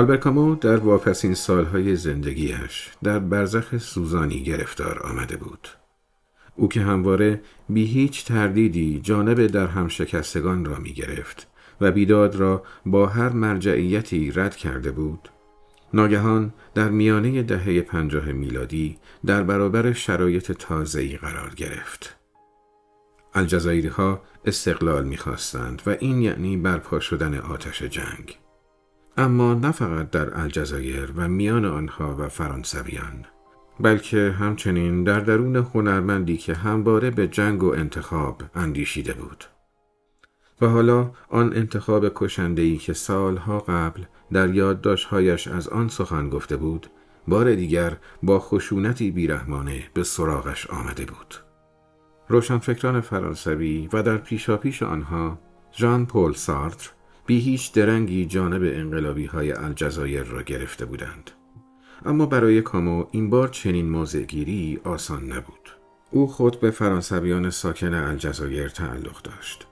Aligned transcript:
آلبرکامو 0.00 0.54
در 0.54 0.76
واپسین 0.76 1.34
سالهای 1.34 1.96
زندگیش 1.96 2.90
در 3.02 3.18
برزخ 3.18 3.78
سوزانی 3.78 4.42
گرفتار 4.42 4.98
آمده 4.98 5.36
بود. 5.36 5.68
او 6.56 6.68
که 6.68 6.80
همواره 6.80 7.40
بی 7.68 7.84
هیچ 7.84 8.24
تردیدی 8.24 9.00
جانب 9.00 9.46
در 9.46 9.66
هم 9.66 9.88
شکستگان 9.88 10.64
را 10.64 10.78
می 10.78 10.92
گرفت 10.92 11.46
و 11.80 11.92
بیداد 11.92 12.36
را 12.36 12.62
با 12.86 13.06
هر 13.06 13.28
مرجعیتی 13.28 14.30
رد 14.30 14.56
کرده 14.56 14.90
بود 14.90 15.28
ناگهان 15.94 16.52
در 16.74 16.88
میانه 16.88 17.42
دهه 17.42 17.80
پنجاه 17.80 18.32
میلادی 18.32 18.98
در 19.26 19.42
برابر 19.42 19.92
شرایط 19.92 20.52
تازه‌ای 20.52 21.16
قرار 21.16 21.54
گرفت. 21.56 22.16
الجزایری 23.34 23.88
ها 23.88 24.22
استقلال 24.44 25.04
می‌خواستند 25.04 25.82
و 25.86 25.96
این 26.00 26.22
یعنی 26.22 26.56
برپا 26.56 27.00
شدن 27.00 27.38
آتش 27.38 27.82
جنگ. 27.82 28.38
اما 29.20 29.54
نه 29.54 29.72
فقط 29.72 30.10
در 30.10 30.40
الجزایر 30.40 31.12
و 31.16 31.28
میان 31.28 31.64
آنها 31.64 32.16
و 32.18 32.28
فرانسویان 32.28 33.24
بلکه 33.80 34.34
همچنین 34.38 35.04
در 35.04 35.20
درون 35.20 35.56
هنرمندی 35.56 36.36
که 36.36 36.54
همواره 36.54 37.10
به 37.10 37.28
جنگ 37.28 37.62
و 37.62 37.72
انتخاب 37.72 38.42
اندیشیده 38.54 39.12
بود. 39.12 39.44
و 40.60 40.66
حالا 40.66 41.10
آن 41.28 41.56
انتخاب 41.56 42.12
کشندهی 42.14 42.76
که 42.76 42.92
سالها 42.92 43.58
قبل 43.58 44.02
در 44.32 44.54
یادداشتهایش 44.54 45.48
از 45.48 45.68
آن 45.68 45.88
سخن 45.88 46.28
گفته 46.28 46.56
بود 46.56 46.86
بار 47.28 47.54
دیگر 47.54 47.96
با 48.22 48.40
خشونتی 48.40 49.10
بیرحمانه 49.10 49.82
به 49.94 50.02
سراغش 50.02 50.70
آمده 50.70 51.04
بود 51.04 51.34
روشنفکران 52.28 53.00
فرانسوی 53.00 53.88
و 53.92 54.02
در 54.02 54.16
پیشاپیش 54.16 54.82
آنها 54.82 55.38
ژان 55.72 56.06
پل 56.06 56.32
سارتر 56.32 56.90
بی 57.30 57.40
هیچ 57.40 57.72
درنگی 57.72 58.26
جانب 58.26 58.62
انقلابی 58.64 59.26
های 59.26 59.52
الجزایر 59.52 60.22
را 60.22 60.42
گرفته 60.42 60.84
بودند. 60.84 61.30
اما 62.04 62.26
برای 62.26 62.62
کامو 62.62 63.06
این 63.10 63.30
بار 63.30 63.48
چنین 63.48 63.90
موضعگیری 63.90 64.80
آسان 64.84 65.32
نبود. 65.32 65.70
او 66.10 66.26
خود 66.26 66.60
به 66.60 66.70
فرانسویان 66.70 67.50
ساکن 67.50 67.94
الجزایر 67.94 68.68
تعلق 68.68 69.22
داشت. 69.22 69.66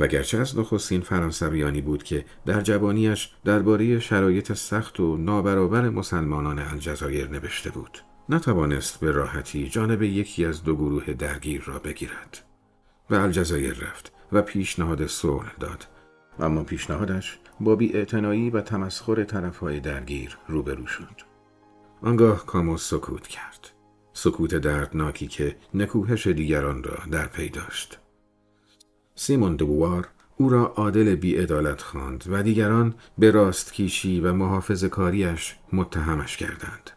و 0.00 0.06
گرچه 0.06 0.38
از 0.38 0.58
نخستین 0.58 1.00
فرانسویانی 1.00 1.80
بود 1.80 2.02
که 2.02 2.24
در 2.46 2.60
جوانیش 2.60 3.30
درباره 3.44 4.00
شرایط 4.00 4.52
سخت 4.52 5.00
و 5.00 5.16
نابرابر 5.16 5.88
مسلمانان 5.88 6.58
الجزایر 6.58 7.28
نوشته 7.28 7.70
بود 7.70 7.98
نتوانست 8.28 9.00
به 9.00 9.10
راحتی 9.10 9.68
جانب 9.68 10.02
یکی 10.02 10.44
از 10.44 10.64
دو 10.64 10.76
گروه 10.76 11.12
درگیر 11.12 11.62
را 11.66 11.78
بگیرد. 11.78 12.44
به 13.08 13.22
الجزایر 13.22 13.74
رفت 13.74 14.12
و 14.32 14.42
پیشنهاد 14.42 15.06
صلح 15.06 15.52
داد. 15.60 15.86
اما 16.40 16.64
پیشنهادش 16.64 17.38
با 17.60 17.76
بیاعتنایی 17.76 18.50
و 18.50 18.60
تمسخر 18.60 19.24
طرفهای 19.24 19.80
درگیر 19.80 20.38
روبرو 20.48 20.86
شد 20.86 21.20
آنگاه 22.02 22.46
کامو 22.46 22.76
سکوت 22.76 23.26
کرد 23.26 23.70
سکوت 24.12 24.54
دردناکی 24.54 25.26
که 25.26 25.56
نکوهش 25.74 26.26
دیگران 26.26 26.82
را 26.82 26.98
در 27.10 27.26
پی 27.26 27.48
داشت 27.48 27.98
سیمون 29.14 29.56
دووار 29.56 30.08
او 30.36 30.48
را 30.48 30.66
عادل 30.66 31.14
بیعدالت 31.14 31.82
خواند 31.82 32.24
و 32.28 32.42
دیگران 32.42 32.94
به 33.18 33.30
راستکیشی 33.30 34.20
و 34.20 34.32
محافظ 34.32 34.84
کاریش 34.84 35.56
متهمش 35.72 36.36
کردند. 36.36 36.90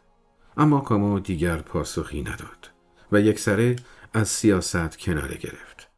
اما 0.57 0.79
کامو 0.79 1.19
دیگر 1.19 1.57
پاسخی 1.57 2.21
نداد 2.21 2.69
و 3.11 3.21
یک 3.21 3.39
سره 3.39 3.75
از 4.13 4.27
سیاست 4.27 4.97
کناره 4.97 5.37
گرفت. 5.37 5.89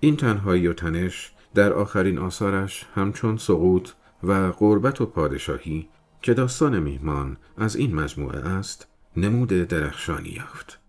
این 0.00 0.16
تنهایی 0.16 0.66
و 0.66 0.72
تنش 0.72 1.32
در 1.54 1.72
آخرین 1.72 2.18
آثارش 2.18 2.86
همچون 2.94 3.36
سقوط 3.36 3.90
و 4.22 4.32
قربت 4.32 5.00
و 5.00 5.06
پادشاهی 5.06 5.88
که 6.22 6.34
داستان 6.34 6.78
میهمان 6.78 7.36
از 7.58 7.76
این 7.76 7.94
مجموعه 7.94 8.38
است 8.38 8.88
نمود 9.16 9.48
درخشانی 9.48 10.28
یافت. 10.28 10.80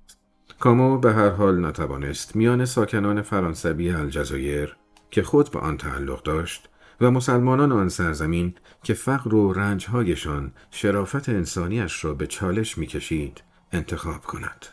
کامو 0.60 0.98
به 0.98 1.14
هر 1.14 1.30
حال 1.30 1.66
نتوانست 1.66 2.36
میان 2.36 2.66
ساکنان 2.66 3.22
فرانسوی 3.22 3.92
الجزایر 3.92 4.76
که 5.12 5.24
خود 5.24 5.52
به 5.52 5.60
آن 5.60 5.78
تعلق 5.78 6.24
داشت 6.24 6.70
و 7.02 7.12
مسلمانان 7.12 7.72
آن 7.72 7.90
سرزمین 7.90 8.54
که 8.84 8.94
فقر 8.94 9.36
و 9.36 9.54
رنجهایشان 9.54 10.52
شرافت 10.72 11.30
انسانیش 11.30 12.06
را 12.06 12.14
به 12.14 12.28
چالش 12.28 12.78
می‌کشید 12.78 13.44
انتخاب 13.72 14.22
کند. 14.22 14.66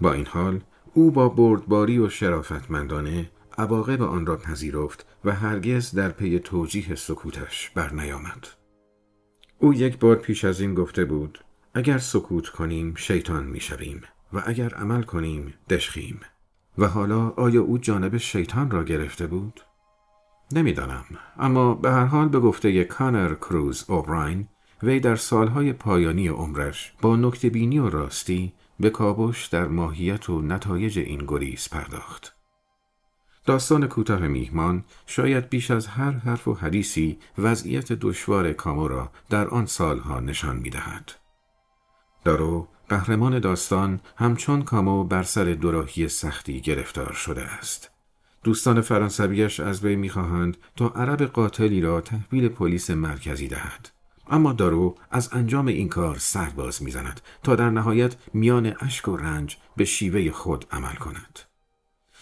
با 0.00 0.12
این 0.12 0.26
حال 0.26 0.60
او 0.94 1.10
با 1.10 1.28
بردباری 1.28 1.98
و 1.98 2.08
شرافتمندانه 2.08 3.30
عواقب 3.58 4.02
آن 4.02 4.26
را 4.26 4.36
پذیرفت 4.36 5.06
و 5.24 5.32
هرگز 5.32 5.90
در 5.94 6.08
پی 6.08 6.38
توجیه 6.38 6.94
سکوتش 6.94 7.70
برنیامد. 7.70 8.46
او 9.58 9.74
یک 9.74 9.98
بار 9.98 10.16
پیش 10.16 10.44
از 10.44 10.60
این 10.60 10.74
گفته 10.74 11.04
بود 11.04 11.44
اگر 11.74 11.98
سکوت 11.98 12.48
کنیم 12.48 12.94
شیطان 12.94 13.46
می‌شویم 13.46 14.02
و 14.32 14.42
اگر 14.46 14.74
عمل 14.74 15.02
کنیم 15.02 15.54
دشخیم 15.70 16.20
و 16.78 16.86
حالا 16.86 17.28
آیا 17.28 17.62
او 17.62 17.78
جانب 17.78 18.16
شیطان 18.16 18.70
را 18.70 18.84
گرفته 18.84 19.26
بود؟ 19.26 19.60
نمی‌دانم 20.52 21.04
اما 21.38 21.74
به 21.74 21.90
هر 21.90 22.04
حال 22.04 22.28
به 22.28 22.40
گفته 22.40 22.84
کانر 22.84 23.34
کروز 23.34 23.84
اوبراین 23.88 24.48
وی 24.82 25.00
در 25.00 25.16
سالهای 25.16 25.72
پایانی 25.72 26.28
عمرش 26.28 26.92
با 27.02 27.16
نکتبینی 27.16 27.78
و 27.78 27.88
راستی 27.88 28.52
به 28.80 28.90
کابش 28.90 29.46
در 29.46 29.66
ماهیت 29.66 30.30
و 30.30 30.42
نتایج 30.42 30.98
این 30.98 31.24
گریز 31.26 31.68
پرداخت. 31.68 32.37
داستان 33.48 33.86
کوتاه 33.86 34.28
میهمان 34.28 34.84
شاید 35.06 35.48
بیش 35.48 35.70
از 35.70 35.86
هر 35.86 36.10
حرف 36.10 36.48
و 36.48 36.54
حدیثی 36.54 37.18
وضعیت 37.38 37.92
دشوار 37.92 38.52
کامو 38.52 38.88
را 38.88 39.10
در 39.30 39.48
آن 39.48 39.66
سالها 39.66 40.20
نشان 40.20 40.56
می‌دهد. 40.56 41.12
دارو 42.24 42.68
قهرمان 42.88 43.38
داستان 43.38 44.00
همچون 44.16 44.62
کامو 44.62 45.04
بر 45.04 45.22
سر 45.22 45.44
دوراهی 45.44 46.08
سختی 46.08 46.60
گرفتار 46.60 47.12
شده 47.12 47.42
است. 47.42 47.90
دوستان 48.44 48.80
فرانسویش 48.80 49.60
از 49.60 49.84
وی 49.84 49.96
می‌خواهند 49.96 50.56
تا 50.76 50.88
عرب 50.88 51.22
قاتلی 51.22 51.80
را 51.80 52.00
تحویل 52.00 52.48
پلیس 52.48 52.90
مرکزی 52.90 53.48
دهد. 53.48 53.88
اما 54.30 54.52
دارو 54.52 54.94
از 55.10 55.28
انجام 55.32 55.66
این 55.66 55.88
کار 55.88 56.18
سرباز 56.18 56.82
می‌زند 56.82 57.20
تا 57.42 57.56
در 57.56 57.70
نهایت 57.70 58.16
میان 58.34 58.74
اشک 58.80 59.08
و 59.08 59.16
رنج 59.16 59.56
به 59.76 59.84
شیوه 59.84 60.30
خود 60.30 60.66
عمل 60.70 60.94
کند. 60.94 61.47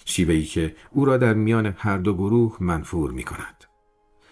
شیوهی 0.08 0.44
که 0.44 0.76
او 0.90 1.04
را 1.04 1.16
در 1.16 1.34
میان 1.34 1.74
هر 1.78 1.98
دو 1.98 2.14
گروه 2.14 2.56
منفور 2.60 3.10
می 3.10 3.22
کند. 3.22 3.64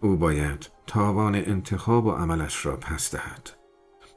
او 0.01 0.17
باید 0.17 0.71
تاوان 0.87 1.35
انتخاب 1.35 2.07
و 2.07 2.11
عملش 2.11 2.67
را 2.67 2.77
پس 2.77 3.11
دهد. 3.15 3.51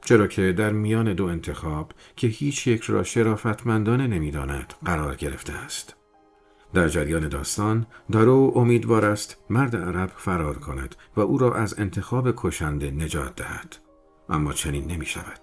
چرا 0.04 0.26
که 0.26 0.52
در 0.52 0.72
میان 0.72 1.14
دو 1.14 1.24
انتخاب 1.24 1.92
که 2.16 2.26
هیچ 2.26 2.66
یک 2.66 2.82
را 2.82 3.02
شرافتمندانه 3.02 4.06
نمی‌داند 4.06 4.74
قرار 4.84 5.14
گرفته 5.14 5.52
است. 5.52 5.96
در 6.74 6.88
جریان 6.88 7.28
داستان 7.28 7.86
دارو 8.12 8.52
امیدوار 8.56 9.04
است 9.04 9.36
مرد 9.50 9.76
عرب 9.76 10.12
فرار 10.16 10.58
کند 10.58 10.96
و 11.16 11.20
او 11.20 11.38
را 11.38 11.54
از 11.54 11.78
انتخاب 11.78 12.32
کشنده 12.36 12.90
نجات 12.90 13.36
دهد. 13.36 13.76
اما 14.28 14.52
چنین 14.52 14.86
نمی 14.86 15.06
شود. 15.06 15.40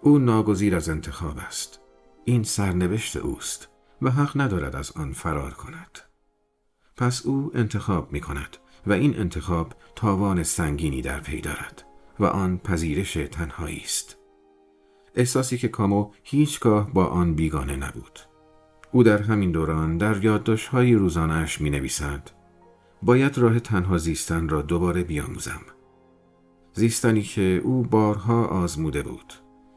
او 0.00 0.18
ناگزیر 0.18 0.76
از 0.76 0.88
انتخاب 0.88 1.38
است. 1.38 1.80
این 2.24 2.42
سرنوشت 2.42 3.16
اوست 3.16 3.68
و 4.02 4.10
حق 4.10 4.40
ندارد 4.40 4.76
از 4.76 4.92
آن 4.92 5.12
فرار 5.12 5.50
کند. 5.50 5.98
پس 6.96 7.26
او 7.26 7.50
انتخاب 7.54 8.12
می 8.12 8.20
کند 8.20 8.56
و 8.86 8.92
این 8.92 9.18
انتخاب 9.18 9.74
تاوان 9.96 10.42
سنگینی 10.42 11.02
در 11.02 11.20
پی 11.20 11.40
دارد. 11.40 11.82
و 12.20 12.24
آن 12.24 12.58
پذیرش 12.58 13.12
تنهایی 13.12 13.80
است. 13.84 14.16
احساسی 15.14 15.58
که 15.58 15.68
کامو 15.68 16.10
هیچگاه 16.22 16.90
با 16.92 17.06
آن 17.06 17.34
بیگانه 17.34 17.76
نبود. 17.76 18.18
او 18.92 19.02
در 19.02 19.22
همین 19.22 19.52
دوران 19.52 19.98
در 19.98 20.24
یادداشت‌های 20.24 20.94
روزانه‌اش 20.94 21.60
می 21.60 21.70
نویسد 21.70 22.30
باید 23.02 23.38
راه 23.38 23.60
تنها 23.60 23.98
زیستن 23.98 24.48
را 24.48 24.62
دوباره 24.62 25.02
بیاموزم. 25.02 25.60
زیستنی 26.72 27.22
که 27.22 27.60
او 27.64 27.82
بارها 27.82 28.44
آزموده 28.44 29.02
بود. 29.02 29.32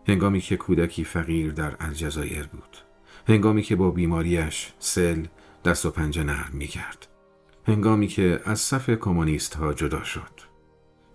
هنگامی 0.07 0.41
که 0.41 0.57
کودکی 0.57 1.03
فقیر 1.03 1.51
در 1.51 1.75
الجزایر 1.79 2.47
بود. 2.47 2.88
هنگامی 3.29 3.61
که 3.61 3.75
با 3.75 3.91
بیماریش 3.91 4.73
سل 4.79 5.25
دست 5.65 5.85
و 5.85 5.91
پنجه 5.91 6.23
نرم 6.23 6.51
می 6.53 6.67
کرد. 6.67 7.07
هنگامی 7.67 8.07
که 8.07 8.41
از 8.45 8.59
صف 8.59 8.89
کمونیست 8.89 9.55
ها 9.55 9.73
جدا 9.73 10.03
شد. 10.03 10.41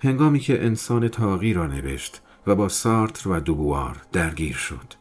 هنگامی 0.01 0.41
که 0.41 0.65
انسان 0.65 1.09
تاقی 1.09 1.53
را 1.53 1.67
نوشت 1.67 2.23
و 2.47 2.55
با 2.55 2.69
سارتر 2.69 3.29
و 3.29 3.41
دوبوار 3.41 3.97
درگیر 4.13 4.55
شد 4.55 4.95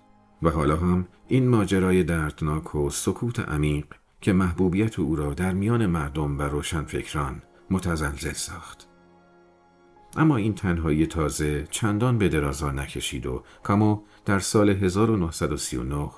و 0.43 0.49
حالا 0.49 0.77
هم 0.77 1.07
این 1.27 1.47
ماجرای 1.47 2.03
دردناک 2.03 2.75
و 2.75 2.89
سکوت 2.89 3.39
عمیق 3.39 3.85
که 4.21 4.33
محبوبیت 4.33 4.99
او 4.99 5.15
را 5.15 5.33
در 5.33 5.53
میان 5.53 5.85
مردم 5.85 6.39
و 6.39 6.41
روشنفکران 6.41 7.41
متزلزل 7.69 8.33
ساخت. 8.33 8.87
اما 10.17 10.37
این 10.37 10.53
تنهایی 10.53 11.07
تازه 11.07 11.67
چندان 11.71 12.17
به 12.17 12.29
درازا 12.29 12.71
نکشید 12.71 13.25
و 13.25 13.43
کامو 13.63 14.01
در 14.25 14.39
سال 14.39 14.69
1939 14.69 16.09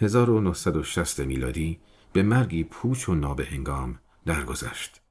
1960 0.00 1.20
میلادی 1.20 1.80
به 2.12 2.22
مرگی 2.22 2.64
پوچ 2.64 3.08
و 3.08 3.14
نابهنگام 3.14 3.98
درگذشت. 4.26 5.02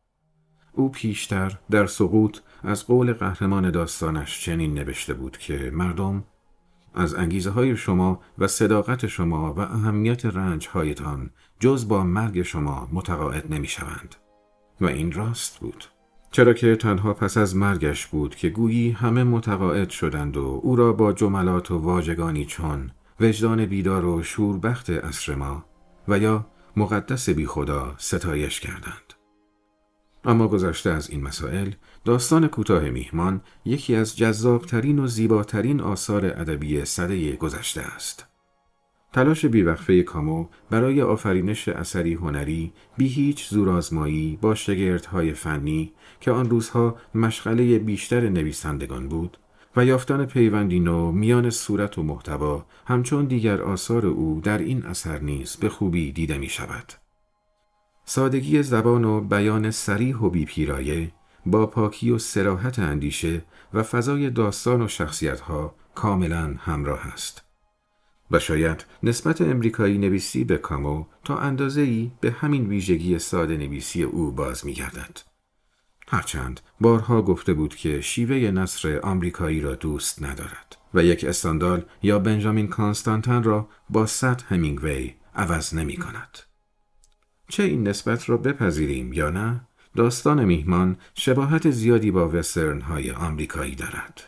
او 0.74 0.90
پیشتر 0.90 1.58
در 1.72 1.86
سقوط 1.86 2.40
از 2.64 2.88
قول 2.88 3.14
قهرمان 3.14 3.72
داستانش 3.72 4.42
چنین 4.42 4.74
نوشته 4.74 5.14
بود 5.14 5.38
که 5.38 5.72
مردم 5.74 6.24
از 6.94 7.16
انگیزه 7.16 7.50
های 7.50 7.78
شما 7.78 8.22
و 8.38 8.48
صداقت 8.48 9.08
شما 9.08 9.54
و 9.54 9.60
اهمیت 9.60 10.26
رنج 10.26 10.68
هایتان 10.68 11.30
جز 11.60 11.88
با 11.88 12.04
مرگ 12.04 12.42
شما 12.42 12.90
متقاعد 12.92 13.54
نمی 13.54 13.68
شوند. 13.68 14.16
و 14.82 14.86
این 14.86 15.12
راست 15.12 15.60
بود. 15.60 15.86
چرا 16.32 16.54
که 16.54 16.76
تنها 16.76 17.14
پس 17.14 17.38
از 17.38 17.56
مرگش 17.56 18.08
بود 18.08 18.36
که 18.36 18.50
گویی 18.50 18.92
همه 18.92 19.24
متقاعد 19.24 19.90
شدند 19.90 20.38
و 20.38 20.62
او 20.64 20.76
را 20.76 20.94
با 20.94 21.14
جملات 21.14 21.72
و 21.72 21.78
واژگانی 21.78 22.46
چون 22.46 22.92
وجدان 23.22 23.66
بیدار 23.66 24.06
و 24.06 24.24
شوربخت 24.24 24.90
اصر 24.90 25.36
ما 25.36 25.66
و 26.08 26.20
یا 26.20 26.46
مقدس 26.76 27.30
بی 27.30 27.46
خدا 27.46 27.96
ستایش 27.98 28.60
کردند. 28.60 29.14
اما 30.26 30.48
گذشته 30.48 30.90
از 30.90 31.10
این 31.10 31.24
مسائل 31.24 31.72
داستان 32.06 32.48
کوتاه 32.48 32.90
میهمان 32.90 33.42
یکی 33.66 33.96
از 33.96 34.18
جذابترین 34.18 35.00
و 35.00 35.08
زیباترین 35.08 35.82
آثار 35.82 36.26
ادبی 36.26 36.86
صده 36.86 37.36
گذشته 37.36 37.82
است. 37.82 38.26
تلاش 39.14 39.46
بیوقفه 39.46 40.04
کامو 40.04 40.48
برای 40.70 41.02
آفرینش 41.02 41.68
اثری 41.68 42.14
هنری 42.14 42.74
بی 42.98 43.08
هیچ 43.08 43.50
زورآزمایی 43.50 44.38
با 44.42 44.56
شگردهای 44.56 45.34
فنی 45.34 45.94
که 46.22 46.32
آن 46.32 46.50
روزها 46.50 46.96
مشغله 47.16 47.80
بیشتر 47.80 48.30
نویسندگان 48.30 49.08
بود 49.08 49.38
و 49.76 49.86
یافتن 49.86 50.26
پیوندی 50.26 50.80
نو 50.80 51.12
میان 51.12 51.50
صورت 51.50 51.98
و 51.98 52.04
محتوا 52.04 52.66
همچون 52.88 53.26
دیگر 53.26 53.62
آثار 53.62 54.06
او 54.06 54.42
در 54.44 54.58
این 54.58 54.86
اثر 54.86 55.20
نیز 55.20 55.56
به 55.56 55.70
خوبی 55.70 56.12
دیده 56.12 56.38
می 56.38 56.50
شود. 56.50 56.94
سادگی 58.06 58.64
زبان 58.64 59.04
و 59.04 59.22
بیان 59.22 59.72
سریح 59.72 60.18
و 60.18 60.30
بیپیرایه 60.30 61.12
با 61.46 61.66
پاکی 61.66 62.12
و 62.12 62.18
سراحت 62.18 62.80
اندیشه 62.80 63.42
و 63.74 63.84
فضای 63.84 64.30
داستان 64.30 64.82
و 64.82 64.88
شخصیتها 64.88 65.76
کاملا 65.96 66.56
همراه 66.58 67.08
است. 67.08 67.44
و 68.32 68.40
شاید 68.40 68.86
نسبت 69.04 69.42
امریکایی 69.42 69.98
نویسی 69.98 70.44
به 70.44 70.58
کامو 70.58 71.06
تا 71.24 71.38
اندازه 71.38 71.82
ای 71.82 72.12
به 72.22 72.32
همین 72.32 72.68
ویژگی 72.68 73.20
ساده 73.20 73.58
نویسی 73.58 74.04
او 74.04 74.32
باز 74.32 74.66
می 74.66 74.74
گردد. 74.74 75.29
هرچند 76.12 76.60
بارها 76.82 77.22
گفته 77.22 77.54
بود 77.54 77.76
که 77.76 78.02
شیوه 78.02 78.36
نصر 78.36 79.00
آمریکایی 79.04 79.62
را 79.62 79.76
دوست 79.76 80.24
ندارد 80.24 80.78
و 80.94 81.04
یک 81.04 81.24
استاندال 81.24 81.86
یا 82.04 82.20
بنجامین 82.20 82.68
کانستانتن 82.68 83.44
را 83.44 83.70
با 83.90 84.06
ست 84.06 84.24
همینگوی 84.24 85.14
عوض 85.36 85.76
نمی 85.76 85.98
کند. 85.98 86.40
چه 87.50 87.64
این 87.64 87.88
نسبت 87.88 88.30
را 88.30 88.38
بپذیریم 88.38 89.14
یا 89.14 89.30
نه؟ 89.30 89.62
داستان 89.96 90.46
میهمان 90.46 90.98
شباهت 91.16 91.70
زیادی 91.70 92.12
با 92.12 92.30
وسترن 92.30 92.82
های 92.82 93.12
آمریکایی 93.12 93.76
دارد. 93.76 94.24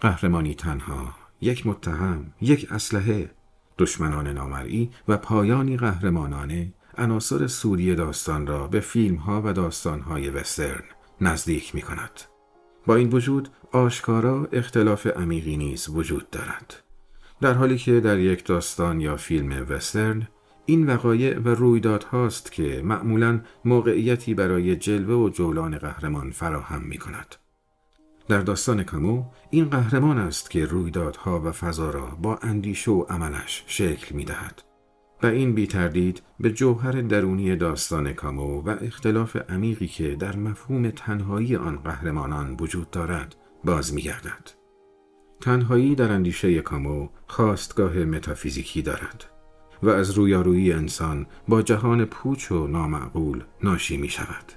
قهرمانی 0.00 0.54
تنها، 0.54 1.14
یک 1.40 1.66
متهم، 1.66 2.32
یک 2.40 2.72
اسلحه، 2.72 3.30
دشمنان 3.78 4.28
نامرئی 4.28 4.90
و 5.08 5.16
پایانی 5.16 5.76
قهرمانانه 5.76 6.72
عناصر 6.98 7.46
سوری 7.46 7.94
داستان 7.94 8.46
را 8.46 8.66
به 8.66 8.80
فیلم 8.80 9.16
ها 9.16 9.42
و 9.44 9.52
داستان 9.52 10.00
های 10.00 10.30
وسترن 10.30 10.84
نزدیک 11.20 11.74
می 11.74 11.82
کند. 11.82 12.20
با 12.86 12.96
این 12.96 13.08
وجود 13.08 13.48
آشکارا 13.72 14.48
اختلاف 14.52 15.06
عمیقی 15.06 15.56
نیز 15.56 15.88
وجود 15.88 16.30
دارد. 16.30 16.82
در 17.40 17.52
حالی 17.52 17.78
که 17.78 18.00
در 18.00 18.18
یک 18.18 18.44
داستان 18.44 19.00
یا 19.00 19.16
فیلم 19.16 19.66
وسترن 19.68 20.28
این 20.66 20.86
وقایع 20.86 21.38
و 21.38 21.48
رویدادهاست 21.48 22.52
که 22.52 22.82
معمولا 22.84 23.40
موقعیتی 23.64 24.34
برای 24.34 24.76
جلوه 24.76 25.14
و 25.14 25.28
جولان 25.28 25.78
قهرمان 25.78 26.30
فراهم 26.30 26.82
می 26.82 26.98
کند. 26.98 27.34
در 28.28 28.40
داستان 28.40 28.82
کامو 28.82 29.24
این 29.50 29.64
قهرمان 29.64 30.18
است 30.18 30.50
که 30.50 30.64
رویدادها 30.64 31.40
و 31.40 31.52
فضا 31.52 31.90
را 31.90 32.06
با 32.06 32.36
اندیشه 32.36 32.90
و 32.90 33.02
عملش 33.02 33.64
شکل 33.66 34.14
می 34.14 34.24
دهد. 34.24 34.73
و 35.22 35.26
این 35.26 35.54
بی 35.54 35.66
تردید 35.66 36.22
به 36.40 36.50
جوهر 36.50 36.92
درونی 36.92 37.56
داستان 37.56 38.12
کامو 38.12 38.62
و 38.62 38.76
اختلاف 38.80 39.36
عمیقی 39.36 39.86
که 39.86 40.16
در 40.16 40.36
مفهوم 40.36 40.90
تنهایی 40.90 41.56
آن 41.56 41.76
قهرمانان 41.76 42.56
وجود 42.60 42.90
دارد 42.90 43.36
باز 43.64 43.94
می 43.94 44.02
گردد. 44.02 44.50
تنهایی 45.40 45.94
در 45.94 46.12
اندیشه 46.12 46.60
کامو 46.60 47.08
خواستگاه 47.26 47.98
متافیزیکی 47.98 48.82
دارد. 48.82 49.24
و 49.82 49.88
از 49.88 50.10
رویارویی 50.10 50.72
انسان 50.72 51.26
با 51.48 51.62
جهان 51.62 52.04
پوچ 52.04 52.52
و 52.52 52.66
نامعقول 52.66 53.44
ناشی 53.62 53.96
می 53.96 54.08
شود. 54.08 54.52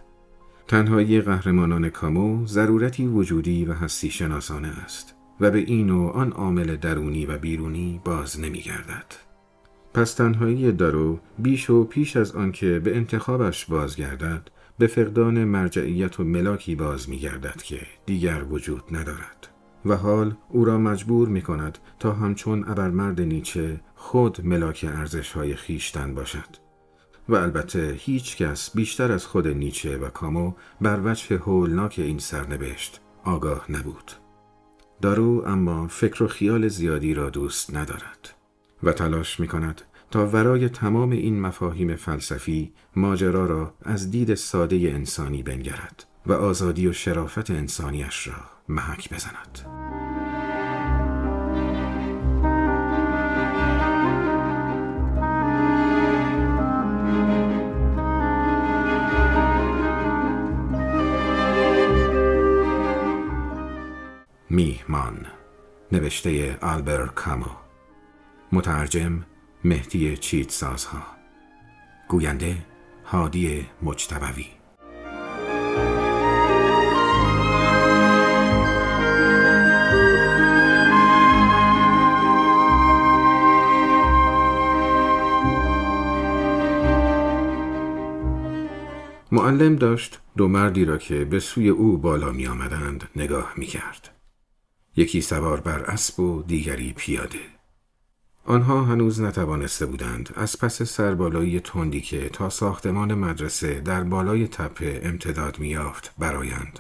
تنهایی 0.68 1.22
قهرمانان 1.22 1.90
کامو 1.90 2.46
ضرورتی 2.46 3.08
وجودی 3.08 3.66
و 3.66 3.74
هستی 3.74 4.10
شناسانه 4.10 4.68
است 4.68 5.16
و 5.40 5.52
به 5.52 5.60
این 5.60 5.90
و 5.90 6.08
آن 6.08 6.32
عامل 6.32 6.76
درونی 6.76 7.26
و 7.26 7.38
بیرونی 7.38 8.02
باز 8.06 8.40
نمی 8.40 8.60
گردد. 8.60 9.27
پس 9.98 10.14
تنهایی 10.14 10.72
دارو 10.72 11.20
بیش 11.40 11.70
و 11.70 11.84
پیش 11.84 12.18
از 12.18 12.32
آنکه 12.32 12.80
به 12.80 12.96
انتخابش 12.96 13.66
بازگردد 13.66 14.50
به 14.78 14.88
فقدان 14.88 15.44
مرجعیت 15.44 16.20
و 16.20 16.24
ملاکی 16.24 16.76
باز 16.76 17.10
می 17.10 17.20
گردد 17.20 17.62
که 17.62 17.80
دیگر 18.06 18.44
وجود 18.44 18.84
ندارد. 18.92 19.48
و 19.86 19.96
حال 19.96 20.36
او 20.50 20.66
را 20.66 20.78
مجبور 20.78 21.28
می 21.28 21.42
کند 21.42 21.78
تا 22.00 22.14
همچون 22.14 22.70
ابرمرد 22.70 23.22
نیچه 23.22 23.80
خود 23.96 24.46
ملاک 24.46 24.86
ارزش 24.90 25.32
های 25.32 25.56
خیشتن 25.56 26.16
باشد. 26.16 26.58
و 27.30 27.36
البته 27.36 27.96
هیچ 27.98 28.38
کس 28.38 28.76
بیشتر 28.76 29.12
از 29.12 29.26
خود 29.26 29.48
نیچه 29.48 29.98
و 29.98 30.10
کامو 30.10 30.54
بر 30.82 31.00
وجه 31.04 31.38
هولناک 31.38 31.96
این 32.00 32.20
سرنوشت 32.20 33.02
آگاه 33.24 33.72
نبود. 33.72 34.12
دارو 35.02 35.44
اما 35.46 35.88
فکر 35.88 36.24
و 36.24 36.28
خیال 36.28 36.68
زیادی 36.68 37.14
را 37.14 37.30
دوست 37.30 37.76
ندارد 37.76 38.38
و 38.84 38.92
تلاش 38.92 39.40
می 39.40 39.48
کند 39.48 39.82
تا 40.12 40.28
ورای 40.28 40.70
تمام 40.70 41.12
این 41.12 41.42
مفاهیم 41.42 41.96
فلسفی 41.96 42.74
ماجرا 42.96 43.46
را 43.46 43.74
از 43.82 44.12
دید 44.12 44.36
ساده 44.36 44.76
انسانی 44.76 45.44
بنگرد 45.44 46.06
و 46.26 46.34
آزادی 46.34 46.88
و 46.88 46.94
شرافت 46.94 47.52
انسانیش 47.52 48.28
را 48.28 48.34
محک 48.70 49.14
بزند. 49.14 49.60
میهمان 64.50 65.26
نوشته 65.92 66.58
آلبر 66.62 67.08
کامو 67.08 67.46
مترجم 68.52 69.24
مهدی 69.64 70.18
چیتسازها 70.18 71.04
گوینده 72.08 72.66
هادی 73.06 73.66
مجتبوی 73.82 74.46
معلم 89.32 89.76
داشت 89.76 90.20
دو 90.38 90.48
مردی 90.48 90.86
را 90.86 90.98
که 90.98 91.26
به 91.26 91.40
سوی 91.40 91.70
او 91.70 91.98
بالا 91.98 92.32
می 92.32 92.48
آمدند 92.48 93.10
نگاه 93.16 93.54
می 93.58 93.66
کرد. 93.66 94.10
یکی 94.96 95.22
سوار 95.22 95.62
بر 95.62 95.80
اسب 95.84 96.20
و 96.20 96.44
دیگری 96.44 96.94
پیاده. 96.98 97.57
آنها 98.50 98.84
هنوز 98.84 99.22
نتوانسته 99.22 99.86
بودند 99.86 100.34
از 100.36 100.58
پس 100.60 100.84
سربالایی 100.84 101.60
تندی 101.60 102.02
که 102.02 102.30
تا 102.30 102.50
ساختمان 102.50 103.14
مدرسه 103.14 103.80
در 103.80 104.04
بالای 104.04 104.48
تپه 104.48 105.02
امتداد 105.04 105.60
میافت 105.60 106.14
برایند. 106.18 106.80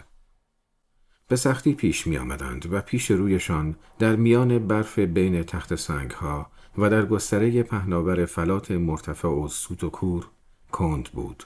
به 1.27 1.35
سختی 1.35 1.73
پیش 1.73 2.07
می 2.07 2.17
آمدند 2.17 2.73
و 2.73 2.81
پیش 2.81 3.11
رویشان 3.11 3.75
در 3.99 4.15
میان 4.15 4.67
برف 4.67 4.99
بین 4.99 5.43
تخت 5.43 5.75
سنگ 5.75 6.11
ها 6.11 6.51
و 6.77 6.89
در 6.89 7.05
گستره 7.05 7.63
پهناور 7.63 8.25
فلات 8.25 8.71
مرتفع 8.71 9.27
و 9.27 9.47
سوت 9.47 9.83
و 9.83 9.89
کور 9.89 10.27
کند 10.71 11.09
بود. 11.13 11.43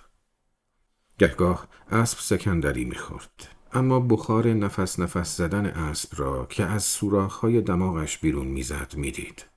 گهگاه 1.18 1.68
اسب 1.92 2.20
سکندری 2.20 2.86
می‌خورد 2.86 3.48
اما 3.74 4.00
بخار 4.00 4.48
نفس 4.48 5.00
نفس 5.00 5.38
زدن 5.38 5.66
اسب 5.66 6.10
را 6.18 6.46
که 6.46 6.64
از 6.64 6.84
سوراخ‌های 6.84 7.62
دماغش 7.62 8.18
بیرون 8.18 8.48
می‌زد 8.48 8.94
می‌دید. 8.98 9.51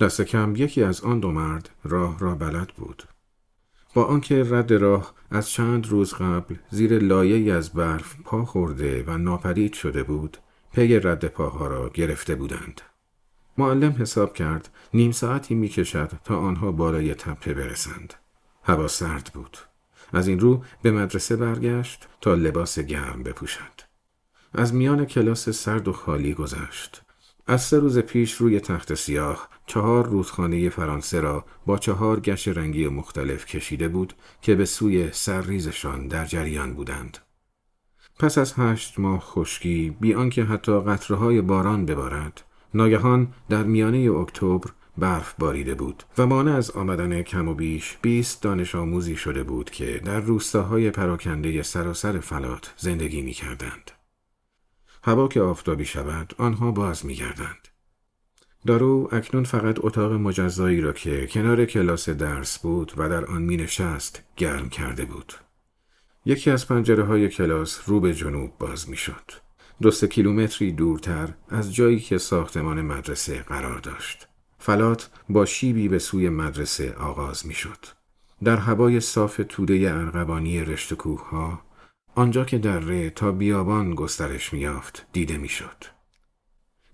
دست 0.00 0.22
کم 0.22 0.56
یکی 0.56 0.82
از 0.82 1.00
آن 1.00 1.20
دو 1.20 1.30
مرد 1.30 1.70
راه 1.84 2.18
را 2.18 2.34
بلد 2.34 2.68
بود. 2.76 3.02
با 3.94 4.04
آنکه 4.04 4.44
رد 4.50 4.72
راه 4.72 5.14
از 5.30 5.50
چند 5.50 5.86
روز 5.86 6.14
قبل 6.14 6.54
زیر 6.70 6.98
لایه 6.98 7.54
از 7.54 7.72
برف 7.72 8.16
پا 8.24 8.44
خورده 8.44 9.04
و 9.06 9.18
ناپدید 9.18 9.72
شده 9.72 10.02
بود، 10.02 10.36
پی 10.72 11.00
رد 11.00 11.24
پاها 11.24 11.66
را 11.66 11.88
گرفته 11.88 12.34
بودند. 12.34 12.80
معلم 13.58 13.96
حساب 13.98 14.34
کرد 14.34 14.68
نیم 14.94 15.12
ساعتی 15.12 15.54
می 15.54 15.68
کشد 15.68 16.10
تا 16.24 16.38
آنها 16.38 16.72
بالای 16.72 17.14
تپه 17.14 17.54
برسند. 17.54 18.14
هوا 18.62 18.88
سرد 18.88 19.30
بود. 19.34 19.58
از 20.12 20.28
این 20.28 20.40
رو 20.40 20.64
به 20.82 20.90
مدرسه 20.90 21.36
برگشت 21.36 22.08
تا 22.20 22.34
لباس 22.34 22.78
گرم 22.78 23.22
بپوشد. 23.22 23.80
از 24.54 24.74
میان 24.74 25.04
کلاس 25.04 25.48
سرد 25.48 25.88
و 25.88 25.92
خالی 25.92 26.34
گذشت. 26.34 27.02
از 27.46 27.62
سه 27.62 27.78
روز 27.78 27.98
پیش 27.98 28.34
روی 28.34 28.60
تخت 28.60 28.94
سیاه 28.94 29.48
چهار 29.66 30.06
رودخانه 30.06 30.68
فرانسه 30.68 31.20
را 31.20 31.44
با 31.66 31.78
چهار 31.78 32.20
گش 32.20 32.48
رنگی 32.48 32.88
مختلف 32.88 33.46
کشیده 33.46 33.88
بود 33.88 34.14
که 34.42 34.54
به 34.54 34.64
سوی 34.64 35.08
سرریزشان 35.12 36.08
در 36.08 36.24
جریان 36.24 36.74
بودند. 36.74 37.18
پس 38.18 38.38
از 38.38 38.54
هشت 38.56 38.98
ماه 38.98 39.20
خشکی 39.20 39.96
بی 40.00 40.14
آنکه 40.14 40.44
حتی 40.44 40.80
قطرههای 40.80 41.40
باران 41.40 41.86
ببارد 41.86 42.44
ناگهان 42.74 43.28
در 43.48 43.62
میانه 43.62 44.12
اکتبر 44.12 44.70
برف 44.98 45.34
باریده 45.38 45.74
بود 45.74 46.02
و 46.18 46.26
مانع 46.26 46.56
از 46.56 46.70
آمدن 46.70 47.22
کم 47.22 47.48
و 47.48 47.54
بیش 47.54 47.98
بیست 48.02 48.42
دانش 48.42 48.74
آموزی 48.74 49.16
شده 49.16 49.42
بود 49.42 49.70
که 49.70 50.00
در 50.04 50.20
روستاهای 50.20 50.90
پراکنده 50.90 51.62
سراسر 51.62 52.20
فلات 52.20 52.74
زندگی 52.76 53.22
می 53.22 53.32
کردند. 53.32 53.90
هوا 55.04 55.28
که 55.28 55.40
آفتابی 55.40 55.84
شود 55.84 56.34
آنها 56.38 56.70
باز 56.70 57.06
می 57.06 57.14
گردند. 57.14 57.68
دارو 58.66 59.08
اکنون 59.12 59.44
فقط 59.44 59.76
اتاق 59.78 60.12
مجزایی 60.12 60.80
را 60.80 60.92
که 60.92 61.26
کنار 61.26 61.64
کلاس 61.64 62.08
درس 62.08 62.58
بود 62.58 62.92
و 62.96 63.08
در 63.08 63.24
آن 63.24 63.42
می 63.42 63.56
نشست 63.56 64.22
گرم 64.36 64.68
کرده 64.68 65.04
بود. 65.04 65.32
یکی 66.24 66.50
از 66.50 66.68
پنجره 66.68 67.04
های 67.04 67.28
کلاس 67.28 67.80
رو 67.86 68.00
به 68.00 68.14
جنوب 68.14 68.58
باز 68.58 68.90
می 68.90 68.96
شد. 68.96 69.32
دو 69.82 69.90
کیلومتری 69.90 70.72
دورتر 70.72 71.34
از 71.48 71.74
جایی 71.74 72.00
که 72.00 72.18
ساختمان 72.18 72.82
مدرسه 72.82 73.42
قرار 73.42 73.78
داشت. 73.78 74.28
فلات 74.58 75.10
با 75.28 75.44
شیبی 75.44 75.88
به 75.88 75.98
سوی 75.98 76.28
مدرسه 76.28 76.94
آغاز 76.94 77.46
می 77.46 77.54
شد. 77.54 77.78
در 78.44 78.56
هوای 78.56 79.00
صاف 79.00 79.40
توده 79.48 79.92
ارغبانی 79.94 80.60
رشت 80.60 80.94
کوه 80.94 81.28
ها 81.28 81.62
آنجا 82.14 82.44
که 82.44 82.58
دره 82.58 83.10
تا 83.10 83.32
بیابان 83.32 83.94
گسترش 83.94 84.52
میافت 84.52 85.06
دیده 85.12 85.38
می‌شد. 85.38 85.84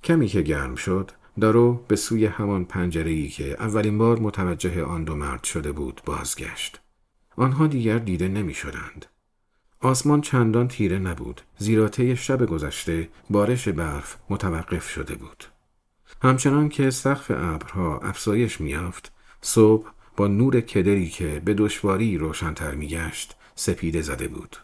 کمی 0.04 0.26
که 0.26 0.42
گرم 0.42 0.74
شد 0.74 1.10
دارو 1.40 1.84
به 1.88 1.96
سوی 1.96 2.26
همان 2.26 2.64
پنجره 2.64 3.10
ای 3.10 3.28
که 3.28 3.62
اولین 3.62 3.98
بار 3.98 4.18
متوجه 4.18 4.84
آن 4.84 5.04
دو 5.04 5.14
مرد 5.14 5.44
شده 5.44 5.72
بود 5.72 6.00
بازگشت. 6.04 6.80
آنها 7.36 7.66
دیگر 7.66 7.98
دیده 7.98 8.28
نمی 8.28 8.54
شدند. 8.54 9.06
آسمان 9.80 10.20
چندان 10.20 10.68
تیره 10.68 10.98
نبود 10.98 11.40
زیرا 11.58 11.88
طی 11.88 12.16
شب 12.16 12.46
گذشته 12.46 13.08
بارش 13.30 13.68
برف 13.68 14.16
متوقف 14.30 14.88
شده 14.88 15.14
بود. 15.14 15.44
همچنان 16.22 16.68
که 16.68 16.90
سقف 16.90 17.30
ابرها 17.30 17.98
افزایش 17.98 18.60
میافت 18.60 19.12
صبح 19.40 19.90
با 20.16 20.26
نور 20.26 20.60
کدری 20.60 21.08
که 21.08 21.42
به 21.44 21.54
دشواری 21.54 22.18
روشنتر 22.18 22.74
میگشت 22.74 23.36
سپیده 23.54 24.02
زده 24.02 24.28
بود. 24.28 24.56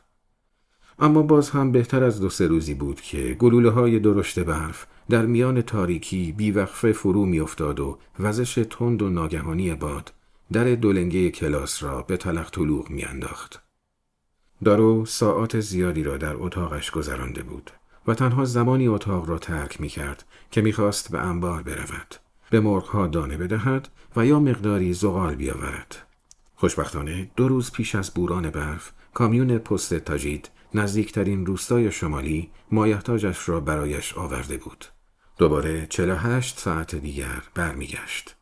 اما 0.98 1.22
باز 1.22 1.50
هم 1.50 1.72
بهتر 1.72 2.04
از 2.04 2.20
دو 2.20 2.28
سه 2.28 2.46
روزی 2.46 2.74
بود 2.74 3.00
که 3.00 3.36
گلوله 3.38 3.70
های 3.70 3.98
درشت 3.98 4.40
برف 4.40 4.86
در 5.10 5.26
میان 5.26 5.62
تاریکی 5.62 6.32
بیوقفه 6.32 6.92
فرو 6.92 7.26
میافتاد 7.26 7.80
و 7.80 7.98
وزش 8.18 8.66
تند 8.70 9.02
و 9.02 9.10
ناگهانی 9.10 9.74
باد 9.74 10.12
در 10.52 10.74
دولنگه 10.74 11.30
کلاس 11.30 11.82
را 11.82 12.02
به 12.02 12.16
تلق 12.16 12.50
طلوق 12.50 12.90
میانداخت. 12.90 13.62
دارو 14.64 15.06
ساعات 15.06 15.60
زیادی 15.60 16.02
را 16.02 16.16
در 16.16 16.36
اتاقش 16.36 16.90
گذرانده 16.90 17.42
بود 17.42 17.70
و 18.06 18.14
تنها 18.14 18.44
زمانی 18.44 18.88
اتاق 18.88 19.28
را 19.28 19.38
ترک 19.38 19.80
می 19.80 19.88
کرد 19.88 20.24
که 20.50 20.60
می‌خواست 20.60 21.12
به 21.12 21.18
انبار 21.18 21.62
برود. 21.62 22.14
به 22.50 22.60
مرغها 22.60 23.06
دانه 23.06 23.36
بدهد 23.36 23.88
و 24.16 24.26
یا 24.26 24.40
مقداری 24.40 24.92
زغال 24.92 25.34
بیاورد. 25.34 25.96
خوشبختانه 26.56 27.30
دو 27.36 27.48
روز 27.48 27.72
پیش 27.72 27.94
از 27.94 28.14
بوران 28.14 28.50
برف 28.50 28.92
کامیون 29.14 29.58
پست 29.58 29.94
تاجید 29.94 30.50
نزدیکترین 30.74 31.46
روستای 31.46 31.92
شمالی 31.92 32.50
مایحتاجش 32.70 33.48
را 33.48 33.60
برایش 33.60 34.14
آورده 34.18 34.56
بود. 34.56 34.84
دوباره 35.38 35.86
48 35.90 36.58
ساعت 36.58 36.94
دیگر 36.94 37.42
برمیگشت. 37.54 38.36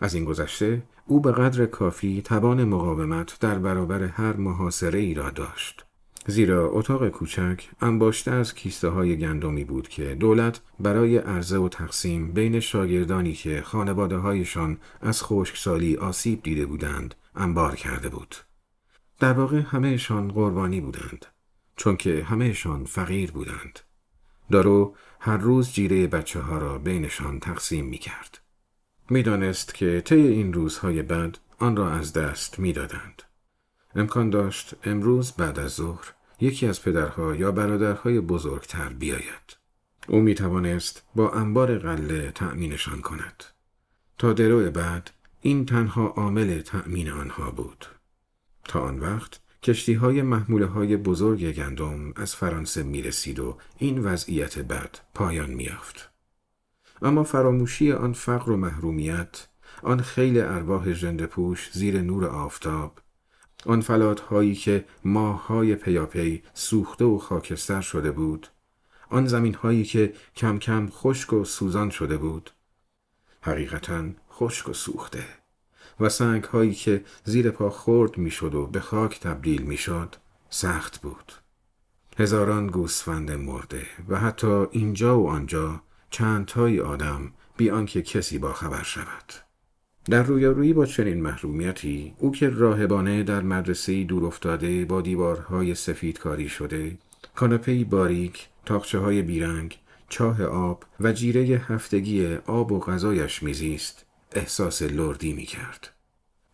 از 0.00 0.14
این 0.14 0.24
گذشته 0.24 0.82
او 1.06 1.20
به 1.20 1.32
قدر 1.32 1.66
کافی 1.66 2.22
توان 2.22 2.64
مقاومت 2.64 3.36
در 3.40 3.58
برابر 3.58 4.02
هر 4.02 4.32
محاصره 4.32 4.98
ای 4.98 5.14
را 5.14 5.30
داشت. 5.30 5.84
زیرا 6.26 6.70
اتاق 6.70 7.08
کوچک 7.08 7.68
انباشته 7.80 8.30
از 8.30 8.54
کیسته 8.54 8.88
های 8.88 9.18
گندمی 9.18 9.64
بود 9.64 9.88
که 9.88 10.14
دولت 10.14 10.60
برای 10.80 11.18
عرضه 11.18 11.58
و 11.58 11.68
تقسیم 11.68 12.32
بین 12.32 12.60
شاگردانی 12.60 13.32
که 13.32 13.62
خانواده 13.64 14.16
هایشان 14.16 14.78
از 15.00 15.22
خشکسالی 15.22 15.96
آسیب 15.96 16.42
دیده 16.42 16.66
بودند 16.66 17.14
انبار 17.34 17.76
کرده 17.76 18.08
بود. 18.08 18.36
در 19.18 19.32
واقع 19.32 19.60
همهشان 19.60 20.28
قربانی 20.28 20.80
بودند. 20.80 21.26
چون 21.76 21.96
که 21.96 22.24
همهشان 22.24 22.84
فقیر 22.84 23.30
بودند. 23.30 23.80
دارو 24.50 24.96
هر 25.20 25.36
روز 25.36 25.72
جیره 25.72 26.06
بچه 26.06 26.40
ها 26.40 26.58
را 26.58 26.78
بینشان 26.78 27.40
تقسیم 27.40 27.86
می 27.86 27.98
کرد. 27.98 28.38
می 29.10 29.22
دانست 29.22 29.74
که 29.74 30.00
طی 30.00 30.14
این 30.14 30.52
روزهای 30.52 31.02
بعد 31.02 31.38
آن 31.58 31.76
را 31.76 31.90
از 31.90 32.12
دست 32.12 32.58
می 32.58 32.72
دادند. 32.72 33.22
امکان 33.94 34.30
داشت 34.30 34.74
امروز 34.84 35.32
بعد 35.32 35.58
از 35.58 35.70
ظهر 35.70 36.12
یکی 36.40 36.66
از 36.66 36.82
پدرها 36.82 37.34
یا 37.34 37.52
برادرهای 37.52 38.20
بزرگتر 38.20 38.88
بیاید. 38.88 39.56
او 40.08 40.20
می 40.20 40.34
توانست 40.34 41.02
با 41.14 41.30
انبار 41.30 41.78
غله 41.78 42.30
تأمینشان 42.30 43.00
کند. 43.00 43.44
تا 44.18 44.32
درو 44.32 44.70
بعد 44.70 45.10
این 45.40 45.66
تنها 45.66 46.06
عامل 46.06 46.60
تأمین 46.60 47.10
آنها 47.10 47.50
بود. 47.50 47.86
تا 48.64 48.80
آن 48.80 48.98
وقت 48.98 49.40
کشتی 49.62 49.94
های 49.94 50.22
محموله 50.22 50.66
های 50.66 50.96
بزرگ 50.96 51.52
گندم 51.52 52.12
از 52.16 52.34
فرانسه 52.34 52.82
می 52.82 53.02
رسید 53.02 53.38
و 53.38 53.58
این 53.78 53.98
وضعیت 53.98 54.58
بد 54.58 54.98
پایان 55.14 55.50
می 55.50 55.64
یافت. 55.64 56.10
اما 57.02 57.24
فراموشی 57.24 57.92
آن 57.92 58.12
فقر 58.12 58.50
و 58.50 58.56
محرومیت، 58.56 59.46
آن 59.82 60.00
خیل 60.00 60.40
ارواح 60.40 60.92
پوش 61.26 61.70
زیر 61.72 62.00
نور 62.00 62.26
آفتاب، 62.26 62.98
آن 63.66 63.80
فلات 63.80 64.20
هایی 64.20 64.54
که 64.54 64.84
ماه 65.04 65.46
های 65.46 65.74
پیاپی 65.74 66.42
سوخته 66.54 67.04
و 67.04 67.18
خاکستر 67.18 67.80
شده 67.80 68.10
بود، 68.10 68.46
آن 69.10 69.26
زمین 69.26 69.54
هایی 69.54 69.84
که 69.84 70.12
کم 70.36 70.58
کم 70.58 70.88
خشک 70.90 71.32
و 71.32 71.44
سوزان 71.44 71.90
شده 71.90 72.16
بود، 72.16 72.50
حقیقتا 73.40 74.04
خشک 74.32 74.68
و 74.68 74.72
سوخته. 74.72 75.41
و 76.00 76.08
سنگ 76.08 76.44
هایی 76.44 76.74
که 76.74 77.04
زیر 77.24 77.50
پا 77.50 77.70
خورد 77.70 78.18
می‌شد 78.18 78.54
و 78.54 78.66
به 78.66 78.80
خاک 78.80 79.20
تبدیل 79.20 79.62
می‌شد 79.62 80.16
سخت 80.50 81.00
بود. 81.00 81.32
هزاران 82.18 82.66
گوسفند 82.66 83.30
مرده 83.30 83.86
و 84.08 84.18
حتی 84.18 84.66
اینجا 84.70 85.20
و 85.20 85.28
آنجا 85.28 85.82
چند 86.10 86.46
تای 86.46 86.80
آدم 86.80 87.32
بی 87.56 87.70
آنکه 87.70 88.02
کسی 88.02 88.38
با 88.38 88.52
خبر 88.52 88.82
شود. 88.82 89.32
در 90.04 90.22
رویارویی 90.22 90.72
با 90.72 90.86
چنین 90.86 91.22
محرومیتی 91.22 92.14
او 92.18 92.32
که 92.32 92.48
راهبانه 92.48 93.22
در 93.22 93.40
مدرسه 93.40 94.04
دور 94.04 94.24
افتاده 94.24 94.84
با 94.84 95.00
دیوارهای 95.00 95.74
سفید 95.74 96.18
کاری 96.18 96.48
شده 96.48 96.98
کاناپه 97.34 97.84
باریک 97.84 98.48
تاخچه 98.66 98.98
های 98.98 99.22
بیرنگ 99.22 99.78
چاه 100.08 100.42
آب 100.42 100.84
و 101.00 101.12
جیره 101.12 101.40
هفتگی 101.40 102.34
آب 102.34 102.72
و 102.72 102.80
غذایش 102.80 103.42
میزیست 103.42 104.06
احساس 104.36 104.82
لردی 104.82 105.32
می 105.32 105.46
کرد. 105.46 105.90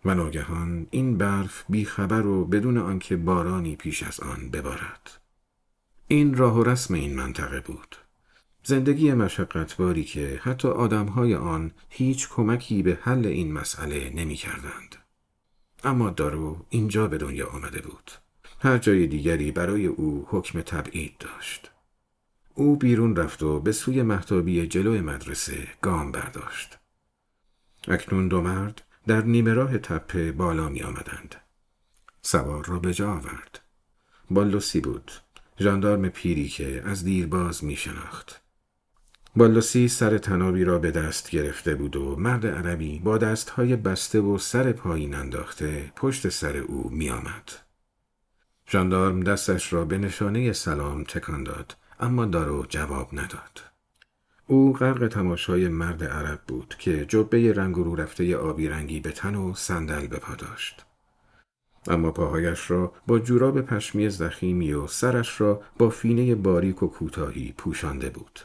و 0.05 0.15
ناگهان 0.15 0.87
این 0.91 1.19
برف 1.19 1.65
بیخبر 1.69 2.27
و 2.27 2.45
بدون 2.45 2.79
آنکه 2.79 3.17
بارانی 3.17 3.77
پیش 3.77 4.03
از 4.03 4.21
آن 4.21 4.51
ببارد. 4.51 5.21
این 6.09 6.37
راه 6.37 6.55
و 6.55 6.63
رسم 6.63 6.95
این 6.95 7.17
منطقه 7.17 7.61
بود. 7.61 7.97
زندگی 8.65 9.13
مشقتباری 9.13 10.05
که 10.05 10.41
حتی 10.43 10.69
آدمهای 10.69 11.35
آن 11.35 11.71
هیچ 11.89 12.29
کمکی 12.29 12.83
به 12.83 12.99
حل 13.03 13.27
این 13.27 13.53
مسئله 13.53 14.13
نمی 14.15 14.35
کردند. 14.35 14.97
اما 15.85 16.11
دارو 16.11 16.67
اینجا 16.69 17.07
به 17.07 17.19
دنیا 17.19 17.49
آمده 17.49 17.81
بود. 17.81 18.11
هر 18.61 18.79
جای 18.79 19.07
دیگری 19.07 19.53
برای 19.53 19.87
او 19.87 20.27
حکم 20.31 20.61
تبعید 20.61 21.19
داشت. 21.19 21.71
او 22.55 22.77
بیرون 22.77 23.17
رفت 23.17 23.43
و 23.43 23.61
به 23.61 23.73
سوی 23.73 24.03
محتابی 24.03 24.67
جلو 24.67 25.03
مدرسه 25.03 25.69
گام 25.83 26.13
برداشت. 26.13 26.78
اکنون 27.89 28.29
دو 28.29 28.41
مرد 28.41 28.83
در 29.07 29.23
نیمه 29.23 29.55
راه 29.55 29.79
تپه 29.79 30.33
بالا 30.33 30.69
می 30.69 30.83
آمدند. 30.83 31.35
سوار 32.23 32.65
را 32.65 32.79
به 32.79 32.95
جا 32.95 33.11
آورد. 33.11 33.61
بالوسی 34.31 34.81
بود. 34.81 35.13
ژاندارم 35.61 36.09
پیری 36.09 36.49
که 36.49 36.83
از 36.87 37.05
دیرباز 37.05 37.65
می 37.65 37.77
شناخت. 37.77 38.43
بالوسی 39.37 39.89
سر 39.89 40.19
تنابی 40.19 40.65
را 40.65 40.79
به 40.79 40.91
دست 40.91 41.31
گرفته 41.31 41.75
بود 41.75 41.97
و 41.97 42.17
مرد 42.17 42.47
عربی 42.47 42.99
با 42.99 43.19
دستهای 43.19 43.77
بسته 43.77 44.21
و 44.21 44.39
سر 44.39 44.73
پایین 44.73 45.15
انداخته 45.15 45.93
پشت 45.97 46.29
سر 46.29 46.57
او 46.57 46.91
می 46.91 47.11
آمد. 47.11 47.53
ژاندارم 48.71 49.21
دستش 49.21 49.73
را 49.73 49.85
به 49.85 49.99
نشانه 49.99 50.53
سلام 50.53 51.05
تکان 51.05 51.45
داد 51.45 51.77
اما 52.01 52.25
دارو 52.25 52.67
جواب 52.69 53.09
نداد. 53.13 53.68
او 54.51 54.73
غرق 54.73 55.09
تماشای 55.09 55.69
مرد 55.69 56.05
عرب 56.05 56.41
بود 56.47 56.75
که 56.79 57.07
جبه 57.07 57.53
رنگ 57.53 57.77
رو 57.77 57.95
رفته 57.95 58.37
آبی 58.37 58.69
رنگی 58.69 59.01
به 59.01 59.11
تن 59.11 59.35
و 59.35 59.55
صندل 59.55 60.07
به 60.07 60.17
پا 60.17 60.35
داشت. 60.35 60.85
اما 61.89 62.11
پاهایش 62.11 62.71
را 62.71 62.93
با 63.07 63.19
جوراب 63.19 63.61
پشمی 63.61 64.11
زخیمی 64.11 64.73
و 64.73 64.87
سرش 64.87 65.41
را 65.41 65.63
با 65.79 65.91
فینه 65.91 66.35
باریک 66.35 66.83
و 66.83 66.87
کوتاهی 66.87 67.55
پوشانده 67.59 68.11
بود. 68.11 68.41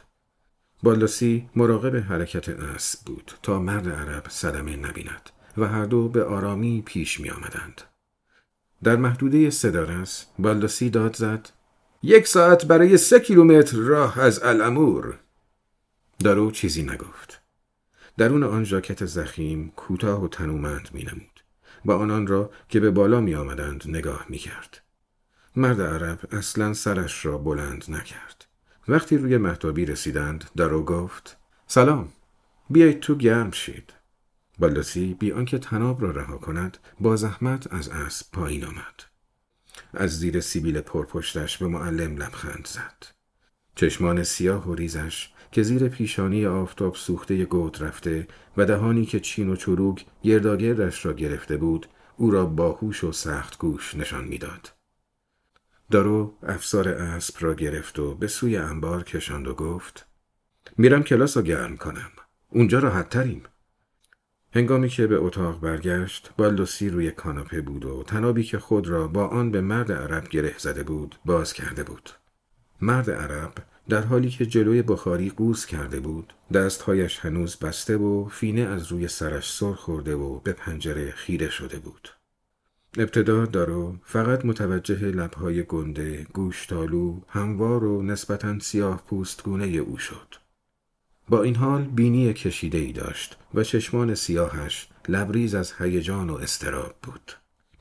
بالاسی 0.82 1.48
مراقب 1.56 1.96
حرکت 1.96 2.48
اسب 2.48 3.04
بود 3.06 3.32
تا 3.42 3.58
مرد 3.58 3.88
عرب 3.88 4.26
صدمه 4.28 4.76
نبیند 4.76 5.30
و 5.56 5.68
هر 5.68 5.84
دو 5.84 6.08
به 6.08 6.24
آرامی 6.24 6.82
پیش 6.86 7.20
می 7.20 7.30
آمدند. 7.30 7.82
در 8.82 8.96
محدوده 8.96 9.50
سدارس 9.50 10.26
بالداسی 10.38 10.90
داد 10.90 11.16
زد 11.16 11.48
یک 12.02 12.26
ساعت 12.26 12.66
برای 12.66 12.96
سه 12.96 13.20
کیلومتر 13.20 13.76
راه 13.76 14.20
از 14.20 14.42
الامور 14.42 15.18
دارو 16.18 16.50
چیزی 16.50 16.82
نگفت 16.82 17.40
درون 18.18 18.42
آن 18.42 18.64
ژاکت 18.64 19.04
زخیم 19.04 19.72
کوتاه 19.76 20.24
و 20.24 20.28
تنومند 20.28 20.88
می 20.92 21.02
نمود 21.02 21.34
و 21.84 21.92
آنان 21.92 22.26
را 22.26 22.50
که 22.68 22.80
به 22.80 22.90
بالا 22.90 23.20
می 23.20 23.34
آمدند 23.34 23.84
نگاه 23.86 24.26
می 24.28 24.38
کرد. 24.38 24.80
مرد 25.56 25.80
عرب 25.80 26.34
اصلا 26.34 26.74
سرش 26.74 27.26
را 27.26 27.38
بلند 27.38 27.84
نکرد. 27.88 28.44
وقتی 28.88 29.18
روی 29.18 29.36
محتابی 29.36 29.84
رسیدند 29.84 30.44
دارو 30.56 30.84
گفت 30.84 31.36
سلام 31.66 32.12
بیایید 32.70 33.00
تو 33.00 33.14
گرم 33.14 33.50
شید. 33.50 33.92
بالداسی 34.58 35.14
بی 35.14 35.32
آنکه 35.32 35.58
تناب 35.58 36.02
را 36.02 36.10
رها 36.10 36.38
کند 36.38 36.78
با 37.00 37.16
زحمت 37.16 37.72
از 37.72 37.88
اسب 37.88 38.26
پایین 38.32 38.64
آمد. 38.64 39.02
از 39.94 40.18
زیر 40.18 40.40
سیبیل 40.40 40.80
پرپشتش 40.80 41.58
به 41.58 41.66
معلم 41.66 42.16
لبخند 42.16 42.66
زد. 42.66 43.06
چشمان 43.74 44.22
سیاه 44.22 44.68
و 44.68 44.74
ریزش 44.74 45.33
که 45.54 45.62
زیر 45.62 45.88
پیشانی 45.88 46.46
آفتاب 46.46 46.94
سوخته 46.94 47.44
گود 47.44 47.82
رفته 47.82 48.28
و 48.56 48.64
دهانی 48.64 49.06
که 49.06 49.20
چین 49.20 49.48
و 49.48 49.56
چروک 49.56 50.04
گرداگردش 50.22 51.06
را 51.06 51.12
گرفته 51.12 51.56
بود 51.56 51.86
او 52.16 52.30
را 52.30 52.46
باهوش 52.46 53.04
و 53.04 53.12
سخت 53.12 53.58
گوش 53.58 53.94
نشان 53.94 54.24
می‌داد. 54.24 54.72
دارو 55.90 56.34
افسار 56.42 56.88
اسب 56.88 57.34
را 57.40 57.54
گرفت 57.54 57.98
و 57.98 58.14
به 58.14 58.26
سوی 58.26 58.56
انبار 58.56 59.02
کشاند 59.02 59.48
و 59.48 59.54
گفت 59.54 60.06
میرم 60.78 61.02
کلاس 61.02 61.36
را 61.36 61.42
گرم 61.42 61.76
کنم. 61.76 62.10
اونجا 62.48 62.78
راحت 62.78 63.08
تریم. 63.08 63.42
هنگامی 64.54 64.88
که 64.88 65.06
به 65.06 65.16
اتاق 65.16 65.60
برگشت 65.60 66.30
بالدوسی 66.36 66.88
روی 66.88 67.10
کاناپه 67.10 67.60
بود 67.60 67.84
و 67.84 68.02
تنابی 68.02 68.42
که 68.42 68.58
خود 68.58 68.88
را 68.88 69.08
با 69.08 69.26
آن 69.26 69.50
به 69.50 69.60
مرد 69.60 69.92
عرب 69.92 70.28
گره 70.28 70.54
زده 70.58 70.82
بود 70.82 71.16
باز 71.24 71.52
کرده 71.52 71.84
بود. 71.84 72.10
مرد 72.80 73.10
عرب 73.10 73.54
در 73.88 74.02
حالی 74.02 74.30
که 74.30 74.46
جلوی 74.46 74.82
بخاری 74.82 75.30
قوز 75.30 75.66
کرده 75.66 76.00
بود 76.00 76.32
دستهایش 76.52 77.18
هنوز 77.18 77.56
بسته 77.56 77.96
و 77.96 78.28
فینه 78.28 78.60
از 78.60 78.92
روی 78.92 79.08
سرش 79.08 79.52
سر 79.52 79.72
خورده 79.72 80.14
و 80.14 80.40
به 80.40 80.52
پنجره 80.52 81.10
خیره 81.10 81.50
شده 81.50 81.78
بود. 81.78 82.08
ابتدا 82.98 83.46
دارو 83.46 83.96
فقط 84.04 84.44
متوجه 84.44 85.10
لبهای 85.10 85.62
گنده 85.62 86.26
گوشتالو 86.32 87.20
هموار 87.28 87.84
و 87.84 88.02
نسبتا 88.02 88.58
سیاه 88.58 89.02
پوستگونه 89.06 89.66
او 89.66 89.98
شد. 89.98 90.34
با 91.28 91.42
این 91.42 91.56
حال 91.56 91.82
بینی 91.82 92.32
کشیده 92.32 92.78
ای 92.78 92.92
داشت 92.92 93.36
و 93.54 93.62
چشمان 93.62 94.14
سیاهش 94.14 94.88
لبریز 95.08 95.54
از 95.54 95.72
هیجان 95.78 96.30
و 96.30 96.34
استراب 96.34 96.94
بود. 97.02 97.32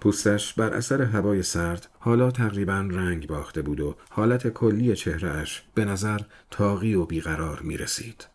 پوستش 0.04 0.54
بر 0.54 0.74
اثر 0.74 1.02
هوای 1.02 1.44
سرد 1.44 1.90
حالا 2.00 2.32
تقریبا 2.32 2.88
رنگ 2.92 3.28
باخته 3.28 3.62
بود 3.62 3.80
و 3.80 3.96
حالت 4.10 4.48
کلی 4.48 4.96
چهرهش 4.96 5.64
به 5.74 5.86
نظر 5.86 6.20
تاقی 6.52 6.94
و 6.94 7.06
بیقرار 7.06 7.60
می 7.60 7.78
رسید. 7.78 8.28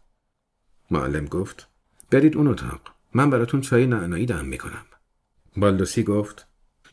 معلم 0.90 1.24
گفت 1.24 1.68
برید 2.10 2.36
اون 2.36 2.46
اتاق. 2.46 2.80
من 3.14 3.30
براتون 3.30 3.60
چای 3.60 3.86
نعنایی 3.86 4.26
دم 4.26 4.44
می 4.44 4.58
کنم. 4.58 4.84
بالدوسی 5.56 6.02
گفت 6.02 6.46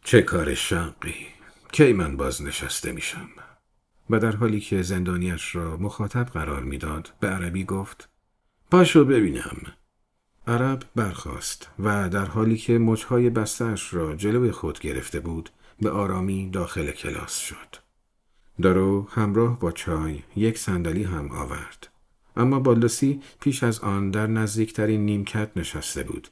چه 0.03 0.21
کار 0.21 0.53
شقی. 0.53 1.27
کی 1.71 1.93
من 1.93 2.17
باز 2.17 2.41
نشسته 2.41 2.91
میشم. 2.91 3.29
و 4.09 4.19
در 4.19 4.35
حالی 4.35 4.59
که 4.59 4.81
زندانیش 4.81 5.55
را 5.55 5.77
مخاطب 5.77 6.25
قرار 6.25 6.63
می‌داد 6.63 7.13
به 7.19 7.27
عربی 7.27 7.63
گفت 7.63 8.09
پاشو 8.71 9.05
ببینم 9.05 9.57
عرب 10.47 10.83
برخاست 10.95 11.69
و 11.79 12.09
در 12.09 12.25
حالی 12.25 12.57
که 12.57 12.77
مچهای 12.77 13.29
بستش 13.29 13.93
را 13.93 14.15
جلوی 14.15 14.51
خود 14.51 14.79
گرفته 14.79 15.19
بود 15.19 15.49
به 15.81 15.89
آرامی 15.89 16.49
داخل 16.49 16.91
کلاس 16.91 17.37
شد. 17.37 17.75
دارو 18.61 19.07
همراه 19.11 19.59
با 19.59 19.71
چای 19.71 20.19
یک 20.35 20.57
صندلی 20.57 21.03
هم 21.03 21.31
آورد. 21.31 21.87
اما 22.37 22.59
بالدسی 22.59 23.21
پیش 23.39 23.63
از 23.63 23.79
آن 23.79 24.11
در 24.11 24.27
نزدیکترین 24.27 25.05
نیمکت 25.05 25.49
نشسته 25.55 26.03
بود 26.03 26.27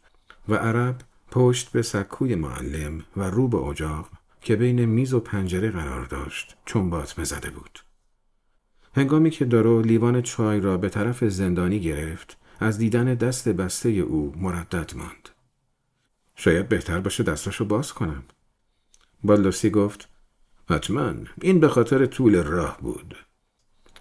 و 0.50 0.56
عرب 0.56 0.96
پشت 1.32 1.72
به 1.72 1.82
سکوی 1.82 2.36
معلم 2.36 3.04
و 3.18 3.24
رو 3.24 3.48
به 3.48 3.58
اجاق 3.58 4.10
که 4.42 4.56
بین 4.56 4.86
میز 4.86 5.14
و 5.14 5.20
پنجره 5.20 5.72
قرار 5.72 6.06
داشت 6.06 6.58
چنبات 6.66 7.20
مزده 7.20 7.50
بود. 7.50 7.80
هنگامی 8.96 9.30
که 9.30 9.46
دارو 9.46 9.82
لیوان 9.82 10.22
چای 10.22 10.60
را 10.60 10.78
به 10.78 10.90
طرف 10.90 11.24
زندانی 11.24 11.80
گرفت 11.80 12.38
از 12.60 12.78
دیدن 12.78 13.14
دست 13.14 13.50
بسته 13.50 13.90
او 13.90 14.34
مردد 14.38 14.92
ماند. 14.96 15.30
شاید 16.36 16.70
بهتر 16.70 17.00
باشه 17.00 17.24
دستاشو 17.24 17.66
باز 17.66 17.94
کنم. 17.94 18.24
بالدوسی 19.24 19.70
گفت 19.70 20.10
حتما 20.70 21.14
این 21.42 21.60
به 21.60 21.68
خاطر 21.68 22.06
طول 22.06 22.44
راه 22.44 22.78
بود 22.82 23.16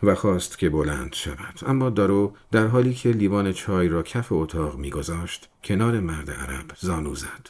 و 0.03 0.15
خواست 0.15 0.59
که 0.59 0.71
بلند 0.71 1.13
شود 1.13 1.61
اما 1.67 1.91
دارو 1.91 2.37
در 2.51 2.67
حالی 2.67 2.95
که 2.95 3.09
لیوان 3.09 3.53
چای 3.53 3.89
را 3.89 4.03
کف 4.03 4.33
اتاق 4.33 4.79
میگذاشت 4.79 5.49
کنار 5.65 6.01
مرد 6.01 6.31
عرب 6.31 6.73
زانو 6.81 7.15
زد 7.15 7.49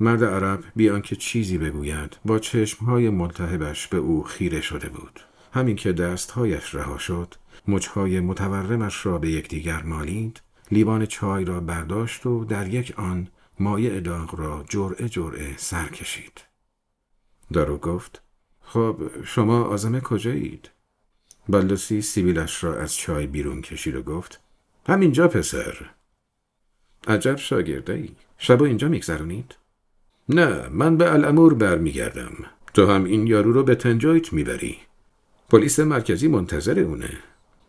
مرد 0.00 0.24
عرب 0.24 0.64
بیان 0.76 1.02
که 1.02 1.16
چیزی 1.16 1.58
بگوید 1.58 2.16
با 2.24 2.38
چشمهای 2.38 3.10
ملتهبش 3.10 3.88
به 3.88 3.96
او 3.96 4.22
خیره 4.22 4.60
شده 4.60 4.88
بود 4.88 5.20
همین 5.52 5.76
که 5.76 5.92
دستهایش 5.92 6.74
رها 6.74 6.98
شد 6.98 7.34
مچهای 7.68 8.20
متورمش 8.20 9.06
را 9.06 9.18
به 9.18 9.30
یکدیگر 9.30 9.82
مالید 9.82 10.42
لیوان 10.70 11.06
چای 11.06 11.44
را 11.44 11.60
برداشت 11.60 12.26
و 12.26 12.44
در 12.44 12.68
یک 12.68 12.94
آن 12.96 13.28
مایع 13.60 14.00
داغ 14.00 14.40
را 14.40 14.64
جرعه 14.68 15.08
جرعه 15.08 15.56
سر 15.56 15.88
کشید. 15.88 16.40
دارو 17.52 17.78
گفت 17.78 18.22
خب 18.62 18.96
شما 19.24 19.64
آزمه 19.64 20.00
کجایید؟ 20.00 20.70
بالدوسی 21.48 22.02
سیبیلش 22.02 22.64
را 22.64 22.76
از 22.76 22.96
چای 22.96 23.26
بیرون 23.26 23.62
کشید 23.62 23.96
و 23.96 24.02
گفت 24.02 24.40
همینجا 24.86 25.28
پسر. 25.28 25.90
عجب 27.08 27.36
شاگرده 27.36 27.92
ای. 27.92 28.10
شبا 28.38 28.66
اینجا 28.66 28.88
میگذرونید؟ 28.88 29.54
نه 30.28 30.68
من 30.68 30.96
به 30.96 31.12
الامور 31.12 31.54
برمیگردم. 31.54 32.34
تو 32.74 32.86
هم 32.86 33.04
این 33.04 33.26
یارو 33.26 33.52
رو 33.52 33.62
به 33.62 33.74
تنجایت 33.74 34.32
می‌بری. 34.32 34.78
پلیس 35.50 35.80
مرکزی 35.80 36.28
منتظر 36.28 36.80
اونه. 36.80 37.18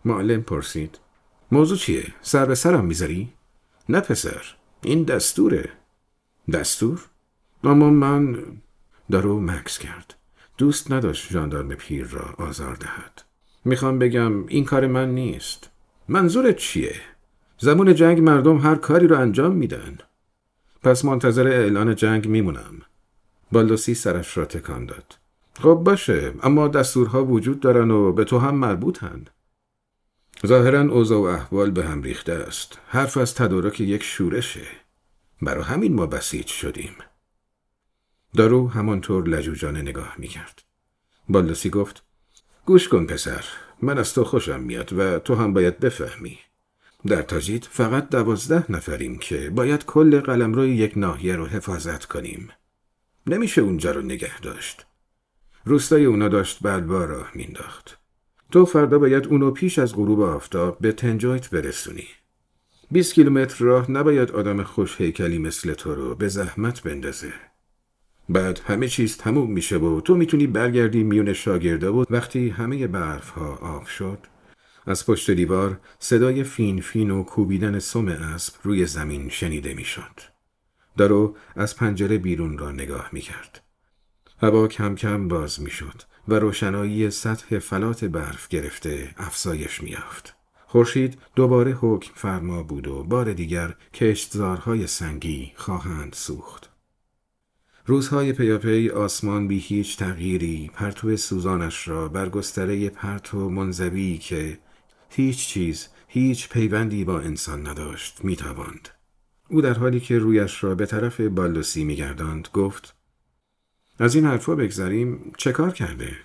معلم 0.05 0.41
پرسید. 0.41 0.99
موضوع 1.51 1.77
چیه؟ 1.77 2.13
سر 2.21 2.45
به 2.45 2.55
سرم 2.55 2.85
می‌ذاری؟ 2.85 3.33
نه 3.89 3.99
پسر 3.99 4.41
این 4.81 5.03
دستوره 5.03 5.69
دستور؟ 6.53 7.05
اما 7.63 7.89
من 7.89 8.37
دارو 9.11 9.39
مکس 9.39 9.77
کرد 9.77 10.15
دوست 10.57 10.91
نداشت 10.91 11.31
ژاندارم 11.31 11.67
پیر 11.67 12.05
را 12.07 12.45
آزار 12.45 12.75
دهد 12.75 13.21
می‌خوام 13.65 13.99
بگم 13.99 14.47
این 14.47 14.65
کار 14.65 14.87
من 14.87 15.15
نیست 15.15 15.69
منظورت 16.07 16.57
چیه؟ 16.57 16.95
زمان 17.57 17.95
جنگ 17.95 18.19
مردم 18.19 18.57
هر 18.57 18.75
کاری 18.75 19.07
رو 19.07 19.19
انجام 19.19 19.51
میدن 19.51 19.97
پس 20.83 21.05
منتظر 21.05 21.47
اعلان 21.47 21.95
جنگ 21.95 22.27
میمونم 22.27 22.81
بالدوسی 23.51 23.93
سرش 23.93 24.37
را 24.37 24.45
تکان 24.45 24.85
داد 24.85 25.17
خب 25.59 25.73
باشه 25.73 26.33
اما 26.43 26.67
دستورها 26.67 27.25
وجود 27.25 27.59
دارن 27.59 27.91
و 27.91 28.11
به 28.11 28.23
تو 28.23 28.39
هم 28.39 28.55
مربوطن 28.55 29.25
ظاهرا 30.45 30.81
اوضاع 30.81 31.19
و 31.19 31.23
احوال 31.23 31.71
به 31.71 31.85
هم 31.85 32.01
ریخته 32.01 32.33
است. 32.33 32.79
حرف 32.87 33.17
از 33.17 33.35
تدارک 33.35 33.81
یک 33.81 34.03
شورشه. 34.03 34.67
برا 35.41 35.63
همین 35.63 35.93
ما 35.93 36.05
بسیج 36.05 36.47
شدیم. 36.47 36.95
دارو 38.35 38.67
همانطور 38.67 39.27
لجوجانه 39.27 39.81
نگاه 39.81 40.15
می‌کرد. 40.17 40.63
بالدوسی 41.29 41.69
گفت 41.69 42.03
گوش 42.65 42.89
کن 42.89 43.05
پسر 43.05 43.45
من 43.81 43.97
از 43.97 44.13
تو 44.13 44.23
خوشم 44.23 44.59
میاد 44.59 44.93
و 44.93 45.19
تو 45.19 45.35
هم 45.35 45.53
باید 45.53 45.79
بفهمی. 45.79 46.39
در 47.07 47.21
تاجید 47.21 47.67
فقط 47.71 48.09
دوازده 48.09 48.71
نفریم 48.71 49.17
که 49.17 49.49
باید 49.49 49.85
کل 49.85 50.19
قلم 50.19 50.53
روی 50.53 50.75
یک 50.75 50.93
ناحیه 50.95 51.35
رو 51.35 51.45
حفاظت 51.45 52.05
کنیم. 52.05 52.49
نمیشه 53.27 53.61
اونجا 53.61 53.91
رو 53.91 54.01
نگه 54.01 54.39
داشت. 54.39 54.85
روستای 55.65 56.05
اونا 56.05 56.27
داشت 56.27 56.57
بلبا 56.61 57.05
راه 57.05 57.31
مینداخت 57.35 57.97
تو 58.55 58.65
فردا 58.65 58.99
باید 58.99 59.27
اونو 59.27 59.51
پیش 59.51 59.79
از 59.79 59.95
غروب 59.95 60.21
آفتاب 60.21 60.77
به 60.81 60.91
تنجایت 60.91 61.49
برسونی. 61.49 62.07
20 62.91 63.13
کیلومتر 63.13 63.65
راه 63.65 63.91
نباید 63.91 64.31
آدم 64.31 64.63
خوش 64.63 65.01
هیکلی 65.01 65.37
مثل 65.37 65.73
تو 65.73 65.95
رو 65.95 66.15
به 66.15 66.27
زحمت 66.27 66.83
بندازه. 66.83 67.33
بعد 68.29 68.61
همه 68.65 68.87
چیز 68.87 69.17
تموم 69.17 69.51
میشه 69.51 69.77
و 69.77 70.01
تو 70.01 70.15
می‌تونی 70.15 70.47
برگردی 70.47 71.03
میون 71.03 71.33
شاگرده 71.33 71.91
بود 71.91 72.07
وقتی 72.11 72.49
همه 72.49 72.87
برف 72.87 73.29
ها 73.29 73.55
آف 73.55 73.89
شد 73.89 74.19
از 74.85 75.05
پشت 75.05 75.31
دیوار 75.31 75.79
صدای 75.99 76.43
فین 76.43 76.81
فین 76.81 77.11
و 77.11 77.23
کوبیدن 77.23 77.79
سم 77.79 78.07
اسب 78.07 78.53
روی 78.63 78.85
زمین 78.85 79.29
شنیده 79.29 79.73
می‌شد. 79.73 80.21
دارو 80.97 81.35
از 81.55 81.75
پنجره 81.75 82.17
بیرون 82.17 82.57
را 82.57 82.71
نگاه 82.71 83.09
می‌کرد. 83.11 83.61
هوا 84.41 84.67
کم 84.67 84.95
کم 84.95 85.27
باز 85.27 85.61
می‌شد 85.61 86.01
و 86.27 86.33
روشنایی 86.33 87.09
سطح 87.09 87.59
فلات 87.59 88.05
برف 88.05 88.47
گرفته 88.47 89.15
افزایش 89.17 89.83
میافت. 89.83 90.35
خورشید 90.67 91.17
دوباره 91.35 91.71
حکم 91.71 92.11
فرما 92.15 92.63
بود 92.63 92.87
و 92.87 93.03
بار 93.03 93.33
دیگر 93.33 93.75
کشتزارهای 93.93 94.87
سنگی 94.87 95.51
خواهند 95.55 96.13
سوخت. 96.13 96.69
روزهای 97.85 98.33
پیاپی 98.33 98.89
آسمان 98.89 99.47
بی 99.47 99.59
هیچ 99.59 99.97
تغییری 99.97 100.71
پرتو 100.73 101.17
سوزانش 101.17 101.87
را 101.87 102.07
بر 102.07 102.29
گستره 102.29 102.89
پرتو 102.89 103.49
منزوی 103.49 104.17
که 104.17 104.59
هیچ 105.09 105.47
چیز 105.47 105.87
هیچ 106.07 106.49
پیوندی 106.49 107.03
با 107.03 107.19
انسان 107.19 107.67
نداشت 107.67 108.19
می‌تواند. 108.23 108.89
او 109.49 109.61
در 109.61 109.73
حالی 109.73 109.99
که 109.99 110.19
رویش 110.19 110.63
را 110.63 110.75
به 110.75 110.85
طرف 110.85 111.21
بالوسی 111.21 111.83
میگرداند 111.83 112.47
گفت 112.53 112.95
از 113.99 114.15
این 114.15 114.25
حرفا 114.25 114.55
بگذریم 114.55 115.33
چه 115.37 115.51
کار 115.51 115.71
کرده؟ 115.71 116.17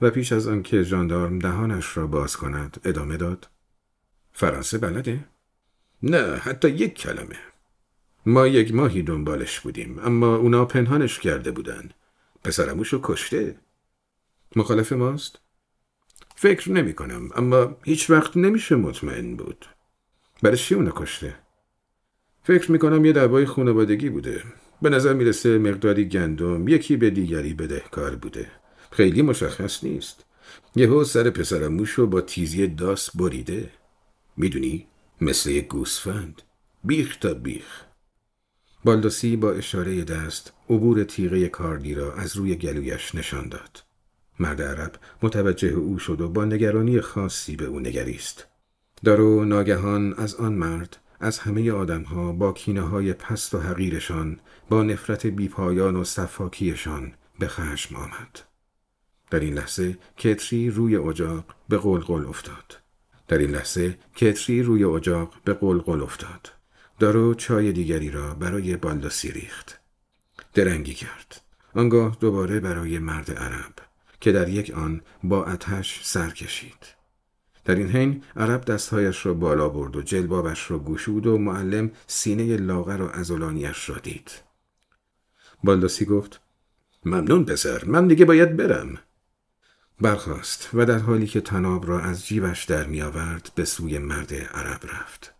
و 0.00 0.10
پیش 0.10 0.32
از 0.32 0.48
آنکه 0.48 0.82
ژاندارم 0.82 1.38
دهانش 1.38 1.96
را 1.96 2.06
باز 2.06 2.36
کند 2.36 2.80
ادامه 2.84 3.16
داد 3.16 3.48
فرانسه 4.32 4.78
بلده؟ 4.78 5.24
نه 6.02 6.36
حتی 6.36 6.68
یک 6.68 6.94
کلمه 6.94 7.36
ما 8.26 8.46
یک 8.46 8.74
ماهی 8.74 9.02
دنبالش 9.02 9.60
بودیم 9.60 9.98
اما 9.98 10.36
اونا 10.36 10.64
پنهانش 10.64 11.18
کرده 11.18 11.50
بودن 11.50 11.90
پسرموشو 12.44 13.00
کشته 13.02 13.56
مخالف 14.56 14.92
ماست؟ 14.92 15.38
فکر 16.36 16.72
نمی 16.72 16.94
کنم 16.94 17.30
اما 17.34 17.76
هیچ 17.84 18.10
وقت 18.10 18.36
نمیشه 18.36 18.76
مطمئن 18.76 19.36
بود 19.36 19.66
برای 20.42 20.56
چی 20.56 20.74
اونو 20.74 20.90
کشته؟ 20.90 21.38
فکر 22.42 22.72
می 22.72 22.78
کنم 22.78 23.04
یه 23.04 23.12
دعوای 23.12 23.46
خانوادگی 23.46 24.10
بوده 24.10 24.42
به 24.82 24.90
نظر 24.90 25.12
می‌رسه 25.12 25.58
مقداری 25.58 26.08
گندم 26.08 26.68
یکی 26.68 26.96
به 26.96 27.10
دیگری 27.10 27.54
بدهکار 27.54 28.16
بوده. 28.16 28.50
خیلی 28.90 29.22
مشخص 29.22 29.84
نیست. 29.84 30.24
یهو 30.76 31.04
سر 31.04 31.30
پسر 31.30 31.68
موشو 31.68 32.06
با 32.06 32.20
تیزی 32.20 32.66
داس 32.66 33.16
بریده. 33.16 33.70
می‌دونی؟ 34.36 34.86
مثل 35.20 35.50
یک 35.50 35.68
گوسفند. 35.68 36.42
بیخ 36.84 37.16
تا 37.16 37.34
بیخ. 37.34 37.82
بالدوسی 38.84 39.36
با 39.36 39.52
اشاره 39.52 40.04
دست 40.04 40.52
عبور 40.70 41.04
تیغه 41.04 41.48
کاردی 41.48 41.94
را 41.94 42.14
از 42.14 42.36
روی 42.36 42.54
گلویش 42.54 43.14
نشان 43.14 43.48
داد. 43.48 43.82
مرد 44.40 44.62
عرب 44.62 44.92
متوجه 45.22 45.68
او 45.68 45.98
شد 45.98 46.20
و 46.20 46.28
با 46.28 46.44
نگرانی 46.44 47.00
خاصی 47.00 47.56
به 47.56 47.64
او 47.64 47.80
نگریست. 47.80 48.46
دارو 49.04 49.44
ناگهان 49.44 50.14
از 50.14 50.34
آن 50.34 50.52
مرد 50.52 50.96
از 51.26 51.38
همه 51.38 51.72
آدمها 51.72 52.32
با 52.32 52.52
کینه 52.52 52.80
های 52.80 53.12
پست 53.12 53.54
و 53.54 53.58
حقیرشان 53.58 54.40
با 54.68 54.82
نفرت 54.82 55.26
بیپایان 55.26 55.96
و 55.96 56.04
صفاکیشان 56.04 57.12
به 57.38 57.48
خشم 57.48 57.96
آمد. 57.96 58.40
در 59.30 59.40
این 59.40 59.54
لحظه 59.54 59.98
کتری 60.16 60.70
روی 60.70 60.96
اجاق 60.96 61.44
به 61.68 61.78
قلقل 61.78 62.26
افتاد. 62.26 62.78
در 63.28 63.38
این 63.38 63.50
لحظه 63.50 63.98
کتری 64.16 64.62
روی 64.62 64.84
اجاق 64.84 65.34
به 65.44 65.54
قلقل 65.54 66.02
افتاد. 66.02 66.52
دارو 66.98 67.34
چای 67.34 67.72
دیگری 67.72 68.10
را 68.10 68.34
برای 68.34 68.76
بالداسی 68.76 69.32
ریخت. 69.32 69.80
درنگی 70.54 70.94
کرد. 70.94 71.40
آنگاه 71.74 72.16
دوباره 72.20 72.60
برای 72.60 72.98
مرد 72.98 73.30
عرب 73.30 73.74
که 74.20 74.32
در 74.32 74.48
یک 74.48 74.70
آن 74.70 75.00
با 75.24 75.44
اتش 75.44 76.00
سر 76.04 76.30
کشید. 76.30 76.95
در 77.66 77.74
این 77.74 77.88
حین 77.88 78.22
عرب 78.36 78.64
دستهایش 78.64 79.26
را 79.26 79.34
بالا 79.34 79.68
برد 79.68 79.96
و 79.96 80.02
جلبابش 80.02 80.70
را 80.70 80.78
گشود 80.78 81.26
و 81.26 81.38
معلم 81.38 81.90
سینه 82.06 82.56
لاغر 82.56 83.02
و 83.02 83.08
ازولانیش 83.08 83.88
را 83.88 83.98
دید. 83.98 84.30
بالداسی 85.64 86.04
گفت 86.04 86.40
ممنون 87.04 87.44
پسر 87.44 87.84
من 87.84 88.06
دیگه 88.08 88.24
باید 88.24 88.56
برم. 88.56 88.98
برخاست 90.00 90.70
و 90.74 90.84
در 90.84 90.98
حالی 90.98 91.26
که 91.26 91.40
تناب 91.40 91.88
را 91.88 92.00
از 92.00 92.26
جیبش 92.26 92.64
در 92.64 92.86
می 92.86 93.02
آورد 93.02 93.50
به 93.54 93.64
سوی 93.64 93.98
مرد 93.98 94.34
عرب 94.34 94.80
رفت. 94.84 95.34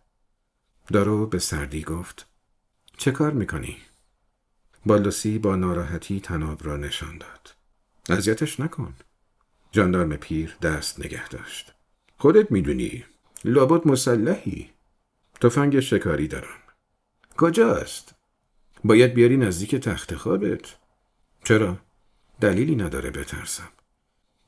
دارو 0.87 1.25
به 1.27 1.39
سردی 1.39 1.81
گفت 1.81 2.27
چه 2.97 3.11
کار 3.11 3.31
می‌کنی؟ 3.31 3.77
بالدوسی 4.85 5.39
با 5.39 5.55
ناراحتی 5.55 6.19
تناب 6.19 6.65
را 6.65 6.77
نشان 6.77 7.17
داد. 7.17 7.55
اذیتش 8.09 8.59
نکن. 8.59 8.93
جاندارم 9.71 10.15
پیر 10.15 10.57
دست 10.61 10.99
نگه 10.99 11.29
داشت. 11.29 11.76
خودت 12.17 12.51
می‌دونی. 12.51 13.03
لابد 13.45 13.87
مسلحی. 13.87 14.69
تفنگ 15.41 15.79
شکاری 15.79 16.27
دارم. 16.27 16.59
کجاست؟ 17.37 18.15
باید 18.83 19.13
بیاری 19.13 19.37
نزدیک 19.37 19.75
تخت 19.75 20.15
خوابت. 20.15 20.75
چرا؟ 21.43 21.77
دلیلی 22.41 22.75
نداره 22.75 23.09
بترسم. 23.09 23.69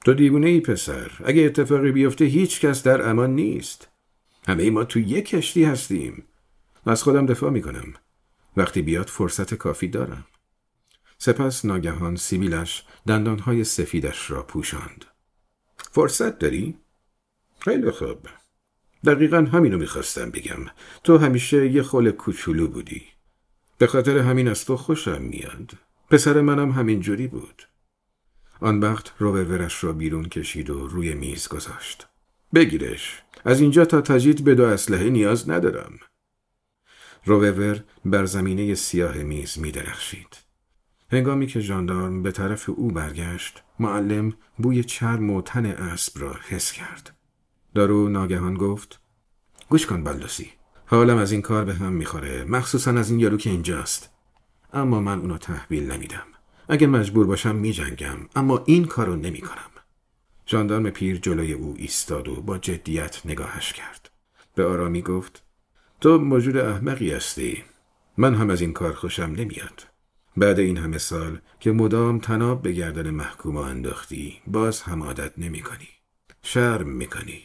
تو 0.05 0.13
دیوونه 0.13 0.47
ای 0.47 0.60
پسر. 0.60 1.12
اگه 1.25 1.41
اتفاقی 1.41 1.91
بیفته 1.91 2.25
هیچ 2.25 2.62
کس 2.62 2.84
در 2.84 3.10
امان 3.10 3.36
نیست. 3.36 3.88
همه 4.47 4.69
ما 4.69 4.84
تو 4.84 4.99
یک 4.99 5.29
کشتی 5.29 5.63
هستیم. 5.63 6.23
از 6.86 7.03
خودم 7.03 7.25
دفاع 7.25 7.49
می‌کنم. 7.49 7.93
وقتی 8.58 8.82
بیاد 8.82 9.08
فرصت 9.08 9.53
کافی 9.53 9.88
دارم. 9.88 10.25
سپس 11.17 11.65
ناگهان 11.65 12.15
سیبیلش 12.15 12.86
دندانهای 13.08 13.63
سفیدش 13.63 14.32
را 14.32 14.43
پوشاند. 14.43 15.05
فرصت 15.91 16.39
داری؟ 16.39 16.77
خیلی 17.60 17.91
خوب. 17.91 18.28
دقیقا 19.06 19.38
همینو 19.38 19.78
می‌خواستم 19.78 20.32
بگم. 20.32 20.65
تو 21.04 21.17
همیشه 21.17 21.72
یه 21.72 21.84
خول 21.84 22.12
کوچولو 22.12 22.67
بودی. 22.67 23.04
به 23.78 23.88
خاطر 23.88 24.17
همین 24.17 24.48
از 24.48 24.65
تو 24.65 24.78
خوشم 24.78 25.22
میاد. 25.22 25.72
پسر 26.10 26.41
منم 26.41 26.72
همین 26.72 27.00
جوری 27.00 27.28
بود. 27.28 27.63
آن 28.62 28.80
وقت 28.80 29.13
روورش 29.19 29.84
را 29.84 29.93
بیرون 29.93 30.26
کشید 30.26 30.69
و 30.69 30.88
روی 30.88 31.13
میز 31.13 31.48
گذاشت. 31.48 32.08
بگیرش. 32.54 33.22
از 33.45 33.62
اینجا 33.62 33.86
تا 33.86 34.02
تجید 34.02 34.43
به 34.43 34.56
دو 34.56 34.65
اسلحه 34.65 35.10
نیاز 35.10 35.50
ندارم. 35.50 36.00
روور 37.26 37.84
بر 38.06 38.26
زمینه 38.26 38.76
سیاه 38.76 39.17
میز 39.17 39.60
می 39.60 39.72
درخشید. 39.72 40.38
هنگامی 41.12 41.48
که 41.48 41.60
ژاندارم 41.60 42.24
به 42.24 42.32
طرف 42.32 42.69
او 42.69 42.91
برگشت 42.91 43.63
معلم 43.80 44.34
بوی 44.58 44.84
چرم 44.84 45.30
و 45.30 45.41
تن 45.41 45.65
اسب 45.65 46.22
را 46.22 46.36
حس 46.50 46.72
کرد. 46.72 47.18
دارو 47.75 48.10
ناگهان 48.10 48.53
گفت 48.53 49.01
گوش 49.69 49.86
کن 49.86 50.03
بلدوسی 50.03 50.51
حالم 50.86 51.17
از 51.17 51.32
این 51.32 51.41
کار 51.41 51.65
به 51.65 51.73
هم 51.73 51.93
می‌خوره 51.93 52.43
مخصوصا 52.43 52.91
از 52.91 53.10
این 53.10 53.19
یارو 53.19 53.38
که 53.38 53.49
اینجاست. 53.49 54.10
اما 54.73 54.99
من 54.99 55.19
اونو 55.19 55.38
تحویل 55.38 55.91
نمیدم. 55.91 56.25
اگه 56.69 56.88
مجبور 56.88 57.27
باشم 57.27 57.55
میجنگم 57.55 58.17
اما 58.36 58.63
این 58.65 58.86
کارو 58.86 59.15
نمی‌کنم. 59.15 59.69
ژاندارم 60.47 60.89
پیر 60.89 61.17
جلوی 61.17 61.53
او 61.53 61.75
ایستاد 61.77 62.27
و 62.27 62.41
با 62.41 62.58
جدیت 62.58 63.21
نگاهش 63.25 63.73
کرد. 63.73 64.10
به 64.55 64.65
آرامی 64.65 65.01
گفت 65.01 65.43
تو 66.01 66.17
موجود 66.17 66.58
احمقی 66.58 67.12
هستی. 67.12 67.63
من 68.17 68.36
هم 68.36 68.49
از 68.49 68.62
این 68.62 68.73
کار 68.73 68.93
خوشم 68.93 69.34
نمیاد. 69.38 69.88
بعد 70.38 70.60
این 70.60 70.77
همه 70.77 70.97
سال 70.97 71.39
که 71.60 71.71
مدام 71.71 72.19
تناب 72.19 72.62
به 72.62 72.71
گردن 72.71 73.10
محکوما 73.10 73.65
انداختی 73.65 74.41
باز 74.47 74.82
هم 74.82 75.03
عادت 75.03 75.34
نمی 75.38 75.62
کنی 75.62 75.88
شرم 76.41 76.89
می 76.89 77.08
کنی 77.08 77.41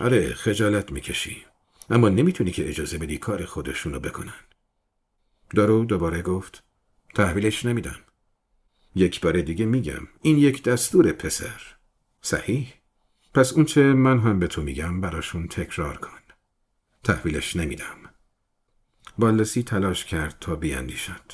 آره 0.00 0.34
خجالت 0.34 0.92
می‌کشی. 0.92 1.44
اما 1.90 2.08
نمی‌تونی 2.08 2.50
که 2.50 2.68
اجازه 2.68 2.98
بدی 2.98 3.18
کار 3.18 3.44
خودشونو 3.44 4.00
بکنن. 4.00 4.40
دارو 5.54 5.84
دوباره 5.84 6.22
گفت 6.22 6.62
تحویلش 7.14 7.66
نمیدم. 7.66 7.98
یک 8.94 9.20
بار 9.20 9.40
دیگه 9.40 9.64
میگم 9.64 10.08
این 10.22 10.38
یک 10.38 10.62
دستور 10.62 11.12
پسر. 11.12 11.60
صحیح؟ 12.20 12.72
پس 13.34 13.52
اونچه 13.52 13.82
من 13.82 14.18
هم 14.18 14.38
به 14.38 14.46
تو 14.46 14.62
میگم 14.62 15.00
براشون 15.00 15.48
تکرار 15.48 15.96
کن. 15.96 16.18
تحویلش 17.04 17.56
نمیدم. 17.56 17.96
بالسی 19.18 19.62
تلاش 19.62 20.04
کرد 20.04 20.36
تا 20.40 20.56
بیاندیشد. 20.56 21.32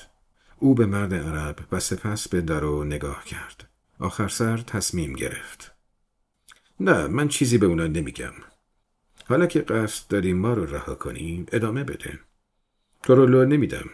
او 0.56 0.74
به 0.74 0.86
مرد 0.86 1.14
عرب 1.14 1.58
و 1.72 1.80
سپس 1.80 2.28
به 2.28 2.40
درو 2.40 2.84
نگاه 2.84 3.24
کرد. 3.24 3.68
آخر 3.98 4.28
سر 4.28 4.56
تصمیم 4.56 5.12
گرفت. 5.12 5.77
نه 6.80 7.06
من 7.06 7.28
چیزی 7.28 7.58
به 7.58 7.66
اونا 7.66 7.86
نمیگم. 7.86 8.32
حالا 9.28 9.46
که 9.46 9.60
قصد 9.60 10.08
داریم 10.08 10.38
ما 10.38 10.54
رو 10.54 10.66
رها 10.66 10.94
کنیم 10.94 11.46
ادامه 11.52 11.84
بده. 11.84 12.18
تو 13.02 13.14
رو 13.14 13.26
لو 13.26 13.44
نمیدم. 13.44 13.90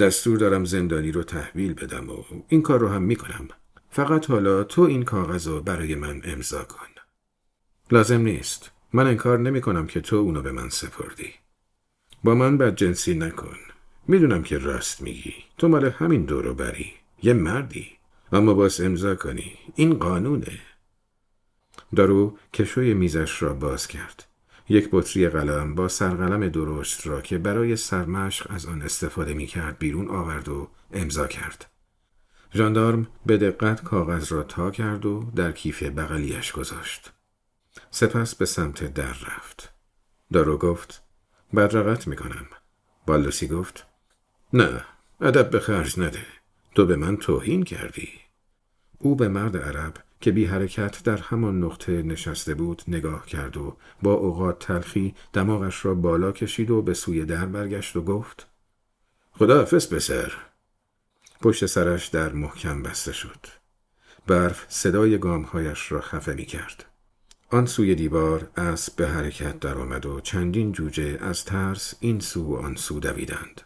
دستور 0.00 0.38
دارم 0.38 0.64
زندانی 0.64 1.12
رو 1.12 1.22
تحویل 1.22 1.74
بدم 1.74 2.10
و 2.10 2.24
این 2.48 2.62
کار 2.62 2.80
رو 2.80 2.88
هم 2.88 3.02
می‌کنم. 3.02 3.48
فقط 3.90 4.30
حالا 4.30 4.64
تو 4.64 4.82
این 4.82 5.02
کاغذ 5.02 5.48
رو 5.48 5.60
برای 5.60 5.94
من 5.94 6.20
امضا 6.24 6.64
کن. 6.64 6.86
لازم 7.90 8.20
نیست. 8.20 8.70
من 8.92 9.06
انکار 9.06 9.38
نمی 9.38 9.60
کنم 9.60 9.86
که 9.86 10.00
تو 10.00 10.16
اونو 10.16 10.42
به 10.42 10.52
من 10.52 10.68
سپردی. 10.68 11.32
با 12.24 12.34
من 12.34 12.58
بد 12.58 12.74
جنسی 12.74 13.14
نکن. 13.14 13.56
می‌دونم 14.08 14.42
که 14.42 14.58
راست 14.58 15.02
میگی. 15.02 15.34
تو 15.58 15.68
مال 15.68 15.84
همین 15.84 16.24
دورو 16.24 16.54
بری. 16.54 16.92
یه 17.22 17.32
مردی. 17.32 17.86
اما 18.32 18.54
باز 18.54 18.80
امضا 18.80 19.14
کنی. 19.14 19.52
این 19.74 19.94
قانونه. 19.94 20.58
دارو 21.94 22.38
کشوی 22.54 22.94
میزش 22.94 23.42
را 23.42 23.54
باز 23.54 23.86
کرد 23.86 24.24
یک 24.68 24.88
بطری 24.92 25.28
قلم 25.28 25.74
با 25.74 25.88
سرقلم 25.88 26.48
درشت 26.48 27.06
را 27.06 27.20
که 27.20 27.38
برای 27.38 27.76
سرمشق 27.76 28.46
از 28.50 28.66
آن 28.66 28.82
استفاده 28.82 29.34
می 29.34 29.46
کرد 29.46 29.78
بیرون 29.78 30.08
آورد 30.08 30.48
و 30.48 30.68
امضا 30.92 31.26
کرد 31.26 31.66
ژاندارم 32.54 33.06
به 33.26 33.36
دقت 33.36 33.82
کاغذ 33.82 34.32
را 34.32 34.42
تا 34.42 34.70
کرد 34.70 35.06
و 35.06 35.30
در 35.36 35.52
کیف 35.52 35.82
بغلیش 35.82 36.52
گذاشت. 36.52 37.12
سپس 37.90 38.34
به 38.34 38.44
سمت 38.44 38.94
در 38.94 39.12
رفت. 39.12 39.72
دارو 40.32 40.58
گفت 40.58 41.02
بدرقت 41.56 42.06
می‌کنم. 42.06 42.46
بالوسی 43.06 43.48
گفت 43.48 43.86
نه 44.52 44.84
ادب 45.20 45.50
به 45.50 45.60
خرج 45.60 46.00
نده. 46.00 46.26
تو 46.74 46.86
به 46.86 46.96
من 46.96 47.16
توهین 47.16 47.62
کردی. 47.62 48.08
او 48.98 49.16
به 49.16 49.28
مرد 49.28 49.56
عرب 49.56 49.94
که 50.24 50.32
بی 50.32 50.44
حرکت 50.44 51.02
در 51.02 51.16
همان 51.16 51.64
نقطه 51.64 52.02
نشسته 52.02 52.54
بود 52.54 52.82
نگاه 52.88 53.26
کرد 53.26 53.56
و 53.56 53.76
با 54.02 54.12
اوقات 54.12 54.58
تلخی 54.58 55.14
دماغش 55.32 55.84
را 55.84 55.94
بالا 55.94 56.32
کشید 56.32 56.70
و 56.70 56.82
به 56.82 56.94
سوی 56.94 57.24
در 57.24 57.46
برگشت 57.46 57.96
و 57.96 58.02
گفت 58.02 58.46
خدا 59.32 59.62
حفظ 59.62 59.94
پسر. 59.94 60.32
پشت 61.40 61.66
سرش 61.66 62.06
در 62.06 62.32
محکم 62.32 62.82
بسته 62.82 63.12
شد. 63.12 63.46
برف 64.26 64.66
صدای 64.68 65.18
گامهایش 65.18 65.92
را 65.92 66.00
خفه 66.00 66.34
می 66.34 66.44
کرد. 66.44 66.84
آن 67.50 67.66
سوی 67.66 67.94
دیوار 67.94 68.50
اسب 68.56 68.96
به 68.96 69.08
حرکت 69.08 69.60
درآمد 69.60 70.06
و 70.06 70.20
چندین 70.20 70.72
جوجه 70.72 71.18
از 71.20 71.44
ترس 71.44 71.94
این 72.00 72.20
سو 72.20 72.42
و 72.42 72.56
آن 72.56 72.74
سو 72.74 73.00
دویدند. 73.00 73.60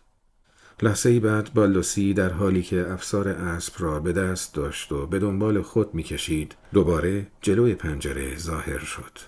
لحظه 0.83 1.21
بعد 1.21 1.55
بالوسی 1.55 2.15
در 2.15 2.33
حالی 2.33 2.63
که 2.63 2.93
افسار 2.93 3.29
اسب 3.29 3.75
را 3.79 4.01
به 4.01 4.13
دست 4.13 4.55
داشت 4.55 4.93
و 4.93 5.07
به 5.07 5.19
دنبال 5.19 5.63
خود 5.63 5.95
می‌کشید 5.95 6.57
دوباره 6.73 7.27
جلوی 7.43 7.75
پنجره 7.75 8.39
ظاهر 8.39 8.79
شد. 8.79 9.19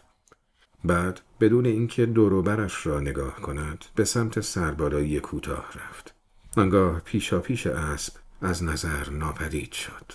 بعد 0.85 1.21
بدون 1.41 1.67
اینکه 1.67 2.07
دوروبرش 2.07 2.87
را 2.87 3.01
نگاه 3.01 3.37
کند 3.37 3.85
به 3.95 4.05
سمت 4.05 4.41
سربالایی 4.41 5.21
کوتاه 5.21 5.67
رفت. 5.75 6.15
آنگاه 6.57 7.01
پیشا 7.01 7.41
پیش 7.41 7.67
اسب 7.67 8.15
از 8.43 8.65
نظر 8.65 9.11
ناپدید 9.11 9.73
شد. 9.73 10.13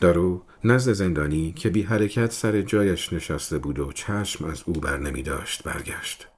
دارو 0.00 0.44
نزد 0.64 0.92
زندانی 0.92 1.52
که 1.52 1.70
بی 1.70 1.82
حرکت 1.82 2.32
سر 2.32 2.62
جایش 2.62 3.12
نشسته 3.12 3.58
بود 3.58 3.78
و 3.78 3.92
چشم 3.92 4.44
از 4.44 4.62
او 4.66 4.72
بر 4.72 4.96
نمی 4.96 5.22
داشت 5.22 5.62
برگشت. 5.62 6.28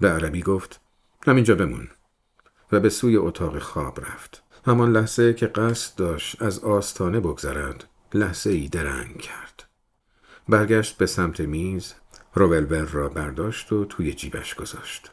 به 0.00 0.08
عربی 0.08 0.42
گفت 0.42 0.80
همینجا 1.26 1.54
بمون. 1.54 1.88
و 2.72 2.80
به 2.80 2.88
سوی 2.88 3.16
اتاق 3.16 3.58
خواب 3.58 4.00
رفت. 4.00 4.42
همان 4.66 4.92
لحظه 4.92 5.34
که 5.34 5.46
قصد 5.46 5.98
داشت 5.98 6.42
از 6.42 6.58
آستانه 6.58 7.20
بگذرد 7.20 7.84
لحظه 8.14 8.50
ای 8.50 8.68
درنگ 8.68 9.16
کرد. 9.16 9.64
برگشت 10.48 10.98
به 10.98 11.06
سمت 11.06 11.40
میز 11.40 11.94
روولور 12.34 12.84
را 12.84 13.08
برداشت 13.08 13.72
و 13.72 13.84
توی 13.84 14.12
جیبش 14.12 14.54
گذاشت. 14.54 15.10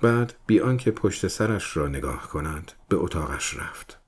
بعد 0.00 0.34
بی 0.46 0.60
آنکه 0.60 0.90
پشت 0.90 1.28
سرش 1.28 1.76
را 1.76 1.88
نگاه 1.88 2.28
کند 2.28 2.72
به 2.88 2.96
اتاقش 2.96 3.56
رفت. 3.56 4.00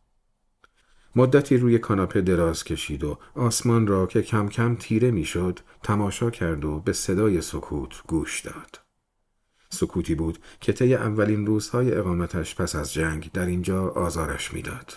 مدتی 1.17 1.57
روی 1.57 1.79
کاناپه 1.79 2.21
دراز 2.21 2.65
کشید 2.65 3.05
و 3.05 3.19
آسمان 3.35 3.87
را 3.87 4.07
که 4.07 4.23
کم 4.23 4.49
کم 4.49 4.77
تیره 4.77 5.11
می‌شد 5.11 5.61
تماشا 5.83 6.31
کرد 6.31 6.65
و 6.65 6.81
به 6.81 6.93
صدای 6.93 7.41
سکوت 7.41 8.03
گوش 8.07 8.41
داد. 8.41 8.86
سکوتی 9.77 10.15
بود 10.15 10.39
که 10.61 10.73
طی 10.73 10.95
اولین 10.95 11.47
روزهای 11.47 11.95
اقامتش 11.95 12.55
پس 12.55 12.77
از 12.77 12.93
جنگ 12.93 13.31
در 13.33 13.47
اینجا 13.47 13.89
آزارش 13.89 14.55
می‌داد. 14.55 14.93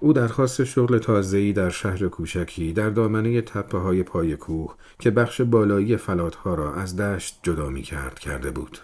او 0.00 0.12
درخواست 0.12 0.64
شغل 0.64 0.98
تازه‌ای 0.98 1.52
در 1.52 1.70
شهر 1.70 2.08
کوچکی 2.08 2.72
در 2.72 2.90
دامنه 2.90 3.40
تپه 3.40 3.78
های 3.78 4.02
پای 4.02 4.36
کوه 4.36 4.74
که 4.98 5.10
بخش 5.10 5.40
بالایی 5.40 5.96
فلاتها 5.96 6.54
را 6.54 6.74
از 6.74 6.96
دشت 6.96 7.40
جدا 7.42 7.68
می 7.68 7.82
کرد 7.82 8.18
کرده 8.18 8.50
بود. 8.50 8.78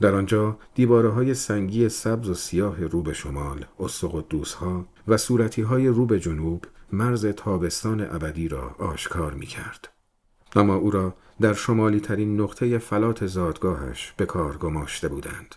در 0.00 0.14
آنجا 0.14 0.58
دیواره 0.74 1.08
های 1.08 1.34
سنگی 1.34 1.88
سبز 1.88 2.28
و 2.28 2.34
سیاه 2.34 2.86
رو 2.86 3.02
به 3.02 3.12
شمال، 3.12 3.64
دوس 4.28 4.54
ها 4.54 4.86
و 5.08 5.16
صورتی 5.16 5.62
های 5.62 5.86
رو 5.86 6.06
به 6.06 6.20
جنوب 6.20 6.64
مرز 6.92 7.26
تابستان 7.26 8.00
ابدی 8.00 8.48
را 8.48 8.74
آشکار 8.78 9.34
می 9.34 9.46
کرد. 9.46 9.88
اما 10.56 10.74
او 10.74 10.90
را 10.90 11.14
در 11.40 11.54
شمالی 11.54 12.00
ترین 12.00 12.40
نقطه 12.40 12.78
فلات 12.78 13.26
زادگاهش 13.26 14.14
به 14.16 14.26
کار 14.26 14.56
گماشته 14.56 15.08
بودند. 15.08 15.54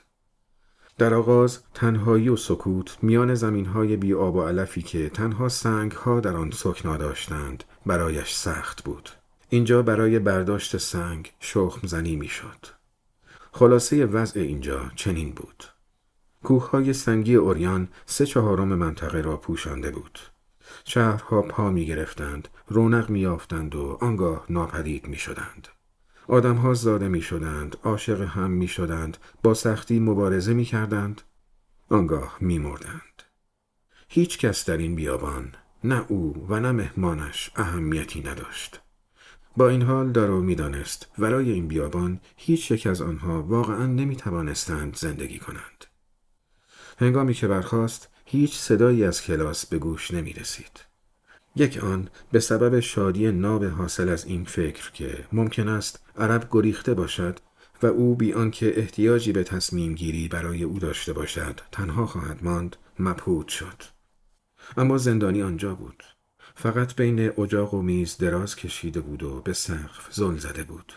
در 0.97 1.13
آغاز 1.13 1.59
تنهایی 1.73 2.29
و 2.29 2.35
سکوت 2.35 2.97
میان 3.01 3.35
زمین 3.35 3.65
های 3.65 3.97
بی 3.97 4.13
آب 4.13 4.35
و 4.35 4.43
علفی 4.43 4.81
که 4.81 5.09
تنها 5.09 5.49
سنگ 5.49 5.91
ها 5.91 6.19
در 6.19 6.35
آن 6.35 6.51
سکنا 6.51 6.97
داشتند 6.97 7.63
برایش 7.85 8.33
سخت 8.33 8.83
بود. 8.83 9.09
اینجا 9.49 9.81
برای 9.81 10.19
برداشت 10.19 10.77
سنگ 10.77 11.33
شخم 11.39 11.87
زنی 11.87 12.15
می 12.15 12.27
شد. 12.27 12.65
خلاصه 13.51 14.05
وضع 14.05 14.39
اینجا 14.39 14.91
چنین 14.95 15.31
بود. 15.31 15.63
کوه 16.43 16.69
های 16.69 16.93
سنگی 16.93 17.35
اوریان 17.35 17.87
سه 18.05 18.25
چهارم 18.25 18.67
منطقه 18.67 19.21
را 19.21 19.37
پوشانده 19.37 19.91
بود. 19.91 20.19
شهرها 20.85 21.41
پا 21.41 21.69
می 21.69 21.85
گرفتند، 21.85 22.47
رونق 22.67 23.09
می 23.09 23.25
و 23.25 23.97
آنگاه 24.01 24.45
ناپدید 24.49 25.07
می 25.07 25.17
شدند. 25.17 25.67
آدمها 26.27 26.73
زاده 26.73 27.07
می 27.07 27.21
شدند، 27.21 27.77
عاشق 27.83 28.21
هم 28.21 28.51
می 28.51 28.67
شدند، 28.67 29.17
با 29.43 29.53
سختی 29.53 29.99
مبارزه 29.99 30.53
می 30.53 30.65
کردند، 30.65 31.21
آنگاه 31.89 32.37
می 32.39 32.59
مردند. 32.59 33.23
هیچ 34.09 34.37
کس 34.37 34.65
در 34.65 34.77
این 34.77 34.95
بیابان، 34.95 35.53
نه 35.83 36.05
او 36.07 36.45
و 36.49 36.59
نه 36.59 36.71
مهمانش 36.71 37.51
اهمیتی 37.55 38.21
نداشت. 38.21 38.81
با 39.57 39.69
این 39.69 39.81
حال 39.81 40.11
دارو 40.11 40.41
می‌دانست 40.41 41.07
ورای 41.19 41.51
این 41.51 41.67
بیابان 41.67 42.19
هیچ 42.35 42.71
یک 42.71 42.87
از 42.87 43.01
آنها 43.01 43.43
واقعا 43.43 43.85
نمی 43.85 44.15
توانستند 44.15 44.95
زندگی 44.95 45.39
کنند. 45.39 45.85
هنگامی 46.97 47.33
که 47.33 47.47
برخاست 47.47 48.09
هیچ 48.25 48.57
صدایی 48.57 49.03
از 49.03 49.21
کلاس 49.21 49.65
به 49.65 49.77
گوش 49.77 50.11
نمی 50.11 50.33
رسید. 50.33 50.85
یک 51.55 51.83
آن 51.83 52.09
به 52.31 52.39
سبب 52.39 52.79
شادی 52.79 53.31
ناب 53.31 53.65
حاصل 53.65 54.09
از 54.09 54.25
این 54.25 54.43
فکر 54.43 54.91
که 54.91 55.25
ممکن 55.31 55.67
است 55.67 55.99
عرب 56.17 56.47
گریخته 56.51 56.93
باشد 56.93 57.39
و 57.83 57.85
او 57.85 58.15
بی 58.15 58.33
آنکه 58.33 58.79
احتیاجی 58.79 59.31
به 59.31 59.43
تصمیم 59.43 59.95
گیری 59.95 60.27
برای 60.27 60.63
او 60.63 60.79
داشته 60.79 61.13
باشد 61.13 61.59
تنها 61.71 62.05
خواهد 62.05 62.43
ماند 62.43 62.75
مبهوت 62.99 63.47
شد. 63.47 63.83
اما 64.77 64.97
زندانی 64.97 65.43
آنجا 65.43 65.75
بود. 65.75 66.03
فقط 66.55 66.95
بین 66.95 67.39
اجاق 67.39 67.73
و 67.73 67.81
میز 67.81 68.17
دراز 68.17 68.55
کشیده 68.55 69.01
بود 69.01 69.23
و 69.23 69.41
به 69.41 69.53
سقف 69.53 70.07
زل 70.13 70.37
زده 70.37 70.63
بود. 70.63 70.93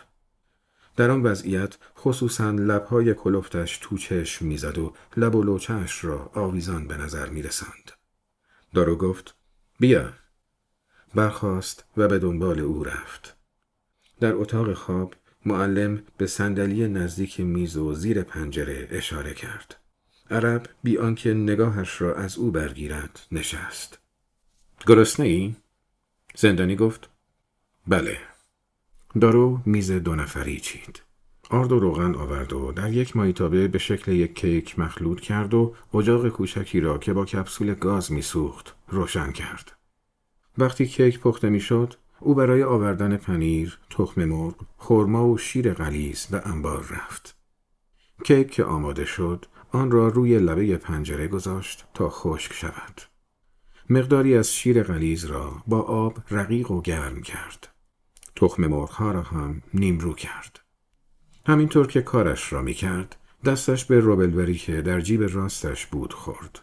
در 0.97 1.11
آن 1.11 1.23
وضعیت 1.23 1.77
خصوصا 1.97 2.51
لبهای 2.51 3.13
کلفتش 3.13 3.77
تو 3.77 3.97
چشم 3.97 4.45
می‌زد 4.45 4.77
و 4.77 4.93
لب 5.17 5.35
و 5.35 5.43
لوچهش 5.43 6.05
را 6.05 6.31
آویزان 6.33 6.87
به 6.87 6.97
نظر 6.97 7.29
می 7.29 7.41
رسند. 7.41 7.91
دارو 8.73 8.95
گفت 8.95 9.35
بیا 9.79 10.13
برخاست 11.15 11.85
و 11.97 12.07
به 12.07 12.19
دنبال 12.19 12.59
او 12.59 12.83
رفت. 12.83 13.37
در 14.19 14.33
اتاق 14.33 14.73
خواب 14.73 15.13
معلم 15.45 16.03
به 16.17 16.27
صندلی 16.27 16.87
نزدیک 16.87 17.39
میز 17.39 17.77
و 17.77 17.93
زیر 17.93 18.23
پنجره 18.23 18.87
اشاره 18.91 19.33
کرد. 19.33 19.75
عرب 20.31 20.69
بی 20.83 20.97
آنکه 20.97 21.33
نگاهش 21.33 22.01
را 22.01 22.15
از 22.15 22.37
او 22.37 22.51
برگیرد 22.51 23.19
نشست. 23.31 23.99
گرسنه 24.87 25.25
ای؟ 25.25 25.55
زندانی 26.35 26.75
گفت 26.75 27.09
بله. 27.87 28.17
دارو 29.19 29.61
میز 29.65 29.91
دو 29.91 30.15
نفری 30.15 30.59
چید. 30.59 31.01
آرد 31.49 31.71
و 31.71 31.79
روغن 31.79 32.15
آورد 32.15 32.53
و 32.53 32.71
در 32.71 32.93
یک 32.93 33.17
مایتابه 33.17 33.67
به 33.67 33.77
شکل 33.77 34.11
یک 34.11 34.35
کیک 34.35 34.79
مخلوط 34.79 35.19
کرد 35.19 35.53
و 35.53 35.75
اجاق 35.93 36.29
کوچکی 36.29 36.79
را 36.79 36.97
که 36.97 37.13
با 37.13 37.25
کپسول 37.25 37.73
گاز 37.73 38.11
میسوخت 38.11 38.75
روشن 38.87 39.31
کرد. 39.31 39.71
وقتی 40.57 40.85
کیک 40.85 41.19
پخته 41.19 41.49
می‌شد 41.49 41.93
او 42.19 42.35
برای 42.35 42.63
آوردن 42.63 43.17
پنیر، 43.17 43.79
تخم 43.89 44.25
مرغ، 44.25 44.55
خرما 44.77 45.27
و 45.27 45.37
شیر 45.37 45.73
غلیز 45.73 46.25
به 46.25 46.47
انبار 46.47 46.85
رفت. 46.89 47.37
کیک 48.23 48.51
که 48.51 48.63
آماده 48.63 49.05
شد 49.05 49.45
آن 49.71 49.91
را 49.91 50.07
روی 50.07 50.39
لبه 50.39 50.77
پنجره 50.77 51.27
گذاشت 51.27 51.85
تا 51.93 52.09
خشک 52.09 52.53
شود. 52.53 53.01
مقداری 53.89 54.37
از 54.37 54.53
شیر 54.53 54.83
غلیز 54.83 55.25
را 55.25 55.53
با 55.67 55.81
آب 55.81 56.17
رقیق 56.31 56.71
و 56.71 56.81
گرم 56.81 57.21
کرد. 57.21 57.76
تخم 58.37 58.67
مرغها 58.67 59.11
را 59.11 59.21
هم 59.21 59.61
نیمرو 59.73 60.13
کرد. 60.13 60.59
همینطور 61.45 61.87
که 61.87 62.01
کارش 62.01 62.53
را 62.53 62.61
می 62.61 62.73
کرد 62.73 63.15
دستش 63.45 63.85
به 63.85 63.99
روبلوری 63.99 64.55
که 64.55 64.81
در 64.81 65.01
جیب 65.01 65.23
راستش 65.23 65.85
بود 65.85 66.13
خورد. 66.13 66.59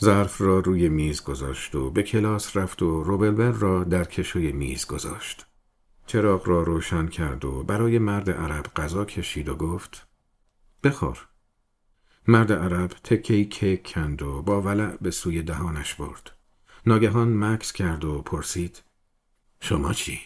ظرف 0.00 0.40
را 0.40 0.58
روی 0.58 0.88
میز 0.88 1.22
گذاشت 1.22 1.74
و 1.74 1.90
به 1.90 2.02
کلاس 2.02 2.56
رفت 2.56 2.82
و 2.82 3.02
روبلور 3.02 3.52
را 3.52 3.84
در 3.84 4.04
کشوی 4.04 4.52
میز 4.52 4.86
گذاشت. 4.86 5.46
چراغ 6.06 6.48
را 6.48 6.62
روشن 6.62 7.06
کرد 7.06 7.44
و 7.44 7.62
برای 7.62 7.98
مرد 7.98 8.30
عرب 8.30 8.66
غذا 8.76 9.04
کشید 9.04 9.48
و 9.48 9.56
گفت 9.56 10.06
بخور. 10.84 11.28
مرد 12.28 12.52
عرب 12.52 12.88
تکهی 12.88 13.44
کیک 13.44 13.92
کند 13.92 14.22
و 14.22 14.42
با 14.42 14.62
ولع 14.62 14.96
به 15.00 15.10
سوی 15.10 15.42
دهانش 15.42 15.94
برد. 15.94 16.30
ناگهان 16.86 17.36
مکس 17.36 17.72
کرد 17.72 18.04
و 18.04 18.22
پرسید 18.22 18.82
شما 19.60 19.92
چی؟ 19.92 20.20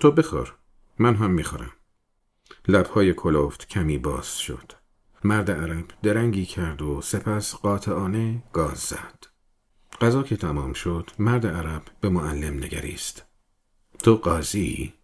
تو 0.00 0.10
بخور. 0.10 0.54
من 0.98 1.14
هم 1.14 1.30
می‌خورم. 1.30 1.72
لبهای 2.68 3.14
کلوفت 3.14 3.68
کمی 3.68 3.98
باز 3.98 4.38
شد. 4.38 4.72
مرد 5.24 5.50
عرب 5.50 5.84
درنگی 6.02 6.46
کرد 6.46 6.82
و 6.82 7.00
سپس 7.00 7.54
قاطعانه 7.54 8.42
گاز 8.52 8.78
زد. 8.78 9.34
غذا 10.00 10.22
که 10.22 10.36
تمام 10.36 10.72
شد 10.72 11.10
مرد 11.18 11.46
عرب 11.46 11.82
به 12.00 12.08
معلم 12.08 12.54
نگریست 12.54 13.26
تو 13.98 14.16
قاضی؟ 14.16 14.94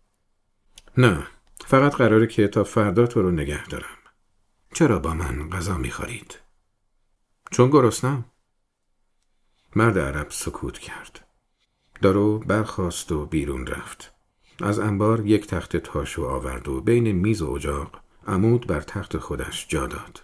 نه 0.97 1.27
فقط 1.67 1.95
قراره 1.95 2.27
که 2.27 2.49
تا 2.49 2.65
فردا 2.65 3.07
تو 3.07 3.23
رو 3.23 3.31
نگه 3.31 3.67
دارم 3.67 3.97
چرا 4.75 4.99
با 4.99 5.15
من 5.15 5.51
غذا 5.51 5.77
می‌خورید؟ 5.77 6.39
چون 7.51 7.71
گرسنم 7.71 8.25
مرد 9.77 9.99
عرب 9.99 10.31
سکوت 10.31 10.79
کرد 10.79 11.27
دارو 12.03 12.39
برخواست 12.39 13.13
و 13.13 13.27
بیرون 13.27 13.67
رفت 13.67 14.15
از 14.63 14.79
انبار 14.79 15.27
یک 15.27 15.47
تخت 15.47 15.77
تاشو 15.77 16.25
آورد 16.25 16.69
و 16.69 16.81
بین 16.81 17.13
میز 17.13 17.43
و 17.43 17.51
اجاق 17.51 18.01
عمود 18.27 18.67
بر 18.67 18.81
تخت 18.81 19.19
خودش 19.19 19.67
جا 19.69 19.87
داد. 19.87 20.23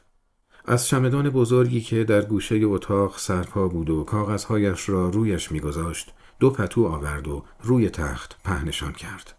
از 0.64 0.86
چمدان 0.86 1.30
بزرگی 1.30 1.80
که 1.80 2.04
در 2.04 2.22
گوشه 2.22 2.60
اتاق 2.64 3.18
سرپا 3.18 3.68
بود 3.68 3.90
و 3.90 4.04
کاغذهایش 4.04 4.88
را 4.88 5.08
رویش 5.08 5.52
میگذاشت 5.52 6.14
دو 6.40 6.50
پتو 6.50 6.86
آورد 6.86 7.28
و 7.28 7.44
روی 7.62 7.90
تخت 7.90 8.42
پهنشان 8.44 8.92
کرد. 8.92 9.34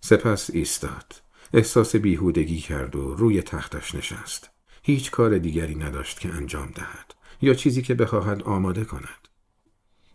سپس 0.00 0.50
ایستاد. 0.50 1.22
احساس 1.54 1.96
بیهودگی 1.96 2.58
کرد 2.58 2.96
و 2.96 3.14
روی 3.14 3.42
تختش 3.42 3.94
نشست. 3.94 4.50
هیچ 4.82 5.10
کار 5.10 5.38
دیگری 5.38 5.74
نداشت 5.74 6.20
که 6.20 6.34
انجام 6.34 6.72
دهد 6.74 7.14
یا 7.42 7.54
چیزی 7.54 7.82
که 7.82 7.94
بخواهد 7.94 8.42
آماده 8.42 8.84
کند. 8.84 9.28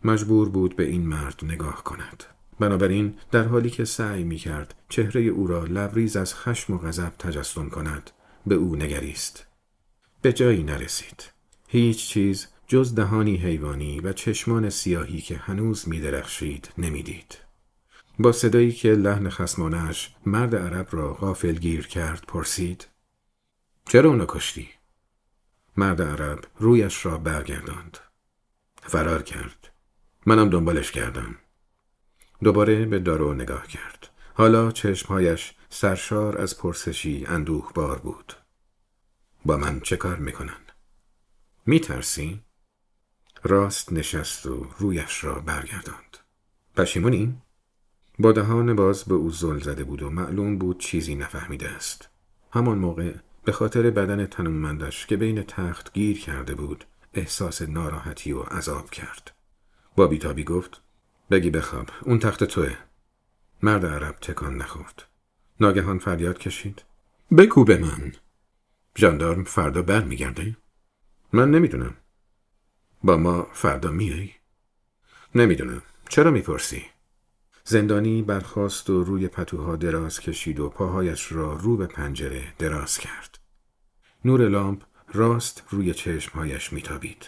مجبور 0.04 0.48
بود 0.48 0.76
به 0.76 0.84
این 0.84 1.06
مرد 1.06 1.40
نگاه 1.42 1.84
کند. 1.84 2.35
بنابراین 2.60 3.18
در 3.30 3.44
حالی 3.44 3.70
که 3.70 3.84
سعی 3.84 4.24
می 4.24 4.36
کرد 4.36 4.74
چهره 4.88 5.20
او 5.20 5.46
را 5.46 5.64
لبریز 5.64 6.16
از 6.16 6.34
خشم 6.34 6.72
و 6.72 6.78
غضب 6.78 7.12
تجسم 7.18 7.68
کند 7.68 8.10
به 8.46 8.54
او 8.54 8.76
نگریست. 8.76 9.46
به 10.22 10.32
جایی 10.32 10.62
نرسید. 10.62 11.24
هیچ 11.68 12.08
چیز 12.08 12.46
جز 12.66 12.94
دهانی 12.94 13.36
حیوانی 13.36 14.00
و 14.00 14.12
چشمان 14.12 14.70
سیاهی 14.70 15.20
که 15.20 15.36
هنوز 15.36 15.88
می 15.88 16.00
درخشید 16.00 16.68
نمی‌دید. 16.78 17.38
با 18.18 18.32
صدایی 18.32 18.72
که 18.72 18.92
لحن 18.92 19.28
خسمانش 19.30 20.14
مرد 20.26 20.56
عرب 20.56 20.88
را 20.90 21.14
غافل 21.14 21.54
گیر 21.54 21.86
کرد 21.86 22.24
پرسید 22.28 22.86
چرا 23.88 24.10
اونو 24.10 24.24
کشتی؟ 24.28 24.68
مرد 25.76 26.02
عرب 26.02 26.44
رویش 26.58 27.06
را 27.06 27.18
برگرداند. 27.18 27.98
فرار 28.82 29.22
کرد. 29.22 29.72
منم 30.26 30.50
دنبالش 30.50 30.92
کردم. 30.92 31.36
دوباره 32.42 32.86
به 32.86 32.98
دارو 32.98 33.34
نگاه 33.34 33.66
کرد 33.66 34.08
حالا 34.34 34.70
چشمهایش 34.72 35.54
سرشار 35.68 36.40
از 36.40 36.58
پرسشی 36.58 37.24
اندوه 37.28 37.72
بار 37.74 37.98
بود 37.98 38.32
با 39.44 39.56
من 39.56 39.80
چه 39.80 39.96
کار 39.96 40.16
می‌کنن؟ 40.16 40.60
میترسی؟ 41.66 42.40
راست 43.42 43.92
نشست 43.92 44.46
و 44.46 44.66
رویش 44.78 45.24
را 45.24 45.34
برگرداند 45.34 46.16
پشیمونی؟ 46.76 47.42
با 48.18 48.32
دهان 48.32 48.76
باز 48.76 49.04
به 49.04 49.14
او 49.14 49.30
زل 49.30 49.58
زده 49.58 49.84
بود 49.84 50.02
و 50.02 50.10
معلوم 50.10 50.58
بود 50.58 50.80
چیزی 50.80 51.14
نفهمیده 51.14 51.68
است 51.68 52.08
همان 52.52 52.78
موقع 52.78 53.14
به 53.44 53.52
خاطر 53.52 53.90
بدن 53.90 54.26
تنومندش 54.26 55.06
که 55.06 55.16
بین 55.16 55.42
تخت 55.42 55.92
گیر 55.92 56.20
کرده 56.20 56.54
بود 56.54 56.84
احساس 57.14 57.62
ناراحتی 57.62 58.32
و 58.32 58.40
عذاب 58.40 58.90
کرد 58.90 59.34
با 59.96 60.06
بیتابی 60.06 60.44
گفت 60.44 60.82
بگی 61.30 61.50
بخواب 61.50 61.90
اون 62.02 62.18
تخت 62.18 62.44
توه 62.44 62.76
مرد 63.62 63.86
عرب 63.86 64.16
تکان 64.20 64.56
نخورد 64.56 65.06
ناگهان 65.60 65.98
فریاد 65.98 66.38
کشید 66.38 66.82
بگو 67.38 67.64
به 67.64 67.78
من 67.78 68.12
ژاندارم 68.98 69.44
فردا 69.44 69.82
بر 69.82 70.04
میگرده؟ 70.04 70.56
من 71.32 71.50
نمی‌دونم 71.50 71.94
با 73.04 73.16
ما 73.16 73.48
فردا 73.52 73.90
میای؟ 73.90 74.30
نمی‌دونم 75.34 75.82
چرا 76.08 76.30
می‌پرسی؟ 76.30 76.84
زندانی 77.64 78.22
برخاست 78.22 78.90
و 78.90 79.04
روی 79.04 79.28
پتوها 79.28 79.76
دراز 79.76 80.20
کشید 80.20 80.60
و 80.60 80.68
پاهایش 80.68 81.32
را 81.32 81.52
رو 81.52 81.76
به 81.76 81.86
پنجره 81.86 82.54
دراز 82.58 82.98
کرد. 82.98 83.38
نور 84.24 84.48
لامپ 84.48 84.82
راست 85.12 85.64
روی 85.70 85.94
چشمهایش 85.94 86.72
میتابید. 86.72 87.26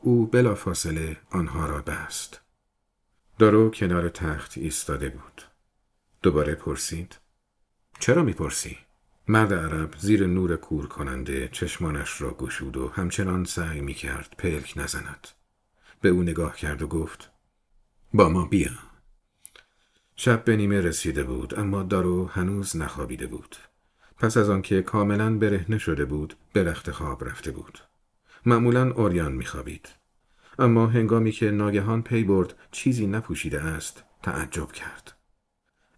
او 0.00 0.26
بلافاصله 0.26 1.16
آنها 1.30 1.66
را 1.66 1.82
بست. 1.82 2.43
دارو 3.38 3.70
کنار 3.70 4.08
تخت 4.08 4.58
ایستاده 4.58 5.08
بود. 5.08 5.42
دوباره 6.22 6.54
پرسید. 6.54 7.18
چرا 7.98 8.22
می‌پرسی؟ 8.22 8.78
مرد 9.28 9.54
عرب 9.54 9.94
زیر 9.98 10.26
نور 10.26 10.56
کور 10.56 10.86
کننده 10.86 11.48
چشمانش 11.48 12.20
را 12.20 12.34
گشود 12.34 12.76
و 12.76 12.88
همچنان 12.88 13.44
سعی 13.44 13.80
می 13.80 13.94
کرد 13.94 14.34
پلک 14.38 14.72
نزند. 14.76 15.28
به 16.00 16.08
او 16.08 16.22
نگاه 16.22 16.56
کرد 16.56 16.82
و 16.82 16.86
گفت 16.86 17.30
با 18.14 18.28
ما 18.28 18.46
بیا. 18.46 18.70
شب 20.16 20.44
به 20.44 20.56
نیمه 20.56 20.80
رسیده 20.80 21.24
بود 21.24 21.58
اما 21.58 21.82
دارو 21.82 22.26
هنوز 22.26 22.76
نخوابیده 22.76 23.26
بود. 23.26 23.56
پس 24.18 24.36
از 24.36 24.50
آنکه 24.50 24.82
کاملا 24.82 25.38
برهنه 25.38 25.78
شده 25.78 26.04
بود 26.04 26.36
به 26.52 26.64
رخت 26.64 26.90
خواب 26.90 27.24
رفته 27.24 27.50
بود. 27.50 27.78
معمولا 28.46 28.92
اوریان 28.92 29.32
میخوابید. 29.32 29.88
اما 30.58 30.86
هنگامی 30.86 31.32
که 31.32 31.50
ناگهان 31.50 32.02
پی 32.02 32.24
برد 32.24 32.54
چیزی 32.70 33.06
نپوشیده 33.06 33.60
است 33.60 34.04
تعجب 34.22 34.72
کرد. 34.72 35.12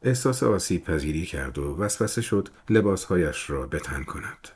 احساس 0.03 0.43
آسیب 0.43 0.85
پذیری 0.85 1.27
کرد 1.27 1.59
و 1.59 1.77
وسوسه 1.77 2.23
شد 2.23 2.49
لباسهایش 2.71 3.51
را 3.51 3.67
بتن 3.67 4.03
کند. 4.03 4.49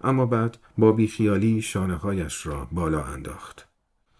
اما 0.00 0.26
بعد 0.26 0.58
با 0.78 0.92
بیخیالی 0.92 1.62
شانه 1.62 1.94
هایش 1.94 2.46
را 2.46 2.68
بالا 2.72 3.04
انداخت. 3.04 3.68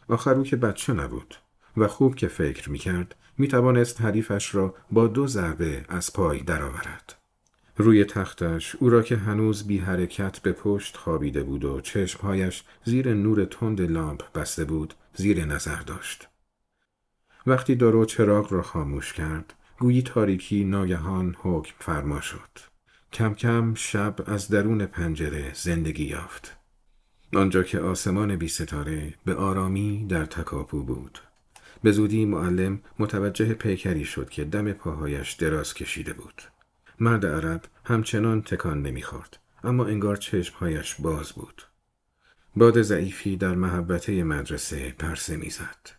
آخر 0.08 0.34
او 0.34 0.42
که 0.42 0.56
بچه 0.56 0.92
نبود 0.92 1.34
و 1.76 1.88
خوب 1.88 2.14
که 2.14 2.28
فکر 2.28 2.70
می 2.70 2.78
کرد 2.78 3.14
می 3.38 3.48
توانست 3.48 4.00
حریفش 4.00 4.54
را 4.54 4.74
با 4.90 5.06
دو 5.06 5.26
ضربه 5.26 5.84
از 5.88 6.12
پای 6.12 6.40
درآورد. 6.40 7.14
روی 7.76 8.04
تختش 8.04 8.76
او 8.76 8.90
را 8.90 9.02
که 9.02 9.16
هنوز 9.16 9.66
بی 9.66 9.78
حرکت 9.78 10.38
به 10.38 10.52
پشت 10.52 10.96
خوابیده 10.96 11.42
بود 11.42 11.64
و 11.64 11.80
چشمهایش 11.80 12.64
زیر 12.84 13.14
نور 13.14 13.44
تند 13.44 13.80
لامپ 13.80 14.32
بسته 14.32 14.64
بود 14.64 14.94
زیر 15.14 15.44
نظر 15.44 15.80
داشت. 15.80 16.28
وقتی 17.46 17.74
دارو 17.74 18.04
چراغ 18.04 18.52
را 18.52 18.62
خاموش 18.62 19.12
کرد 19.12 19.54
گویی 19.78 20.02
تاریکی 20.02 20.64
ناگهان 20.64 21.36
حکم 21.38 21.74
فرما 21.78 22.20
شد. 22.20 22.58
کم 23.12 23.34
کم 23.34 23.74
شب 23.74 24.14
از 24.26 24.48
درون 24.48 24.86
پنجره 24.86 25.54
زندگی 25.54 26.04
یافت. 26.04 26.56
آنجا 27.34 27.62
که 27.62 27.80
آسمان 27.80 28.36
بی 28.36 28.48
ستاره 28.48 29.14
به 29.24 29.34
آرامی 29.34 30.06
در 30.08 30.24
تکاپو 30.24 30.82
بود. 30.82 31.18
به 31.82 31.92
زودی 31.92 32.24
معلم 32.24 32.80
متوجه 32.98 33.54
پیکری 33.54 34.04
شد 34.04 34.30
که 34.30 34.44
دم 34.44 34.72
پاهایش 34.72 35.32
دراز 35.32 35.74
کشیده 35.74 36.12
بود. 36.12 36.42
مرد 37.00 37.26
عرب 37.26 37.64
همچنان 37.84 38.42
تکان 38.42 38.82
نمی‌خورد 38.82 39.38
اما 39.64 39.86
انگار 39.86 40.16
چشمهایش 40.16 40.94
باز 40.94 41.32
بود. 41.32 41.62
باد 42.56 42.82
ضعیفی 42.82 43.36
در 43.36 43.54
محبته 43.54 44.24
مدرسه 44.24 44.90
پرسه 44.98 45.36
می‌زد. 45.36 45.90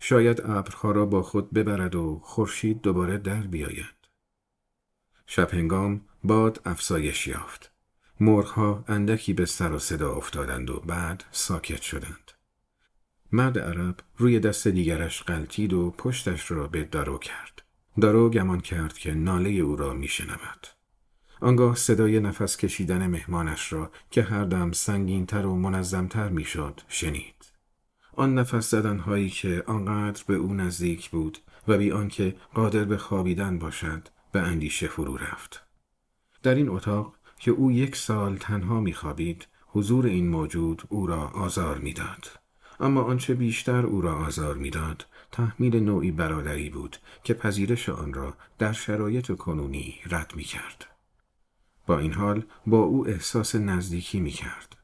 شاید 0.00 0.40
ابرها 0.40 0.90
را 0.90 1.06
با 1.06 1.22
خود 1.22 1.52
ببرد 1.52 1.94
و 1.94 2.20
خورشید 2.22 2.80
دوباره 2.80 3.18
در 3.18 3.40
بیاید. 3.40 3.94
شب 5.26 5.54
هنگام 5.54 6.00
باد 6.24 6.60
افزایش 6.64 7.26
یافت. 7.26 7.72
مرغها 8.20 8.84
اندکی 8.88 9.32
به 9.32 9.46
سر 9.46 9.72
و 9.72 9.78
صدا 9.78 10.12
افتادند 10.12 10.70
و 10.70 10.80
بعد 10.80 11.24
ساکت 11.30 11.82
شدند. 11.82 12.32
مرد 13.32 13.58
عرب 13.58 13.96
روی 14.16 14.40
دست 14.40 14.68
دیگرش 14.68 15.22
غلطید 15.22 15.72
و 15.72 15.90
پشتش 15.90 16.50
را 16.50 16.66
به 16.66 16.84
دارو 16.84 17.18
کرد. 17.18 17.62
دارو 18.00 18.30
گمان 18.30 18.60
کرد 18.60 18.98
که 18.98 19.14
ناله 19.14 19.50
او 19.50 19.76
را 19.76 19.92
میشنود. 19.92 20.66
آنگاه 21.42 21.76
صدای 21.76 22.20
نفس 22.20 22.56
کشیدن 22.56 23.06
مهمانش 23.06 23.72
را 23.72 23.90
که 24.10 24.22
هر 24.22 24.44
دم 24.44 24.72
سنگینتر 24.72 25.46
و 25.46 25.56
منظمتر 25.56 26.28
می‌شد 26.28 26.80
شنید. 26.88 27.34
آن 28.12 28.38
نفس 28.38 28.70
زدن 28.70 28.98
هایی 28.98 29.30
که 29.30 29.62
آنقدر 29.66 30.22
به 30.26 30.34
او 30.34 30.54
نزدیک 30.54 31.10
بود 31.10 31.38
و 31.68 31.78
بی 31.78 31.92
آنکه 31.92 32.36
قادر 32.54 32.84
به 32.84 32.96
خوابیدن 32.96 33.58
باشد 33.58 34.08
به 34.32 34.40
اندیشه 34.40 34.86
فرو 34.86 35.16
رفت. 35.16 35.62
در 36.42 36.54
این 36.54 36.68
اتاق 36.68 37.14
که 37.38 37.50
او 37.50 37.72
یک 37.72 37.96
سال 37.96 38.36
تنها 38.36 38.80
میخوابید 38.80 39.46
حضور 39.66 40.06
این 40.06 40.28
موجود 40.28 40.82
او 40.88 41.06
را 41.06 41.28
آزار 41.28 41.78
می‌داد. 41.78 42.30
اما 42.80 43.02
آنچه 43.02 43.34
بیشتر 43.34 43.86
او 43.86 44.00
را 44.00 44.14
آزار 44.14 44.54
می‌داد 44.56 45.06
تحمیل 45.32 45.76
نوعی 45.76 46.10
برادری 46.10 46.70
بود 46.70 46.96
که 47.24 47.34
پذیرش 47.34 47.88
آن 47.88 48.12
را 48.12 48.34
در 48.58 48.72
شرایط 48.72 49.32
کنونی 49.32 49.94
رد 50.10 50.32
می 50.36 50.44
کرد. 50.44 50.91
با 51.86 51.98
این 51.98 52.12
حال 52.12 52.44
با 52.66 52.78
او 52.78 53.08
احساس 53.08 53.54
نزدیکی 53.54 54.20
می 54.20 54.30
کرد. 54.30 54.76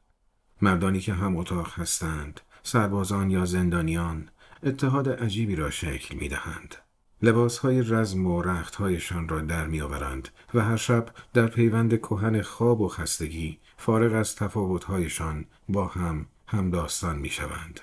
مردانی 0.61 0.99
که 0.99 1.13
هم 1.13 1.37
اتاق 1.37 1.79
هستند 1.79 2.41
سربازان 2.63 3.29
یا 3.29 3.45
زندانیان 3.45 4.29
اتحاد 4.63 5.09
عجیبی 5.09 5.55
را 5.55 5.69
شکل 5.69 6.15
می 6.15 6.29
دهند. 6.29 6.75
لباس 7.21 7.57
های 7.57 7.81
رزم 7.81 8.25
و 8.25 8.41
رخت 8.41 8.75
هایشان 8.75 9.29
را 9.29 9.41
در 9.41 9.67
می 9.67 9.81
آورند 9.81 10.29
و 10.53 10.59
هر 10.59 10.77
شب 10.77 11.09
در 11.33 11.47
پیوند 11.47 11.97
کهن 11.97 12.41
خواب 12.41 12.81
و 12.81 12.87
خستگی 12.87 13.59
فارغ 13.77 14.13
از 14.13 14.35
تفاوت 14.35 14.83
هایشان 14.83 15.45
با 15.69 15.87
هم 15.87 16.25
هم 16.47 16.69
داستان 16.69 17.19
می 17.19 17.29
شوند. 17.29 17.79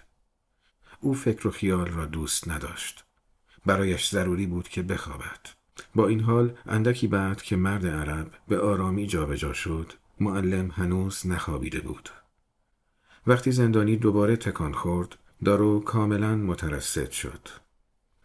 او 1.01 1.15
فکر 1.15 1.49
و 1.49 1.51
خیال 1.51 1.87
را 1.87 2.07
دوست 2.07 2.49
نداشت. 2.49 3.05
برایش 3.67 4.09
ضروری 4.09 4.47
بود 4.47 4.69
که 4.69 4.83
بخوابد. 4.83 5.56
با 5.95 6.09
این 6.09 6.21
حال 6.21 6.55
اندکی 6.67 7.07
بعد 7.07 7.43
که 7.43 7.57
مرد 7.57 7.87
عرب 7.87 8.31
به 8.49 8.61
آرامی 8.61 9.07
جابجا 9.07 9.53
شد 9.53 9.93
معلم 10.21 10.71
هنوز 10.71 11.27
نخوابیده 11.27 11.81
بود. 11.81 12.11
وقتی 13.27 13.53
زندانی 13.53 13.97
دوباره 13.97 14.37
تکان 14.37 14.73
خورد 14.73 15.19
دارو 15.45 15.81
کاملا 15.81 16.37
مترسد 16.37 17.11
شد. 17.11 17.49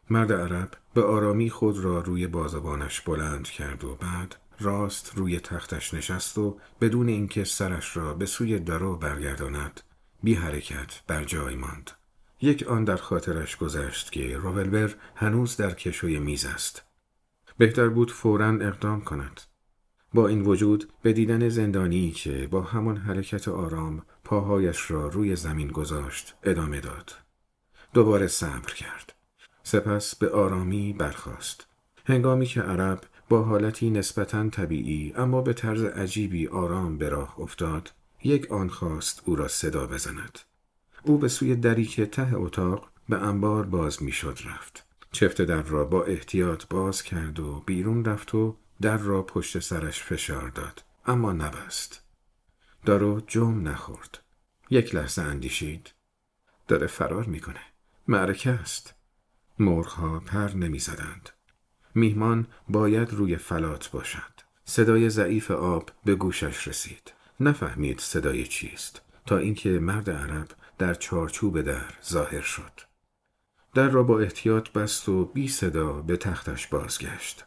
مرد 0.09 0.31
عرب 0.31 0.71
به 0.93 1.03
آرامی 1.03 1.49
خود 1.49 1.79
را 1.79 1.99
روی 1.99 2.27
بازبانش 2.27 3.01
بلند 3.01 3.43
کرد 3.47 3.83
و 3.83 3.95
بعد 3.95 4.35
راست 4.59 5.11
روی 5.15 5.39
تختش 5.39 5.93
نشست 5.93 6.37
و 6.37 6.57
بدون 6.81 7.07
اینکه 7.07 7.43
سرش 7.43 7.97
را 7.97 8.13
به 8.13 8.25
سوی 8.25 8.59
دارو 8.59 8.95
برگرداند 8.95 9.81
بی 10.23 10.33
حرکت 10.33 11.01
بر 11.07 11.23
جای 11.23 11.55
ماند. 11.55 11.91
یک 12.41 12.63
آن 12.63 12.83
در 12.83 12.95
خاطرش 12.95 13.57
گذشت 13.57 14.11
که 14.11 14.37
روولبر 14.37 14.93
هنوز 15.15 15.57
در 15.57 15.71
کشوی 15.71 16.19
میز 16.19 16.45
است. 16.45 16.83
بهتر 17.57 17.89
بود 17.89 18.11
فورا 18.11 18.49
اقدام 18.49 19.01
کند. 19.01 19.41
با 20.13 20.27
این 20.27 20.41
وجود 20.41 20.89
به 21.01 21.13
دیدن 21.13 21.49
زندانی 21.49 22.11
که 22.11 22.47
با 22.51 22.61
همان 22.61 22.97
حرکت 22.97 23.47
آرام 23.47 24.01
پاهایش 24.23 24.91
را 24.91 25.07
روی 25.07 25.35
زمین 25.35 25.67
گذاشت 25.67 26.35
ادامه 26.43 26.79
داد. 26.79 27.15
دوباره 27.93 28.27
صبر 28.27 28.73
کرد. 28.73 29.13
سپس 29.63 30.15
به 30.15 30.29
آرامی 30.29 30.93
برخاست. 30.93 31.67
هنگامی 32.05 32.45
که 32.45 32.61
عرب 32.61 33.01
با 33.29 33.43
حالتی 33.43 33.89
نسبتا 33.89 34.49
طبیعی 34.49 35.13
اما 35.15 35.41
به 35.41 35.53
طرز 35.53 35.83
عجیبی 35.83 36.47
آرام 36.47 36.97
به 36.97 37.09
راه 37.09 37.39
افتاد 37.39 37.91
یک 38.23 38.51
آن 38.51 38.69
خواست 38.69 39.21
او 39.25 39.35
را 39.35 39.47
صدا 39.47 39.87
بزند. 39.87 40.39
او 41.03 41.17
به 41.17 41.27
سوی 41.27 41.55
دری 41.55 41.85
که 41.85 42.05
ته 42.05 42.35
اتاق 42.35 42.89
به 43.09 43.17
انبار 43.17 43.65
باز 43.65 44.03
می‌شد 44.03 44.39
رفت. 44.45 44.90
چفت 45.11 45.41
در 45.41 45.61
را 45.61 45.83
با 45.83 46.03
احتیاط 46.03 46.65
باز 46.69 47.03
کرد 47.03 47.39
و 47.39 47.63
بیرون 47.65 48.05
رفت 48.05 48.35
و 48.35 48.57
در 48.81 48.97
را 48.97 49.23
پشت 49.23 49.59
سرش 49.59 50.03
فشار 50.03 50.49
داد. 50.49 50.83
اما 51.05 51.33
نبست. 51.33 52.01
دارو 52.85 53.21
جم 53.27 53.67
نخورد. 53.67 54.19
یک 54.69 54.95
لحظه 54.95 55.21
اندیشید. 55.21 55.93
داره 56.67 56.87
فرار 56.87 57.25
می‌کنه. 57.25 57.61
معرکه 58.07 58.49
است. 58.49 58.93
مرغها 59.59 60.19
پر 60.19 60.53
نمی‌زدند. 60.55 61.29
میهمان 61.95 62.47
باید 62.69 63.13
روی 63.13 63.37
فلات 63.37 63.91
باشد. 63.91 64.41
صدای 64.65 65.09
ضعیف 65.09 65.51
آب 65.51 65.89
به 66.05 66.15
گوشش 66.15 66.67
رسید. 66.67 67.13
نفهمید 67.39 67.99
صدای 67.99 68.47
چیست. 68.47 69.01
تا 69.25 69.37
اینکه 69.37 69.69
مرد 69.69 70.09
عرب 70.09 70.47
در 70.77 70.93
چارچوب 70.93 71.61
در 71.61 71.93
ظاهر 72.05 72.41
شد. 72.41 72.90
در 73.73 73.89
را 73.89 74.03
با 74.03 74.19
احتیاط 74.19 74.69
بست 74.69 75.09
و 75.09 75.25
بی 75.25 75.47
صدا 75.47 75.93
به 75.93 76.17
تختش 76.17 76.67
بازگشت 76.67 77.45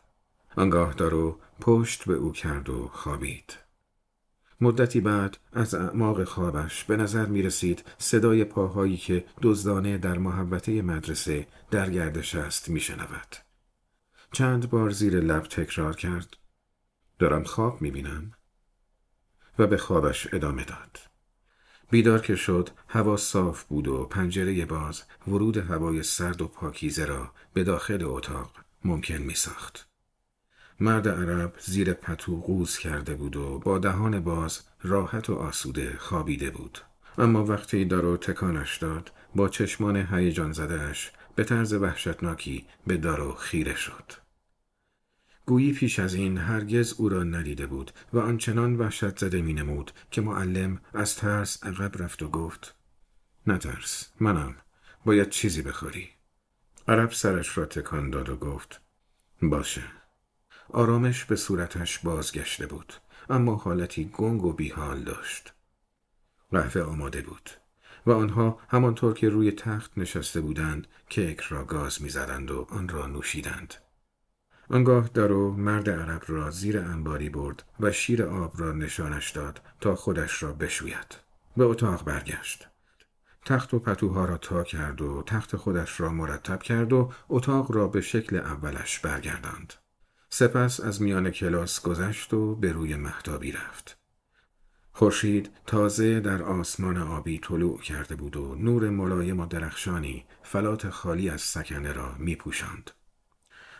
آنگاه 0.56 0.92
دارو 0.94 1.38
پشت 1.60 2.04
به 2.04 2.14
او 2.14 2.32
کرد 2.32 2.68
و 2.68 2.88
خوابید 2.92 3.64
مدتی 4.60 5.00
بعد 5.00 5.38
از 5.52 5.74
اعماق 5.74 6.24
خوابش 6.24 6.84
به 6.84 6.96
نظر 6.96 7.26
می 7.26 7.42
رسید 7.42 7.84
صدای 7.98 8.44
پاهایی 8.44 8.96
که 8.96 9.24
دزدانه 9.42 9.98
در 9.98 10.18
محبته 10.18 10.82
مدرسه 10.82 11.46
در 11.70 11.90
گردش 11.90 12.34
است 12.34 12.68
می 12.68 12.80
شنود. 12.80 13.36
چند 14.32 14.70
بار 14.70 14.90
زیر 14.90 15.20
لب 15.20 15.42
تکرار 15.42 15.96
کرد 15.96 16.36
دارم 17.18 17.44
خواب 17.44 17.82
می 17.82 17.90
بینم 17.90 18.32
و 19.58 19.66
به 19.66 19.76
خوابش 19.76 20.34
ادامه 20.34 20.64
داد. 20.64 20.98
بیدار 21.90 22.18
که 22.18 22.36
شد 22.36 22.70
هوا 22.88 23.16
صاف 23.16 23.64
بود 23.64 23.88
و 23.88 24.04
پنجره 24.04 24.66
باز 24.66 25.02
ورود 25.28 25.56
هوای 25.56 26.02
سرد 26.02 26.42
و 26.42 26.48
پاکیزه 26.48 27.04
را 27.04 27.32
به 27.52 27.64
داخل 27.64 28.04
اتاق 28.04 28.50
ممکن 28.84 29.14
می 29.18 29.34
ساخت. 29.34 29.88
مرد 30.80 31.08
عرب 31.08 31.54
زیر 31.58 31.92
پتو 31.92 32.40
قوز 32.40 32.78
کرده 32.78 33.14
بود 33.14 33.36
و 33.36 33.58
با 33.58 33.78
دهان 33.78 34.20
باز 34.20 34.60
راحت 34.82 35.30
و 35.30 35.34
آسوده 35.34 35.96
خوابیده 35.98 36.50
بود. 36.50 36.78
اما 37.18 37.44
وقتی 37.44 37.84
دارو 37.84 38.16
تکانش 38.16 38.76
داد 38.76 39.12
با 39.34 39.48
چشمان 39.48 39.96
هیجان 39.96 40.52
زدهش 40.52 41.12
به 41.34 41.44
طرز 41.44 41.72
وحشتناکی 41.72 42.66
به 42.86 42.96
دارو 42.96 43.34
خیره 43.34 43.76
شد. 43.76 44.23
گویی 45.46 45.72
پیش 45.72 45.98
از 45.98 46.14
این 46.14 46.38
هرگز 46.38 46.94
او 46.98 47.08
را 47.08 47.24
ندیده 47.24 47.66
بود 47.66 47.90
و 48.12 48.18
آنچنان 48.18 48.76
وحشت 48.76 49.18
زده 49.18 49.42
می 49.42 49.52
نمود 49.52 49.90
که 50.10 50.20
معلم 50.20 50.80
از 50.94 51.16
ترس 51.16 51.64
عقب 51.64 52.02
رفت 52.02 52.22
و 52.22 52.28
گفت 52.28 52.74
نترس 53.46 54.08
منم. 54.20 54.56
باید 55.04 55.30
چیزی 55.30 55.62
بخوری. 55.62 56.08
عرب 56.88 57.12
سرش 57.12 57.58
را 57.58 57.64
تکان 57.64 58.10
داد 58.10 58.28
و 58.28 58.36
گفت 58.36 58.80
باشه. 59.42 59.82
آرامش 60.68 61.24
به 61.24 61.36
صورتش 61.36 61.98
بازگشته 61.98 62.66
بود 62.66 62.92
اما 63.30 63.56
حالتی 63.56 64.04
گنگ 64.04 64.44
و 64.44 64.52
بیحال 64.52 65.02
داشت. 65.02 65.52
قهوه 66.52 66.82
آماده 66.82 67.22
بود 67.22 67.50
و 68.06 68.12
آنها 68.12 68.60
همانطور 68.68 69.14
که 69.14 69.28
روی 69.28 69.52
تخت 69.52 69.98
نشسته 69.98 70.40
بودند 70.40 70.86
کیک 71.08 71.40
را 71.40 71.64
گاز 71.64 72.02
می‌زدند 72.02 72.50
و 72.50 72.66
آن 72.70 72.88
را 72.88 73.06
نوشیدند. 73.06 73.74
آنگاه 74.70 75.10
درو 75.14 75.52
مرد 75.52 75.90
عرب 75.90 76.22
را 76.26 76.50
زیر 76.50 76.78
انباری 76.78 77.28
برد 77.28 77.62
و 77.80 77.92
شیر 77.92 78.22
آب 78.22 78.60
را 78.60 78.72
نشانش 78.72 79.30
داد 79.30 79.60
تا 79.80 79.94
خودش 79.94 80.42
را 80.42 80.52
بشوید 80.52 81.16
به 81.56 81.64
اتاق 81.64 82.04
برگشت 82.04 82.68
تخت 83.44 83.74
و 83.74 83.78
پتوها 83.78 84.24
را 84.24 84.38
تا 84.38 84.64
کرد 84.64 85.02
و 85.02 85.22
تخت 85.26 85.56
خودش 85.56 86.00
را 86.00 86.12
مرتب 86.12 86.62
کرد 86.62 86.92
و 86.92 87.12
اتاق 87.28 87.72
را 87.72 87.88
به 87.88 88.00
شکل 88.00 88.36
اولش 88.36 88.98
برگرداند 88.98 89.74
سپس 90.36 90.80
از 90.80 91.02
میان 91.02 91.30
کلاس 91.30 91.82
گذشت 91.82 92.34
و 92.34 92.54
به 92.54 92.72
روی 92.72 92.96
محتابی 92.96 93.52
رفت. 93.52 93.98
خورشید 94.92 95.50
تازه 95.66 96.20
در 96.20 96.42
آسمان 96.42 96.96
آبی 96.96 97.38
طلوع 97.38 97.78
کرده 97.78 98.16
بود 98.16 98.36
و 98.36 98.54
نور 98.54 98.90
ملایم 98.90 99.40
و 99.40 99.46
درخشانی 99.46 100.24
فلات 100.42 100.90
خالی 100.90 101.30
از 101.30 101.40
سکنه 101.40 101.92
را 101.92 102.14
می 102.18 102.36
پوشند. 102.36 102.90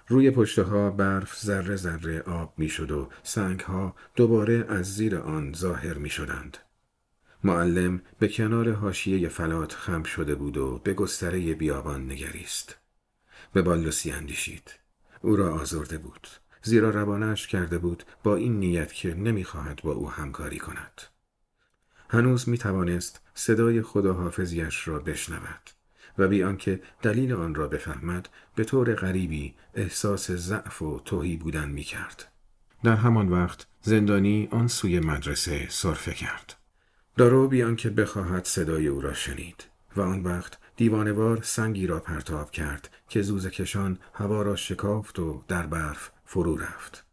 روی 0.09 0.31
پشته 0.31 0.63
ها 0.63 0.91
برف 0.91 1.41
ذره 1.41 1.77
ذره 1.77 2.21
آب 2.21 2.55
می 2.57 2.69
شد 2.69 2.91
و 2.91 3.09
سنگ 3.23 3.61
ها 3.61 3.97
دوباره 4.17 4.67
از 4.69 4.95
زیر 4.95 5.17
آن 5.17 5.53
ظاهر 5.53 5.95
می 5.95 6.11
شدند. 6.11 6.59
معلم 7.45 8.03
به 8.19 8.29
کنار 8.29 8.73
حاشیه 8.73 9.29
فلات 9.29 9.73
خم 9.73 10.03
شده 10.03 10.35
بود 10.35 10.57
و 10.57 10.81
به 10.85 10.95
گستره 10.95 11.55
بیابان 11.55 12.11
نگریست. 12.11 12.77
به 13.53 13.63
بالوسی 13.63 14.11
اندیشید. 14.11 14.75
او 15.21 15.37
را 15.37 15.55
آزرده 15.55 15.99
بود. 15.99 16.29
زیرا 16.63 16.91
روانش 16.91 17.47
کرده 17.47 17.79
بود 17.79 18.05
با 18.23 18.37
این 18.37 18.59
نیت 18.59 18.93
که 18.93 19.15
نمی‌خواهد 19.15 19.81
با 19.83 19.93
او 19.93 20.11
همکاری 20.11 20.59
کند. 20.59 21.01
هنوز 22.11 22.49
می 22.49 22.59
توانست 22.59 23.21
صدای 23.35 23.83
خداحافظیش 23.83 24.89
را 24.89 24.99
بشنود 24.99 25.71
و 26.19 26.29
بی 26.29 26.43
آنکه 26.43 26.81
دلیل 27.03 27.33
آن 27.33 27.55
را 27.55 27.69
بفهمد 27.69 28.29
به 28.55 28.65
طور 28.65 28.95
غریبی 28.95 29.55
احساس 29.75 30.31
ضعف 30.31 30.83
و 30.83 31.01
توهی 31.05 31.37
بودن 31.37 31.69
می 31.69 31.83
کرد. 31.83 32.33
در 32.85 32.97
همان 32.97 33.29
وقت 33.29 33.67
زندانی 33.83 34.49
آن 34.51 34.69
سوی 34.69 35.01
مدرسه 35.01 35.67
صرفه 35.71 36.15
کرد. 36.15 36.55
دارو 37.17 37.49
بی 37.49 37.63
آنکه 37.63 37.91
بخواهد 37.91 38.45
صدای 38.45 38.87
او 38.87 39.01
را 39.01 39.15
شنید 39.15 39.65
و 39.97 40.01
آن 40.01 40.23
وقت 40.23 40.59
دیوانوار 40.77 41.43
سنگی 41.43 41.87
را 41.87 42.01
پرتاب 42.01 42.51
کرد 42.51 42.91
که 43.09 43.23
زوز 43.23 43.47
کشان 43.47 43.99
هوا 44.15 44.43
را 44.43 44.57
شکافت 44.57 45.19
و 45.19 45.43
در 45.49 45.67
برف 45.67 46.11
فرو 46.25 46.57
رفت. 46.57 47.05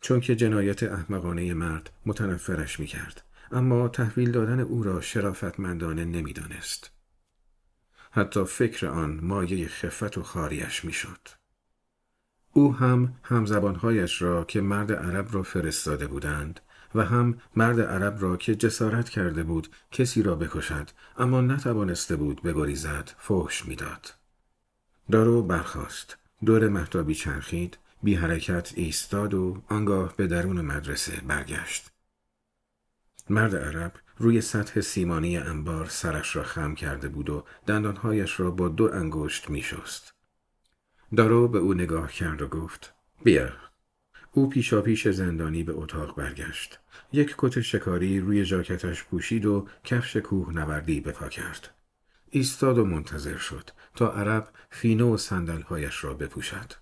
چون 0.00 0.20
که 0.20 0.36
جنایت 0.36 0.82
احمقانه 0.82 1.54
مرد 1.54 1.90
متنفرش 2.06 2.80
می 2.80 2.86
کرد. 2.86 3.22
اما 3.52 3.88
تحویل 3.88 4.30
دادن 4.30 4.60
او 4.60 4.82
را 4.82 5.00
شرافتمندانه 5.00 6.04
نمی‌دانست. 6.04 6.90
حتی 8.18 8.44
فکر 8.44 8.86
آن 8.86 9.20
مایه 9.22 9.68
خفت 9.68 10.18
و 10.18 10.22
خاریش 10.22 10.84
می‌شد. 10.84 11.28
او 12.52 12.74
هم 12.74 13.14
همزبانهایش 13.22 14.22
را 14.22 14.44
که 14.44 14.60
مرد 14.60 14.92
عرب 14.92 15.28
را 15.34 15.42
فرستاده 15.42 16.06
بودند 16.06 16.60
و 16.94 17.04
هم 17.04 17.40
مرد 17.56 17.80
عرب 17.80 18.22
را 18.22 18.36
که 18.36 18.54
جسارت 18.54 19.08
کرده 19.08 19.42
بود 19.42 19.68
کسی 19.90 20.22
را 20.22 20.34
بکشد 20.34 20.90
اما 21.18 21.40
نتوانسته 21.40 22.16
بود 22.16 22.42
بگریزد 22.42 23.10
فحش 23.18 23.66
می‌داد. 23.66 24.14
دارو 25.10 25.42
برخاست 25.42 26.16
دور 26.44 26.68
محتابی 26.68 27.14
چرخید 27.14 27.78
بی 28.02 28.14
حرکت 28.14 28.72
ایستاد 28.74 29.34
و 29.34 29.62
آنگاه 29.68 30.16
به 30.16 30.26
درون 30.26 30.60
مدرسه 30.60 31.20
برگشت. 31.26 31.90
مرد 33.30 33.56
عرب 33.56 33.92
روی 34.18 34.40
سطح 34.40 34.80
سیمانی 34.80 35.36
انبار 35.36 35.86
سرش 35.86 36.36
را 36.36 36.42
خم 36.42 36.74
کرده 36.74 37.08
بود 37.08 37.30
و 37.30 37.44
دندانهایش 37.66 38.40
را 38.40 38.50
با 38.50 38.68
دو 38.68 38.90
انگشت 38.92 39.50
می 39.50 39.62
شست. 39.62 40.14
دارو 41.16 41.48
به 41.48 41.58
او 41.58 41.74
نگاه 41.74 42.12
کرد 42.12 42.42
و 42.42 42.48
گفت 42.48 42.94
بیا. 43.24 43.48
او 44.32 44.48
پیشا 44.48 44.82
پیش 44.82 45.08
زندانی 45.08 45.62
به 45.62 45.72
اتاق 45.72 46.16
برگشت. 46.16 46.80
یک 47.12 47.34
کت 47.38 47.60
شکاری 47.60 48.20
روی 48.20 48.44
ژاکتش 48.44 49.04
پوشید 49.04 49.46
و 49.46 49.66
کفش 49.84 50.16
کوه 50.16 50.52
نوردی 50.52 51.00
به 51.00 51.12
پا 51.12 51.28
کرد. 51.28 51.70
ایستاد 52.30 52.78
و 52.78 52.84
منتظر 52.84 53.36
شد 53.36 53.70
تا 53.94 54.12
عرب 54.12 54.48
فینو 54.70 55.14
و 55.14 55.16
صندلهایش 55.16 56.04
را 56.04 56.14
بپوشد 56.14 56.72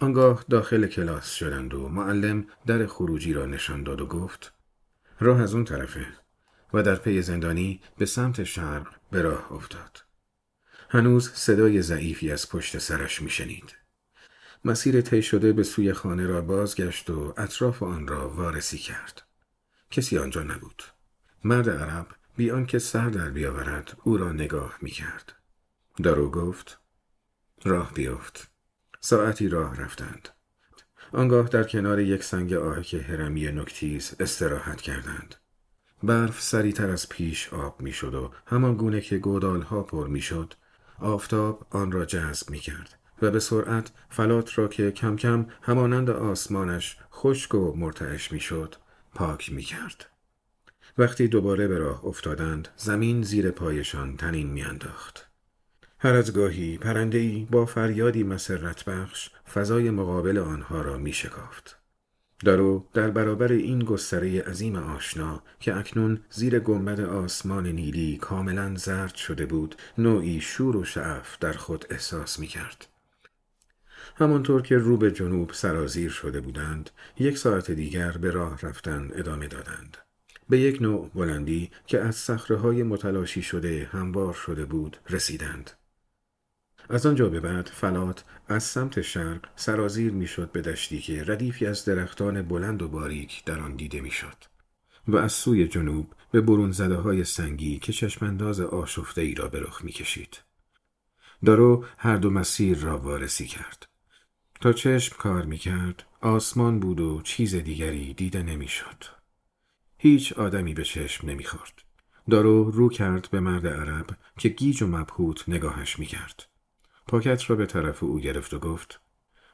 آنگاه 0.00 0.44
داخل 0.50 0.86
کلاس 0.86 1.30
شدند 1.30 1.74
و 1.74 1.88
معلم 1.88 2.46
در 2.66 2.86
خروجی 2.86 3.32
را 3.32 3.46
نشان 3.46 3.82
داد 3.82 4.00
و 4.00 4.06
گفت 4.06 4.52
راه 5.20 5.40
از 5.40 5.54
اون 5.54 5.64
طرفه 5.64 6.06
و 6.74 6.82
در 6.82 6.96
پی 6.96 7.22
زندانی 7.22 7.80
به 7.98 8.06
سمت 8.06 8.44
شرق 8.44 8.86
به 9.10 9.22
راه 9.22 9.52
افتاد 9.52 10.04
هنوز 10.88 11.30
صدای 11.30 11.82
ضعیفی 11.82 12.32
از 12.32 12.48
پشت 12.48 12.78
سرش 12.78 13.22
میشنید 13.22 13.76
مسیر 14.64 15.00
طی 15.00 15.22
شده 15.22 15.52
به 15.52 15.62
سوی 15.62 15.92
خانه 15.92 16.26
را 16.26 16.40
بازگشت 16.40 17.10
و 17.10 17.34
اطراف 17.36 17.82
آن 17.82 18.06
را 18.06 18.28
وارسی 18.28 18.78
کرد 18.78 19.22
کسی 19.90 20.18
آنجا 20.18 20.42
نبود 20.42 20.82
مرد 21.44 21.70
عرب 21.70 22.06
بیان 22.36 22.66
که 22.66 22.78
سر 22.78 23.08
در 23.08 23.30
بیاورد 23.30 23.96
او 24.04 24.16
را 24.16 24.32
نگاه 24.32 24.78
می 24.82 24.90
کرد. 24.90 25.32
دارو 26.02 26.30
گفت 26.30 26.78
راه 27.64 27.94
بیافت. 27.94 28.50
ساعتی 29.00 29.48
راه 29.48 29.80
رفتند. 29.80 30.28
آنگاه 31.12 31.48
در 31.48 31.64
کنار 31.64 32.00
یک 32.00 32.24
سنگ 32.24 32.52
آهک 32.52 32.94
هرمی 32.94 33.52
نکتیز 33.52 34.14
استراحت 34.20 34.80
کردند. 34.80 35.34
برف 36.02 36.42
سریعتر 36.42 36.90
از 36.90 37.08
پیش 37.08 37.52
آب 37.52 37.80
می‌شد 37.80 38.14
و 38.14 38.30
همان 38.46 38.76
گونه 38.76 39.00
که 39.00 39.18
گودال 39.18 39.62
ها 39.62 39.82
پر 39.82 40.08
می‌شد 40.08 40.54
آفتاب 40.98 41.66
آن 41.70 41.92
را 41.92 42.04
جذب 42.04 42.50
می 42.50 42.58
کرد 42.58 42.98
و 43.22 43.30
به 43.30 43.40
سرعت 43.40 43.90
فلات 44.10 44.58
را 44.58 44.68
که 44.68 44.90
کم 44.90 45.16
کم 45.16 45.46
همانند 45.62 46.10
آسمانش 46.10 46.98
خشک 47.12 47.54
و 47.54 47.72
مرتعش 47.76 48.32
می‌شد 48.32 48.74
پاک 49.14 49.52
می 49.52 49.62
کرد. 49.62 50.06
وقتی 50.98 51.28
دوباره 51.28 51.68
به 51.68 51.78
راه 51.78 52.04
افتادند 52.04 52.68
زمین 52.76 53.22
زیر 53.22 53.50
پایشان 53.50 54.16
تنین 54.16 54.50
میانداخت. 54.50 55.28
هر 55.98 56.14
از 56.14 56.32
گاهی 56.32 56.78
پرندهی 56.78 57.48
با 57.50 57.66
فریادی 57.66 58.22
مسرت 58.22 58.84
بخش 58.84 59.30
فضای 59.54 59.90
مقابل 59.90 60.38
آنها 60.38 60.82
را 60.82 60.98
می 60.98 61.12
شکافت. 61.12 61.81
دارو 62.44 62.86
در 62.92 63.10
برابر 63.10 63.52
این 63.52 63.78
گستره 63.78 64.42
عظیم 64.42 64.76
آشنا 64.76 65.42
که 65.60 65.76
اکنون 65.76 66.20
زیر 66.30 66.58
گنبد 66.58 67.00
آسمان 67.00 67.66
نیلی 67.66 68.16
کاملا 68.16 68.74
زرد 68.76 69.14
شده 69.14 69.46
بود 69.46 69.74
نوعی 69.98 70.40
شور 70.40 70.76
و 70.76 70.84
شعف 70.84 71.38
در 71.38 71.52
خود 71.52 71.86
احساس 71.90 72.38
می 72.38 72.46
کرد. 72.46 72.86
همانطور 74.16 74.62
که 74.62 74.76
رو 74.76 74.96
به 74.96 75.12
جنوب 75.12 75.52
سرازیر 75.52 76.10
شده 76.10 76.40
بودند 76.40 76.90
یک 77.18 77.38
ساعت 77.38 77.70
دیگر 77.70 78.12
به 78.12 78.30
راه 78.30 78.60
رفتن 78.62 79.10
ادامه 79.14 79.46
دادند. 79.46 79.96
به 80.48 80.58
یک 80.58 80.82
نوع 80.82 81.10
بلندی 81.14 81.70
که 81.86 82.00
از 82.00 82.16
صخره 82.16 82.82
متلاشی 82.82 83.42
شده 83.42 83.88
هموار 83.92 84.34
شده 84.34 84.64
بود 84.64 84.96
رسیدند. 85.10 85.70
از 86.90 87.06
آنجا 87.06 87.28
به 87.28 87.40
بعد 87.40 87.66
فلات 87.66 88.24
از 88.48 88.64
سمت 88.64 89.00
شرق 89.00 89.48
سرازیر 89.56 90.12
می‌شد 90.12 90.52
به 90.52 90.60
دشتی 90.60 90.98
که 90.98 91.24
ردیفی 91.26 91.66
از 91.66 91.84
درختان 91.84 92.42
بلند 92.42 92.82
و 92.82 92.88
باریک 92.88 93.44
در 93.44 93.60
آن 93.60 93.76
دیده 93.76 94.00
می‌شد 94.00 94.36
و 95.08 95.16
از 95.16 95.32
سوی 95.32 95.68
جنوب 95.68 96.14
به 96.30 96.40
برون 96.40 96.70
زده 96.70 96.96
های 96.96 97.24
سنگی 97.24 97.78
که 97.78 97.92
چشمانداز 97.92 98.60
آشفته 98.60 99.20
ای 99.20 99.34
را 99.34 99.48
به 99.48 99.60
رخ 99.60 99.84
می‌کشید. 99.84 100.42
دارو 101.44 101.84
هر 101.98 102.16
دو 102.16 102.30
مسیر 102.30 102.78
را 102.78 102.98
وارسی 102.98 103.46
کرد. 103.46 103.86
تا 104.60 104.72
چشم 104.72 105.16
کار 105.18 105.44
می‌کرد 105.44 106.04
آسمان 106.20 106.80
بود 106.80 107.00
و 107.00 107.20
چیز 107.22 107.54
دیگری 107.54 108.14
دیده 108.14 108.42
نمی‌شد. 108.42 109.04
هیچ 109.98 110.32
آدمی 110.32 110.74
به 110.74 110.84
چشم 110.84 111.28
نمی‌خورد. 111.28 111.82
دارو 112.30 112.70
رو 112.70 112.88
کرد 112.88 113.28
به 113.30 113.40
مرد 113.40 113.66
عرب 113.66 114.06
که 114.38 114.48
گیج 114.48 114.82
و 114.82 114.86
مبهوت 114.86 115.48
نگاهش 115.48 115.98
می‌کرد. 115.98 116.46
پاکت 117.12 117.50
را 117.50 117.56
به 117.56 117.66
طرف 117.66 118.02
او 118.02 118.20
گرفت 118.20 118.54
و 118.54 118.58
گفت 118.58 119.00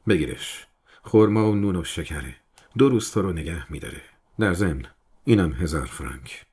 بگیرش. 0.09 0.67
خورما 1.03 1.51
و 1.51 1.55
نون 1.55 1.77
و 1.77 1.85
شکره. 1.85 2.37
دو 2.79 2.89
روز 2.89 3.11
تو 3.11 3.23
رو 3.23 3.33
نگه 3.33 3.73
میداره. 3.73 4.03
در 4.39 4.55
ضمن 4.55 4.85
اینم 5.25 5.53
هزار 5.53 5.87
فرانک. 5.87 6.47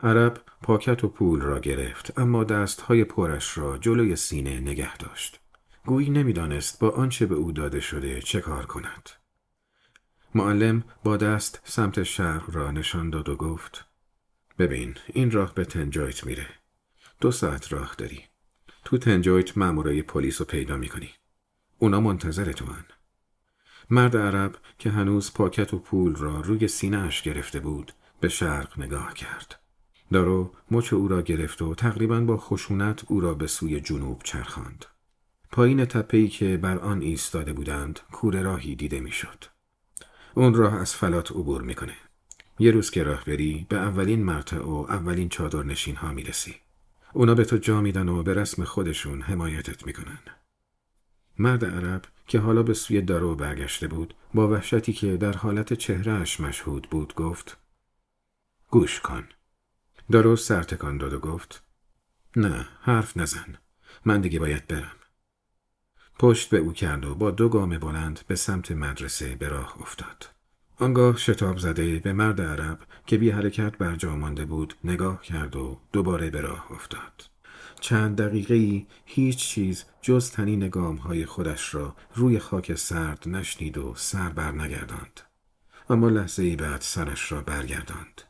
عرب 0.00 0.40
پاکت 0.62 1.04
و 1.04 1.08
پول 1.08 1.40
را 1.40 1.60
گرفت 1.60 2.18
اما 2.18 2.44
دستهای 2.44 3.04
پرش 3.04 3.58
را 3.58 3.78
جلوی 3.78 4.16
سینه 4.16 4.60
نگه 4.60 4.96
داشت. 4.96 5.40
گویی 5.86 6.10
نمی‌دانست 6.10 6.80
با 6.80 6.90
آنچه 6.90 7.26
به 7.26 7.34
او 7.34 7.52
داده 7.52 7.80
شده 7.80 8.20
چه 8.20 8.40
کار 8.40 8.66
کند. 8.66 9.10
معلم 10.34 10.84
با 11.04 11.16
دست 11.16 11.60
سمت 11.64 12.02
شرق 12.02 12.56
را 12.56 12.70
نشان 12.70 13.10
داد 13.10 13.28
و 13.28 13.36
گفت 13.36 13.84
ببین 14.58 14.94
این 15.06 15.30
راه 15.30 15.54
به 15.54 15.64
تنجایت 15.64 16.26
میره 16.26 16.46
دو 17.20 17.30
ساعت 17.30 17.72
راه 17.72 17.94
داری 17.98 18.24
تو 18.88 18.98
تنجایت 18.98 19.58
مامورای 19.58 20.02
پلیس 20.02 20.40
رو 20.40 20.46
پیدا 20.46 20.76
می‌کنی 20.76 21.10
اونا 21.78 22.00
منتظر 22.00 22.52
تو 22.52 22.64
هن. 22.64 22.84
مرد 23.90 24.16
عرب 24.16 24.56
که 24.78 24.90
هنوز 24.90 25.32
پاکت 25.32 25.74
و 25.74 25.78
پول 25.78 26.16
را 26.16 26.40
روی 26.40 26.68
سینهاش 26.68 27.22
گرفته 27.22 27.60
بود 27.60 27.92
به 28.20 28.28
شرق 28.28 28.78
نگاه 28.78 29.14
کرد 29.14 29.60
دارو 30.12 30.52
مچ 30.70 30.92
او 30.92 31.08
را 31.08 31.22
گرفت 31.22 31.62
و 31.62 31.74
تقریبا 31.74 32.20
با 32.20 32.36
خشونت 32.36 33.04
او 33.06 33.20
را 33.20 33.34
به 33.34 33.46
سوی 33.46 33.80
جنوب 33.80 34.22
چرخاند 34.24 34.84
پایین 35.52 35.84
تپهی 35.84 36.28
که 36.28 36.56
بر 36.56 36.78
آن 36.78 37.00
ایستاده 37.00 37.52
بودند 37.52 38.00
کور 38.12 38.42
راهی 38.42 38.74
دیده 38.74 39.00
می‌شد 39.00 39.44
اون 40.34 40.54
راه 40.54 40.74
از 40.74 40.94
فلات 40.94 41.30
عبور 41.30 41.62
می‌کنه. 41.62 41.94
یه 42.58 42.70
روز 42.70 42.90
که 42.90 43.02
راه 43.02 43.24
بری 43.24 43.66
به 43.68 43.76
اولین 43.76 44.22
مرتع 44.24 44.60
و 44.60 44.86
اولین 44.88 45.28
چادر 45.28 45.62
نشین 45.62 45.96
ها 45.96 46.12
می‌رسی. 46.12 46.54
اونا 47.18 47.34
به 47.34 47.44
تو 47.44 47.56
جا 47.56 47.80
میدن 47.80 48.08
و 48.08 48.22
به 48.22 48.34
رسم 48.34 48.64
خودشون 48.64 49.22
حمایتت 49.22 49.86
می‌کنن. 49.86 50.18
مرد 51.38 51.64
عرب 51.64 52.04
که 52.26 52.38
حالا 52.38 52.62
به 52.62 52.74
سوی 52.74 53.02
دارو 53.02 53.34
برگشته 53.34 53.88
بود 53.88 54.14
با 54.34 54.48
وحشتی 54.48 54.92
که 54.92 55.16
در 55.16 55.32
حالت 55.32 55.72
چهرهش 55.72 56.40
مشهود 56.40 56.90
بود 56.90 57.14
گفت 57.14 57.56
گوش 58.70 59.00
کن. 59.00 59.28
دارو 60.12 60.36
سرتکان 60.36 60.98
داد 60.98 61.12
و 61.12 61.20
گفت 61.20 61.62
نه 62.36 62.68
حرف 62.80 63.16
نزن. 63.16 63.58
من 64.04 64.20
دیگه 64.20 64.38
باید 64.38 64.66
برم. 64.66 64.96
پشت 66.18 66.50
به 66.50 66.58
او 66.58 66.72
کرد 66.72 67.04
و 67.04 67.14
با 67.14 67.30
دو 67.30 67.48
گام 67.48 67.78
بلند 67.78 68.20
به 68.26 68.34
سمت 68.34 68.72
مدرسه 68.72 69.36
به 69.36 69.48
راه 69.48 69.80
افتاد. 69.80 70.37
آنگاه 70.80 71.16
شتاب 71.16 71.58
زده 71.58 71.98
به 71.98 72.12
مرد 72.12 72.40
عرب 72.40 72.78
که 73.06 73.18
بی 73.18 73.30
حرکت 73.30 73.78
بر 73.78 73.96
جا 73.96 74.16
مانده 74.16 74.44
بود 74.44 74.74
نگاه 74.84 75.22
کرد 75.22 75.56
و 75.56 75.80
دوباره 75.92 76.30
به 76.30 76.40
راه 76.40 76.72
افتاد. 76.72 77.30
چند 77.80 78.16
دقیقه 78.16 78.54
ای 78.54 78.86
هیچ 79.04 79.36
چیز 79.36 79.84
جز 80.02 80.30
تنین 80.30 80.68
گام 80.68 80.96
های 80.96 81.26
خودش 81.26 81.74
را 81.74 81.96
روی 82.14 82.38
خاک 82.38 82.74
سرد 82.74 83.28
نشنید 83.28 83.78
و 83.78 83.94
سر 83.96 84.28
بر 84.28 84.52
نگرداند. 84.52 85.20
اما 85.90 86.08
لحظه 86.08 86.42
ای 86.42 86.56
بعد 86.56 86.80
سرش 86.80 87.32
را 87.32 87.40
برگرداند. 87.40 88.22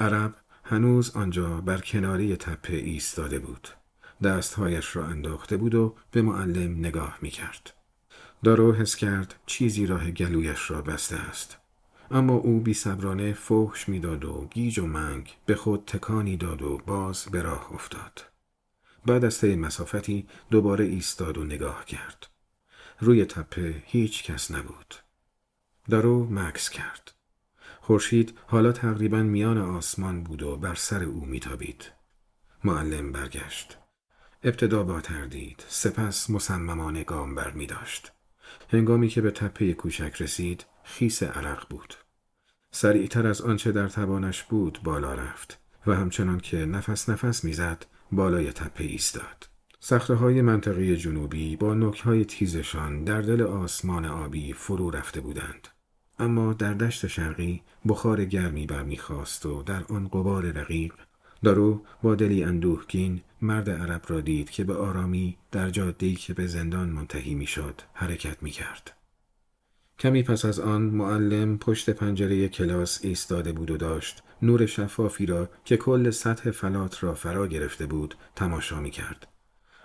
عرب 0.00 0.34
هنوز 0.64 1.16
آنجا 1.16 1.60
بر 1.60 1.78
کناری 1.78 2.36
تپه 2.36 2.76
ایستاده 2.76 3.38
بود. 3.38 3.68
دستهایش 4.22 4.96
را 4.96 5.06
انداخته 5.06 5.56
بود 5.56 5.74
و 5.74 5.96
به 6.10 6.22
معلم 6.22 6.78
نگاه 6.78 7.18
می 7.22 7.30
کرد. 7.30 7.74
دارو 8.44 8.72
حس 8.74 8.96
کرد 8.96 9.34
چیزی 9.46 9.86
راه 9.86 10.10
گلویش 10.10 10.70
را 10.70 10.82
بسته 10.82 11.16
است. 11.16 11.63
اما 12.10 12.34
او 12.34 12.60
بی 12.60 12.74
صبرانه 12.74 13.32
فحش 13.32 13.88
می‌داد 13.88 14.24
و 14.24 14.48
گیج 14.50 14.78
و 14.78 14.86
منگ 14.86 15.36
به 15.46 15.54
خود 15.54 15.84
تکانی 15.86 16.36
داد 16.36 16.62
و 16.62 16.78
باز 16.86 17.26
به 17.32 17.42
راه 17.42 17.72
افتاد. 17.72 18.24
بعد 19.06 19.24
از 19.24 19.40
طی 19.40 19.56
مسافتی 19.56 20.26
دوباره 20.50 20.84
ایستاد 20.84 21.38
و 21.38 21.44
نگاه 21.44 21.84
کرد. 21.84 22.26
روی 23.00 23.24
تپه 23.24 23.82
هیچ 23.86 24.24
کس 24.24 24.50
نبود. 24.50 24.94
دارو 25.90 26.24
مکس 26.24 26.70
کرد. 26.70 27.12
خورشید 27.80 28.38
حالا 28.46 28.72
تقریبا 28.72 29.22
میان 29.22 29.58
آسمان 29.58 30.22
بود 30.22 30.42
و 30.42 30.56
بر 30.56 30.74
سر 30.74 31.02
او 31.02 31.24
میتابید. 31.24 31.92
معلم 32.64 33.12
برگشت. 33.12 33.78
ابتدا 34.42 34.82
با 34.82 35.00
تردید 35.00 35.64
سپس 35.68 36.30
مصممانه 36.30 37.04
گام 37.04 37.34
بر 37.34 37.50
می 37.50 37.66
داشت. 37.66 38.12
هنگامی 38.68 39.08
که 39.08 39.20
به 39.20 39.30
تپه 39.30 39.72
کوچک 39.72 40.22
رسید 40.22 40.64
خیس 40.84 41.22
عرق 41.22 41.68
بود. 41.70 41.94
سریعتر 42.70 43.26
از 43.26 43.40
آنچه 43.40 43.72
در 43.72 43.88
توانش 43.88 44.42
بود 44.42 44.78
بالا 44.84 45.14
رفت 45.14 45.60
و 45.86 45.94
همچنان 45.94 46.40
که 46.40 46.56
نفس 46.56 47.08
نفس 47.08 47.44
می‌زد 47.44 47.86
بالای 48.12 48.52
تپه 48.52 48.84
ایستاد. 48.84 49.48
سخته 49.80 50.14
های 50.14 50.42
منطقه 50.42 50.96
جنوبی 50.96 51.56
با 51.56 51.74
نوک 51.74 52.00
های 52.00 52.24
تیزشان 52.24 53.04
در 53.04 53.20
دل 53.20 53.42
آسمان 53.42 54.04
آبی 54.04 54.52
فرو 54.52 54.90
رفته 54.90 55.20
بودند. 55.20 55.68
اما 56.18 56.52
در 56.52 56.74
دشت 56.74 57.06
شرقی 57.06 57.62
بخار 57.88 58.24
گرمی 58.24 58.66
برمیخواست 58.66 59.46
و 59.46 59.62
در 59.62 59.84
آن 59.84 60.08
قبار 60.08 60.44
رقیق 60.44 60.94
دارو 61.42 61.84
با 62.02 62.14
دلی 62.14 62.44
اندوهگین 62.44 63.20
مرد 63.42 63.70
عرب 63.70 64.02
را 64.08 64.20
دید 64.20 64.50
که 64.50 64.64
به 64.64 64.74
آرامی 64.74 65.38
در 65.52 65.70
جاده‌ای 65.70 66.14
که 66.14 66.34
به 66.34 66.46
زندان 66.46 66.88
منتهی 66.88 67.34
می‌شد 67.34 67.80
حرکت 67.92 68.42
می 68.42 68.50
کرد. 68.50 68.96
کمی 69.98 70.22
پس 70.22 70.44
از 70.44 70.60
آن 70.60 70.82
معلم 70.82 71.58
پشت 71.58 71.90
پنجره 71.90 72.48
کلاس 72.48 73.04
ایستاده 73.04 73.52
بود 73.52 73.70
و 73.70 73.76
داشت 73.76 74.22
نور 74.42 74.66
شفافی 74.66 75.26
را 75.26 75.50
که 75.64 75.76
کل 75.76 76.10
سطح 76.10 76.50
فلات 76.50 77.04
را 77.04 77.14
فرا 77.14 77.46
گرفته 77.46 77.86
بود 77.86 78.14
تماشا 78.36 78.80
می 78.80 78.90
کرد. 78.90 79.26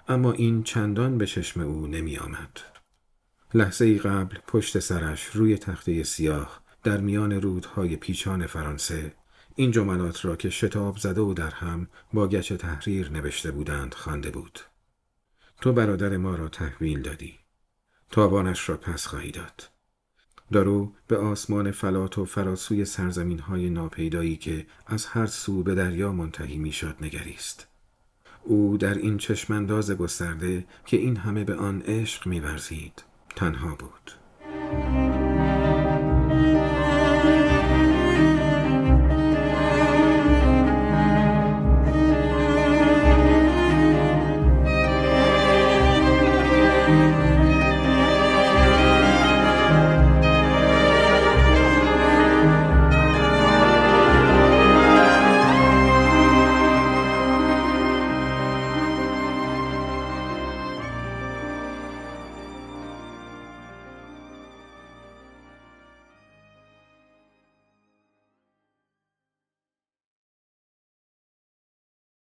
اما 0.08 0.32
این 0.32 0.64
چندان 0.64 1.18
به 1.18 1.26
چشم 1.26 1.62
او 1.62 1.88
نمی 1.88 2.18
آمد. 2.18 2.60
لحظه 3.54 3.86
ای 3.86 3.98
قبل 3.98 4.38
پشت 4.48 4.80
سرش 4.80 5.26
روی 5.26 5.58
تخته 5.58 6.04
سیاه 6.04 6.62
در 6.84 6.98
میان 6.98 7.32
رودهای 7.32 7.96
پیچان 7.96 8.48
فرانسه 8.48 9.14
این 9.56 9.72
جملات 9.72 10.26
را 10.26 10.36
که 10.36 10.50
شتاب 10.50 10.98
زده 10.98 11.22
و 11.22 11.34
در 11.34 11.50
هم 11.50 11.88
با 12.14 12.28
گچ 12.28 12.54
تحریر 12.54 13.12
نوشته 13.12 13.52
بودند 13.52 13.94
خوانده 13.94 14.32
بود. 14.32 14.60
تو 15.62 15.74
برادر 15.74 16.18
ما 16.18 16.36
را 16.36 16.48
تحویل 16.48 17.02
دادی. 17.02 17.40
تابانش 18.12 18.70
را 18.70 18.78
پس 18.78 19.06
خواهی 19.06 19.32
داد. 19.32 19.79
دارو 20.52 20.92
به 21.08 21.18
آسمان 21.18 21.72
فلات 21.72 22.18
و 22.18 22.26
فراسوی 22.26 22.86
سرزمین 22.86 23.40
های 23.40 23.70
ناپیدایی 23.70 24.36
که 24.36 24.66
از 24.88 25.06
هر 25.06 25.26
سو 25.26 25.64
به 25.64 25.76
دریا 25.76 26.12
منتهی 26.12 26.58
می‌شد 26.58 26.96
نگریست. 27.02 27.68
او 28.44 28.78
در 28.78 28.94
این 28.94 29.18
چشمانداز 29.18 29.92
گسترده 29.92 30.66
که 30.86 30.98
این 30.98 31.18
همه 31.18 31.44
به 31.44 31.56
آن 31.56 31.82
عشق 31.82 32.28
میورزید 32.28 33.04
تنها 33.36 33.76
بود. 33.76 34.19